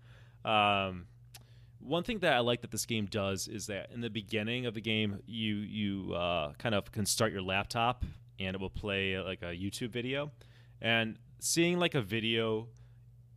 Um, 0.44 1.06
one 1.80 2.02
thing 2.02 2.18
that 2.20 2.34
I 2.34 2.40
like 2.40 2.60
that 2.60 2.70
this 2.70 2.86
game 2.86 3.06
does 3.06 3.48
is 3.48 3.66
that 3.66 3.90
in 3.92 4.00
the 4.00 4.10
beginning 4.10 4.66
of 4.66 4.74
the 4.74 4.80
game, 4.80 5.20
you 5.26 5.56
you 5.56 6.14
uh, 6.14 6.52
kind 6.58 6.74
of 6.74 6.92
can 6.92 7.06
start 7.06 7.32
your 7.32 7.42
laptop 7.42 8.04
and 8.38 8.54
it 8.54 8.60
will 8.60 8.70
play 8.70 9.18
like 9.18 9.42
a 9.42 9.46
YouTube 9.46 9.90
video, 9.90 10.30
and 10.80 11.18
seeing 11.38 11.78
like 11.78 11.94
a 11.94 12.00
video 12.00 12.68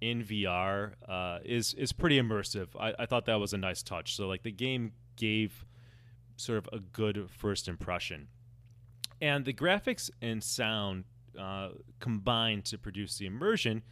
in 0.01 0.23
VR 0.23 0.93
uh, 1.07 1.39
is 1.43 1.73
is 1.73 1.91
pretty 1.93 2.19
immersive. 2.19 2.67
I, 2.79 2.93
I 2.99 3.05
thought 3.05 3.25
that 3.25 3.39
was 3.39 3.53
a 3.53 3.57
nice 3.57 3.83
touch. 3.83 4.15
So 4.15 4.27
like 4.27 4.43
the 4.43 4.51
game 4.51 4.93
gave 5.15 5.65
sort 6.35 6.57
of 6.57 6.69
a 6.73 6.79
good 6.79 7.29
first 7.29 7.67
impression, 7.67 8.27
and 9.21 9.45
the 9.45 9.53
graphics 9.53 10.09
and 10.21 10.43
sound 10.43 11.05
uh, 11.39 11.69
combined 11.99 12.65
to 12.65 12.77
produce 12.77 13.17
the 13.17 13.25
immersion 13.25 13.83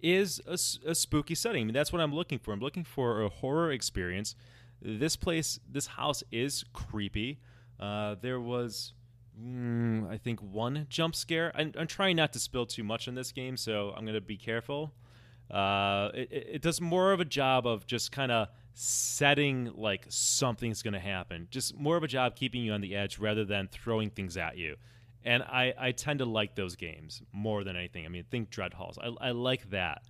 is 0.00 0.40
a, 0.46 0.58
a, 0.88 0.94
spooky 0.94 1.34
setting. 1.34 1.62
I 1.62 1.64
mean, 1.64 1.74
that's 1.74 1.92
what 1.92 2.00
I'm 2.00 2.14
looking 2.14 2.38
for. 2.38 2.52
I'm 2.52 2.60
looking 2.60 2.84
for 2.84 3.22
a 3.22 3.28
horror 3.28 3.72
experience. 3.72 4.34
This 4.80 5.16
place, 5.16 5.58
this 5.68 5.88
house 5.88 6.22
is 6.30 6.64
creepy. 6.72 7.40
Uh, 7.80 8.14
there 8.20 8.40
was, 8.40 8.92
mm, 9.40 10.08
I 10.08 10.18
think, 10.18 10.40
one 10.40 10.86
jump 10.88 11.16
scare. 11.16 11.52
I'm, 11.54 11.72
I'm, 11.76 11.86
trying 11.88 12.16
not 12.16 12.32
to 12.34 12.38
spill 12.38 12.66
too 12.66 12.84
much 12.84 13.08
in 13.08 13.14
this 13.14 13.32
game, 13.32 13.56
so 13.56 13.92
I'm 13.96 14.04
going 14.04 14.14
to 14.14 14.20
be 14.20 14.36
careful. 14.36 14.92
Uh, 15.50 16.10
it, 16.14 16.28
it, 16.30 16.62
does 16.62 16.80
more 16.80 17.12
of 17.12 17.20
a 17.20 17.24
job 17.24 17.66
of 17.66 17.86
just 17.86 18.12
kind 18.12 18.30
of 18.30 18.48
setting 18.74 19.72
like 19.74 20.04
something's 20.08 20.82
going 20.82 20.94
to 20.94 21.00
happen. 21.00 21.48
Just 21.50 21.76
more 21.76 21.96
of 21.96 22.02
a 22.02 22.08
job 22.08 22.36
keeping 22.36 22.62
you 22.62 22.72
on 22.72 22.82
the 22.82 22.94
edge 22.94 23.18
rather 23.18 23.44
than 23.44 23.66
throwing 23.66 24.10
things 24.10 24.36
at 24.36 24.58
you 24.58 24.76
and 25.28 25.42
I, 25.42 25.74
I 25.78 25.92
tend 25.92 26.20
to 26.20 26.24
like 26.24 26.54
those 26.54 26.74
games 26.74 27.20
more 27.32 27.62
than 27.62 27.76
anything. 27.76 28.06
I 28.06 28.08
mean, 28.08 28.24
think 28.30 28.48
Dread 28.48 28.72
Halls. 28.72 28.98
I, 28.98 29.28
I 29.28 29.30
like 29.32 29.68
that. 29.68 30.00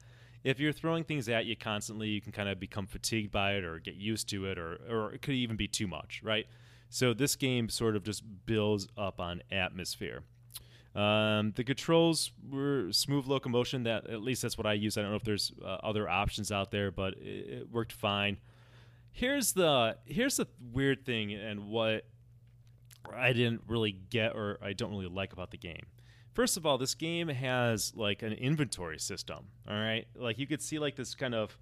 If 0.45 0.61
you're 0.61 0.73
throwing 0.73 1.03
things 1.03 1.29
at 1.29 1.45
you 1.45 1.57
constantly, 1.57 2.07
you 2.07 2.21
can 2.21 2.31
kind 2.31 2.49
of 2.49 2.61
become 2.61 2.87
fatigued 2.87 3.33
by 3.33 3.55
it 3.55 3.65
or 3.65 3.81
get 3.81 3.97
used 3.97 4.29
to 4.29 4.47
it, 4.47 4.59
or, 4.59 4.79
or 4.89 5.13
it 5.13 5.21
could 5.21 5.35
even 5.35 5.57
be 5.57 5.67
too 5.67 5.89
much, 5.89 6.21
right? 6.23 6.47
So 6.89 7.15
this 7.15 7.35
game 7.35 7.69
sort 7.69 7.97
of 7.97 8.05
just 8.05 8.23
builds 8.47 8.87
up 8.97 9.19
on 9.19 9.43
atmosphere. 9.51 10.23
Um, 10.95 11.53
the 11.57 11.65
controls 11.65 12.31
were 12.49 12.93
smooth 12.93 13.27
locomotion. 13.27 13.83
That 13.83 14.09
at 14.09 14.23
least 14.23 14.43
that's 14.43 14.57
what 14.57 14.69
I 14.69 14.75
use. 14.75 14.97
I 14.97 15.03
don't 15.03 15.11
know 15.11 15.17
if 15.17 15.25
there's 15.25 15.51
uh, 15.61 15.79
other 15.83 16.09
options 16.09 16.53
out 16.53 16.71
there, 16.71 16.93
but 16.93 17.15
it, 17.15 17.51
it 17.51 17.71
worked 17.73 17.93
fine. 17.93 18.39
Here's 19.11 19.53
the 19.53 19.97
here's 20.07 20.37
the 20.37 20.47
weird 20.73 21.05
thing, 21.05 21.35
and 21.35 21.67
what 21.67 22.05
I 23.15 23.33
didn't 23.33 23.63
really 23.67 23.93
get 23.93 24.35
or 24.35 24.59
I 24.63 24.73
don't 24.73 24.91
really 24.91 25.09
like 25.09 25.33
about 25.33 25.51
the 25.51 25.59
game. 25.59 25.87
First 26.33 26.57
of 26.57 26.65
all, 26.65 26.79
this 26.79 26.95
game 26.95 27.29
has 27.29 27.93
like 27.97 28.23
an 28.23 28.33
inventory 28.33 28.99
system. 28.99 29.47
All 29.69 29.77
right, 29.77 30.07
like 30.15 30.39
you 30.39 30.47
could 30.47 30.63
see 30.63 30.79
like 30.79 30.97
this 30.97 31.15
kind 31.15 31.35
of 31.35 31.57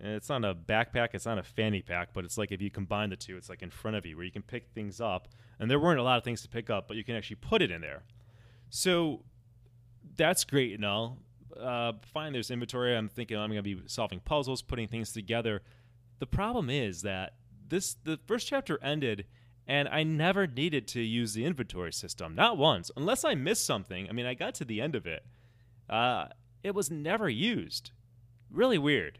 it's 0.00 0.28
not 0.28 0.44
a 0.44 0.54
backpack, 0.54 1.08
it's 1.12 1.26
not 1.26 1.38
a 1.38 1.42
fanny 1.42 1.82
pack, 1.82 2.10
but 2.12 2.24
it's 2.24 2.38
like 2.38 2.52
if 2.52 2.62
you 2.62 2.70
combine 2.70 3.10
the 3.10 3.16
two, 3.16 3.36
it's 3.36 3.48
like 3.48 3.62
in 3.62 3.70
front 3.70 3.96
of 3.96 4.06
you 4.06 4.16
where 4.16 4.24
you 4.24 4.30
can 4.30 4.42
pick 4.42 4.68
things 4.74 5.00
up. 5.00 5.28
And 5.58 5.70
there 5.70 5.80
weren't 5.80 5.98
a 5.98 6.04
lot 6.04 6.18
of 6.18 6.24
things 6.24 6.42
to 6.42 6.48
pick 6.48 6.70
up, 6.70 6.86
but 6.86 6.96
you 6.96 7.04
can 7.04 7.16
actually 7.16 7.36
put 7.36 7.62
it 7.62 7.70
in 7.70 7.80
there. 7.80 8.02
So 8.70 9.24
that's 10.16 10.44
great 10.44 10.74
and 10.74 10.84
all. 10.84 11.18
Uh, 11.58 11.94
fine, 12.12 12.32
there's 12.32 12.50
inventory. 12.50 12.96
I'm 12.96 13.08
thinking 13.08 13.36
I'm 13.36 13.50
going 13.50 13.62
to 13.62 13.76
be 13.76 13.82
solving 13.86 14.20
puzzles, 14.20 14.62
putting 14.62 14.86
things 14.86 15.12
together. 15.12 15.62
The 16.20 16.26
problem 16.26 16.70
is 16.70 17.02
that 17.02 17.34
this 17.68 17.96
the 18.04 18.18
first 18.26 18.46
chapter 18.46 18.78
ended 18.82 19.26
and 19.68 19.86
I 19.86 20.02
never 20.02 20.46
needed 20.46 20.88
to 20.88 21.00
use 21.02 21.34
the 21.34 21.44
inventory 21.44 21.92
system, 21.92 22.34
not 22.34 22.56
once, 22.56 22.90
unless 22.96 23.22
I 23.22 23.34
missed 23.34 23.66
something. 23.66 24.08
I 24.08 24.12
mean, 24.12 24.24
I 24.24 24.32
got 24.32 24.54
to 24.56 24.64
the 24.64 24.80
end 24.80 24.94
of 24.94 25.06
it. 25.06 25.24
Uh, 25.90 26.28
it 26.64 26.74
was 26.74 26.90
never 26.90 27.28
used. 27.28 27.90
Really 28.50 28.78
weird. 28.78 29.18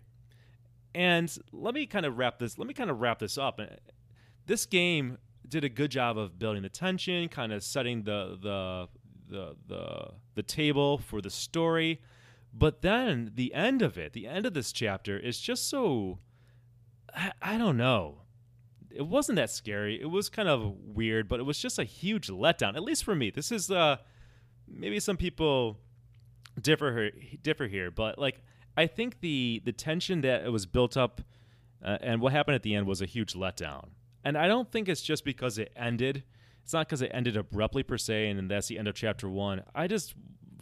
And 0.94 1.36
let 1.52 1.74
me 1.74 1.84
kind 1.84 2.06
of 2.06 2.16
wrap 2.16 2.38
this. 2.38 2.56
Let 2.56 2.66
me 2.66 2.72
kind 2.72 2.90
of 2.90 2.98
wrap 2.98 3.18
this 3.18 3.36
up. 3.36 3.60
This 4.46 4.64
game 4.64 5.18
did 5.46 5.64
a 5.64 5.68
good 5.68 5.90
job 5.90 6.16
of 6.16 6.38
building 6.38 6.62
the 6.62 6.70
tension, 6.70 7.28
kind 7.28 7.52
of 7.52 7.62
setting 7.62 8.04
the 8.04 8.38
the 8.40 8.88
the 9.28 9.56
the, 9.66 10.12
the 10.34 10.42
table 10.42 10.96
for 10.96 11.20
the 11.20 11.30
story. 11.30 12.00
But 12.54 12.80
then 12.80 13.32
the 13.34 13.52
end 13.52 13.82
of 13.82 13.98
it, 13.98 14.14
the 14.14 14.26
end 14.26 14.46
of 14.46 14.54
this 14.54 14.72
chapter, 14.72 15.18
is 15.18 15.38
just 15.38 15.68
so. 15.68 16.20
I, 17.14 17.32
I 17.42 17.58
don't 17.58 17.76
know. 17.76 18.22
It 18.90 19.06
wasn't 19.06 19.36
that 19.36 19.50
scary. 19.50 20.00
It 20.00 20.10
was 20.10 20.28
kind 20.28 20.48
of 20.48 20.74
weird, 20.94 21.28
but 21.28 21.40
it 21.40 21.44
was 21.44 21.58
just 21.58 21.78
a 21.78 21.84
huge 21.84 22.28
letdown. 22.28 22.74
At 22.74 22.82
least 22.82 23.04
for 23.04 23.14
me. 23.14 23.30
This 23.30 23.52
is 23.52 23.70
uh, 23.70 23.96
maybe 24.66 25.00
some 25.00 25.16
people 25.16 25.78
differ 26.60 27.10
differ 27.42 27.66
here, 27.66 27.90
but 27.90 28.18
like 28.18 28.42
I 28.76 28.86
think 28.86 29.20
the 29.20 29.62
the 29.64 29.72
tension 29.72 30.22
that 30.22 30.50
was 30.50 30.66
built 30.66 30.96
up 30.96 31.20
uh, 31.84 31.98
and 32.00 32.20
what 32.20 32.32
happened 32.32 32.54
at 32.54 32.62
the 32.62 32.74
end 32.74 32.86
was 32.86 33.00
a 33.00 33.06
huge 33.06 33.34
letdown. 33.34 33.90
And 34.24 34.36
I 34.36 34.48
don't 34.48 34.70
think 34.70 34.88
it's 34.88 35.02
just 35.02 35.24
because 35.24 35.58
it 35.58 35.72
ended. 35.76 36.24
It's 36.62 36.72
not 36.72 36.86
because 36.86 37.02
it 37.02 37.10
ended 37.14 37.36
abruptly 37.36 37.82
per 37.82 37.96
se, 37.96 38.28
and 38.28 38.50
that's 38.50 38.68
the 38.68 38.78
end 38.78 38.88
of 38.88 38.94
chapter 38.94 39.28
one. 39.28 39.62
I 39.74 39.86
just 39.86 40.14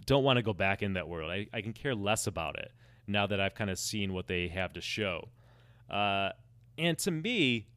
don't 0.04 0.22
want 0.22 0.36
to 0.36 0.42
go 0.42 0.52
back 0.52 0.82
in 0.82 0.92
that 0.92 1.08
world. 1.08 1.30
I, 1.30 1.48
I 1.52 1.62
can 1.62 1.72
care 1.72 1.94
less 1.94 2.26
about 2.26 2.58
it 2.58 2.70
now 3.06 3.26
that 3.26 3.40
I've 3.40 3.54
kind 3.54 3.70
of 3.70 3.78
seen 3.78 4.12
what 4.12 4.28
they 4.28 4.48
have 4.48 4.72
to 4.74 4.80
show. 4.80 5.30
Uh, 5.90 6.30
and 6.78 6.96
to 6.98 7.10
me, 7.10 7.68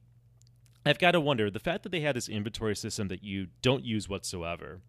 I've 0.84 0.98
got 0.98 1.12
to 1.12 1.20
wonder 1.20 1.50
the 1.50 1.58
fact 1.58 1.82
that 1.82 1.92
they 1.92 2.00
had 2.00 2.16
this 2.16 2.28
inventory 2.28 2.74
system 2.74 3.08
that 3.08 3.22
you 3.22 3.48
don't 3.62 3.84
use 3.84 4.08
whatsoever 4.08 4.80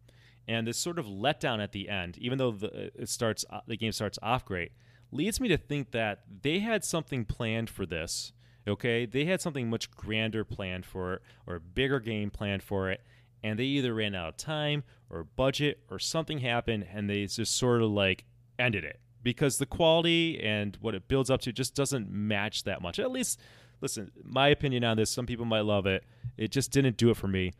and 0.48 0.68
this 0.68 0.78
sort 0.78 1.00
of 1.00 1.06
letdown 1.06 1.62
at 1.62 1.72
the 1.72 1.89
end, 1.89 2.18
even 2.18 2.38
though 2.38 2.52
the 2.52 2.92
it 2.96 3.10
starts 3.10 3.46
uh, 3.50 3.62
the 3.68 3.78
game 3.78 3.92
starts 3.92 4.18
off 4.22 4.46
great, 4.46 4.72
leads 5.12 5.39
me 5.39 5.48
to 5.48 5.58
think 5.58 5.92
that 5.92 6.24
they 6.42 6.60
had 6.60 6.84
something 6.84 7.26
planned 7.26 7.70
for 7.70 7.86
this. 7.86 8.34
Okay, 8.68 9.06
they 9.06 9.26
had 9.26 9.42
something 9.42 9.70
much 9.70 9.89
grander 9.92 10.44
planned 10.44 10.86
for 10.86 11.16
it, 11.16 11.22
or 11.48 11.56
a 11.56 11.60
bigger 11.60 12.00
game 12.00 12.30
planned 12.30 12.64
for 12.64 12.92
it, 12.92 13.02
and 13.44 13.58
they 13.58 13.64
either 13.64 13.94
ran 13.94 14.14
out 14.14 14.30
of 14.30 14.38
time 14.38 14.84
or 15.10 15.24
budget 15.24 15.80
or 15.89 16.00
something 16.00 16.39
happened, 16.39 16.86
and 16.92 17.10
they 17.10 17.26
just 17.26 17.58
sort 17.58 17.82
of 17.82 17.89
like 17.89 18.26
ended 18.60 18.84
it 18.84 19.00
because 19.24 19.58
the 19.58 19.66
quality 19.66 20.39
and 20.42 20.78
what 20.82 20.96
it 20.96 21.08
builds 21.08 21.30
up 21.30 21.42
to 21.42 21.52
just 21.52 21.76
doesn't 21.76 22.10
match 22.10 22.64
that 22.64 22.82
much. 22.82 23.00
At 23.00 23.12
least, 23.12 23.39
listen, 23.82 24.12
my 24.24 24.48
opinion 24.50 24.84
on 24.84 24.98
this. 24.98 25.10
Some 25.10 25.26
people 25.26 25.46
might 25.46 25.62
love 25.62 25.86
it. 25.86 26.04
It 26.38 26.52
just 26.52 26.72
didn't 26.72 26.98
do 26.98 27.10
it 27.10 27.18
for 27.18 27.28
me. 27.28 27.54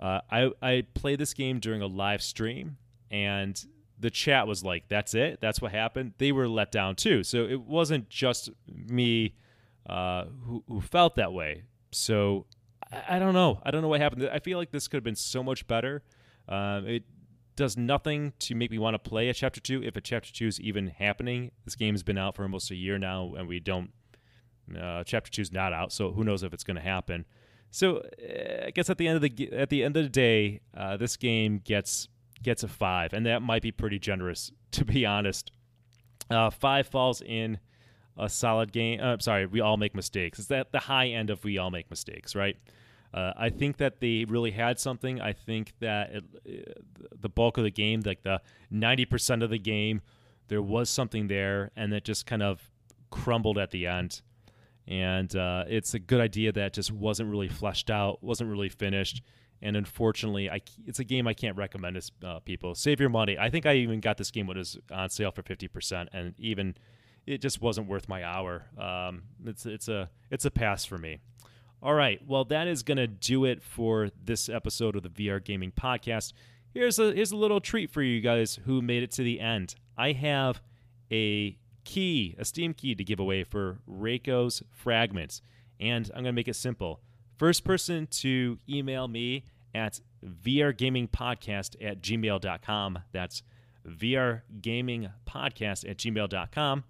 Uh, 0.00 0.20
I 0.30 0.50
I 0.60 0.86
played 0.94 1.18
this 1.18 1.34
game 1.34 1.58
during 1.60 1.82
a 1.82 1.86
live 1.86 2.22
stream, 2.22 2.76
and 3.10 3.62
the 3.98 4.10
chat 4.10 4.46
was 4.46 4.64
like, 4.64 4.88
"That's 4.88 5.14
it. 5.14 5.40
That's 5.40 5.60
what 5.60 5.72
happened." 5.72 6.14
They 6.18 6.32
were 6.32 6.48
let 6.48 6.72
down 6.72 6.96
too. 6.96 7.22
So 7.22 7.46
it 7.46 7.60
wasn't 7.60 8.08
just 8.08 8.50
me 8.66 9.34
uh, 9.88 10.24
who, 10.44 10.64
who 10.68 10.80
felt 10.80 11.16
that 11.16 11.32
way. 11.32 11.62
So 11.92 12.46
I, 12.92 13.16
I, 13.16 13.18
don't 13.18 13.34
know. 13.34 13.60
I 13.62 13.70
don't 13.70 13.82
know 13.82 13.88
what 13.88 14.00
happened. 14.00 14.28
I 14.30 14.40
feel 14.40 14.58
like 14.58 14.70
this 14.70 14.88
could 14.88 14.96
have 14.98 15.04
been 15.04 15.16
so 15.16 15.42
much 15.42 15.66
better. 15.66 16.02
Um, 16.48 16.86
it 16.86 17.04
does 17.54 17.76
nothing 17.76 18.32
to 18.40 18.54
make 18.54 18.70
me 18.70 18.78
want 18.78 18.94
to 18.94 18.98
play 18.98 19.28
a 19.28 19.34
chapter 19.34 19.60
two 19.60 19.82
if 19.82 19.96
a 19.96 20.00
chapter 20.00 20.32
two 20.32 20.46
is 20.46 20.60
even 20.60 20.88
happening. 20.88 21.52
This 21.64 21.74
game 21.74 21.94
has 21.94 22.02
been 22.02 22.18
out 22.18 22.36
for 22.36 22.42
almost 22.42 22.70
a 22.70 22.74
year 22.74 22.98
now, 22.98 23.34
and 23.36 23.48
we 23.48 23.60
don't. 23.60 23.90
Uh, 24.74 25.04
chapter 25.04 25.30
two 25.30 25.42
is 25.42 25.52
not 25.52 25.72
out, 25.72 25.92
so 25.92 26.12
who 26.12 26.24
knows 26.24 26.42
if 26.42 26.52
it's 26.52 26.64
going 26.64 26.76
to 26.76 26.82
happen. 26.82 27.24
So 27.70 27.98
uh, 27.98 28.66
I 28.66 28.70
guess 28.70 28.90
at 28.90 28.98
the 28.98 29.06
end 29.06 29.16
of 29.16 29.22
the 29.22 29.52
at 29.52 29.70
the 29.70 29.84
end 29.84 29.96
of 29.96 30.04
the 30.04 30.08
day, 30.08 30.60
uh, 30.76 30.96
this 30.96 31.16
game 31.16 31.60
gets 31.64 32.08
gets 32.42 32.62
a 32.62 32.68
five, 32.68 33.12
and 33.12 33.26
that 33.26 33.42
might 33.42 33.62
be 33.62 33.72
pretty 33.72 33.98
generous 33.98 34.52
to 34.72 34.84
be 34.84 35.06
honest. 35.06 35.50
Uh, 36.30 36.50
five 36.50 36.88
falls 36.88 37.22
in 37.22 37.58
a 38.18 38.28
solid 38.28 38.72
game. 38.72 39.00
Uh, 39.00 39.16
sorry, 39.20 39.46
we 39.46 39.60
all 39.60 39.76
make 39.76 39.94
mistakes. 39.94 40.38
It's 40.38 40.48
that 40.48 40.72
the 40.72 40.80
high 40.80 41.08
end 41.08 41.30
of 41.30 41.44
we 41.44 41.58
all 41.58 41.70
make 41.70 41.88
mistakes, 41.90 42.34
right? 42.34 42.56
Uh, 43.14 43.32
I 43.36 43.50
think 43.50 43.76
that 43.76 44.00
they 44.00 44.24
really 44.28 44.50
had 44.50 44.80
something. 44.80 45.20
I 45.20 45.32
think 45.32 45.74
that 45.80 46.10
it, 46.44 46.82
the 47.20 47.28
bulk 47.28 47.56
of 47.56 47.64
the 47.64 47.70
game, 47.70 48.02
like 48.04 48.22
the 48.22 48.40
ninety 48.70 49.04
percent 49.04 49.42
of 49.42 49.50
the 49.50 49.58
game, 49.58 50.02
there 50.48 50.62
was 50.62 50.90
something 50.90 51.28
there, 51.28 51.70
and 51.76 51.92
it 51.92 52.04
just 52.04 52.26
kind 52.26 52.42
of 52.42 52.70
crumbled 53.10 53.58
at 53.58 53.70
the 53.70 53.86
end 53.86 54.22
and 54.88 55.34
uh, 55.34 55.64
it's 55.68 55.94
a 55.94 55.98
good 55.98 56.20
idea 56.20 56.52
that 56.52 56.72
just 56.72 56.92
wasn't 56.92 57.30
really 57.30 57.48
fleshed 57.48 57.90
out, 57.90 58.22
wasn't 58.22 58.50
really 58.50 58.68
finished, 58.68 59.22
and 59.62 59.76
unfortunately, 59.76 60.50
I, 60.50 60.60
it's 60.86 60.98
a 60.98 61.04
game 61.04 61.26
I 61.26 61.34
can't 61.34 61.56
recommend 61.56 62.00
to 62.00 62.28
uh, 62.28 62.40
people. 62.40 62.74
Save 62.74 63.00
your 63.00 63.08
money. 63.08 63.38
I 63.38 63.50
think 63.50 63.66
I 63.66 63.74
even 63.76 64.00
got 64.00 64.18
this 64.18 64.30
game 64.30 64.46
when 64.46 64.56
it 64.56 64.60
was 64.60 64.78
on 64.92 65.08
sale 65.10 65.30
for 65.30 65.42
fifty 65.42 65.68
percent, 65.68 66.10
and 66.12 66.34
even 66.38 66.76
it 67.26 67.40
just 67.40 67.60
wasn't 67.60 67.88
worth 67.88 68.08
my 68.08 68.24
hour. 68.24 68.66
Um, 68.78 69.22
it's 69.44 69.66
it's 69.66 69.88
a 69.88 70.10
it's 70.30 70.44
a 70.44 70.50
pass 70.50 70.84
for 70.84 70.98
me. 70.98 71.18
All 71.82 71.94
right, 71.94 72.20
well 72.26 72.44
that 72.46 72.68
is 72.68 72.82
gonna 72.82 73.06
do 73.06 73.44
it 73.44 73.62
for 73.62 74.10
this 74.24 74.48
episode 74.48 74.96
of 74.96 75.02
the 75.02 75.08
VR 75.08 75.42
Gaming 75.42 75.72
Podcast. 75.72 76.32
Here's 76.72 76.98
a 76.98 77.12
here's 77.12 77.32
a 77.32 77.36
little 77.36 77.60
treat 77.60 77.90
for 77.90 78.02
you 78.02 78.20
guys 78.20 78.58
who 78.66 78.82
made 78.82 79.02
it 79.02 79.10
to 79.12 79.22
the 79.22 79.40
end. 79.40 79.74
I 79.96 80.12
have 80.12 80.60
a 81.10 81.58
key, 81.86 82.34
a 82.38 82.44
Steam 82.44 82.74
key 82.74 82.94
to 82.94 83.02
give 83.02 83.18
away 83.18 83.44
for 83.44 83.78
Reiko's 83.88 84.62
Fragments. 84.70 85.40
And 85.80 86.06
I'm 86.08 86.22
going 86.22 86.26
to 86.26 86.32
make 86.32 86.48
it 86.48 86.56
simple. 86.56 87.00
First 87.38 87.64
person 87.64 88.06
to 88.08 88.58
email 88.68 89.08
me 89.08 89.44
at 89.74 90.00
vrgamingpodcast 90.24 91.76
at 91.80 92.02
gmail.com. 92.02 92.98
That's 93.12 93.42
vrgamingpodcast 93.86 95.88
at 95.88 95.96
gmail.com. 95.96 96.84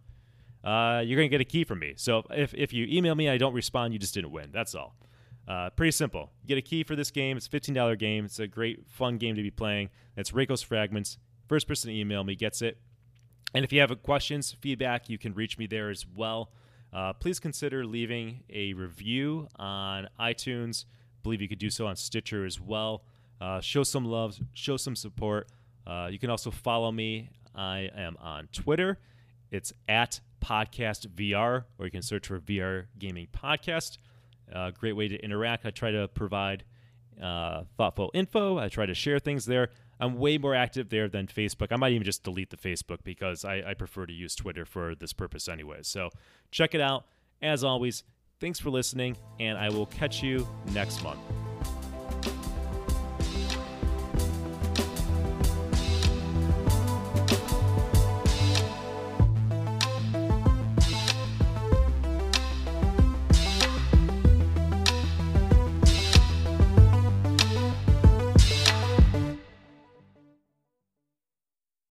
Uh, 0.65 1.03
you're 1.05 1.17
going 1.17 1.31
to 1.31 1.35
get 1.35 1.41
a 1.41 1.45
key 1.45 1.65
from 1.65 1.79
me. 1.79 1.95
So 1.97 2.25
if, 2.31 2.53
if 2.55 2.73
you 2.73 2.87
email 2.89 3.15
me 3.15 3.29
I 3.29 3.39
don't 3.39 3.55
respond, 3.55 3.93
you 3.93 3.99
just 3.99 4.15
didn't 4.15 4.33
win. 4.33 4.51
That's 4.53 4.75
all. 4.75 4.97
Uh, 5.47 5.71
pretty 5.71 5.93
simple. 5.93 6.33
You 6.43 6.49
get 6.49 6.59
a 6.59 6.63
key 6.63 6.83
for 6.83 6.97
this 6.97 7.13
game. 7.13 7.37
It's 7.37 7.47
a 7.47 7.51
$15 7.51 7.99
game. 7.99 8.25
It's 8.25 8.41
a 8.41 8.49
great, 8.49 8.89
fun 8.89 9.19
game 9.19 9.37
to 9.37 9.43
be 9.43 9.51
playing. 9.51 9.91
It's 10.17 10.33
Reiko's 10.33 10.63
Fragments. 10.63 11.19
First 11.49 11.69
person 11.69 11.91
to 11.91 11.97
email 11.97 12.25
me 12.25 12.35
gets 12.35 12.63
it. 12.63 12.79
And 13.55 13.65
if 13.65 13.73
you 13.73 13.81
have 13.81 14.03
questions, 14.03 14.53
feedback, 14.61 15.09
you 15.09 15.19
can 15.19 15.35
reach 15.35 15.59
me 15.59 15.67
there 15.67 15.91
as 15.91 16.05
well. 16.07 16.51
Uh, 16.93 17.13
please 17.13 17.39
consider 17.39 17.85
leaving 17.85 18.43
a 18.51 18.73
review 18.75 19.49
on 19.57 20.09
iTunes. 20.21 20.85
I 20.85 21.19
believe 21.23 21.41
you 21.41 21.49
could 21.49 21.59
do 21.59 21.71
so 21.71 21.87
on 21.87 21.97
Stitcher 21.97 22.45
as 22.45 22.61
well. 22.61 23.05
Uh, 23.41 23.61
show 23.61 23.83
some 23.83 24.05
love, 24.05 24.39
show 24.55 24.77
some 24.77 24.97
support. 24.97 25.49
Uh, 25.87 26.09
you 26.11 26.19
can 26.19 26.31
also 26.31 26.51
follow 26.51 26.91
me. 26.91 27.31
I 27.55 27.91
am 27.97 28.17
on 28.21 28.49
Twitter. 28.53 28.99
It's 29.51 29.73
at 29.89 30.21
Podcast 30.45 31.09
VR, 31.09 31.65
or 31.79 31.85
you 31.87 31.91
can 31.91 32.03
search 32.03 32.27
for 32.27 32.41
VR 32.41 32.87
Gaming 32.99 33.29
Podcast. 33.33 33.99
Uh, 34.53 34.71
great 34.71 34.93
way 34.95 35.09
to 35.09 35.17
interact. 35.17 35.67
I 35.67 35.71
try 35.71 35.91
to 35.91 36.09
provide 36.09 36.65
uh, 37.23 37.65
thoughtful 37.77 38.11
info. 38.15 38.59
I 38.59 38.69
try 38.69 38.87
to 38.87 38.95
share 38.95 39.19
things 39.19 39.45
there. 39.47 39.71
I'm 40.01 40.19
way 40.19 40.39
more 40.39 40.55
active 40.55 40.89
there 40.89 41.09
than 41.09 41.27
Facebook. 41.27 41.69
I 41.71 41.77
might 41.77 41.93
even 41.93 42.05
just 42.05 42.23
delete 42.23 42.51
the 42.51 42.57
Facebook 42.57 42.99
because 43.05 43.45
I, 43.45 43.63
I 43.67 43.75
prefer 43.75 44.07
to 44.07 44.13
use 44.13 44.35
Twitter 44.35 44.65
for 44.65 44.95
this 44.95 45.13
purpose 45.13 45.49
anyway. 45.49 45.79
So 45.83 46.11
check 46.51 46.75
it 46.75 46.81
out. 46.81 47.07
As 47.43 47.65
always, 47.65 48.05
thanks 48.41 48.59
for 48.59 48.71
listening, 48.71 49.17
and 49.41 49.59
I 49.59 49.69
will 49.69 49.87
catch 49.87 50.23
you 50.23 50.47
next 50.73 51.03
month. 51.03 51.21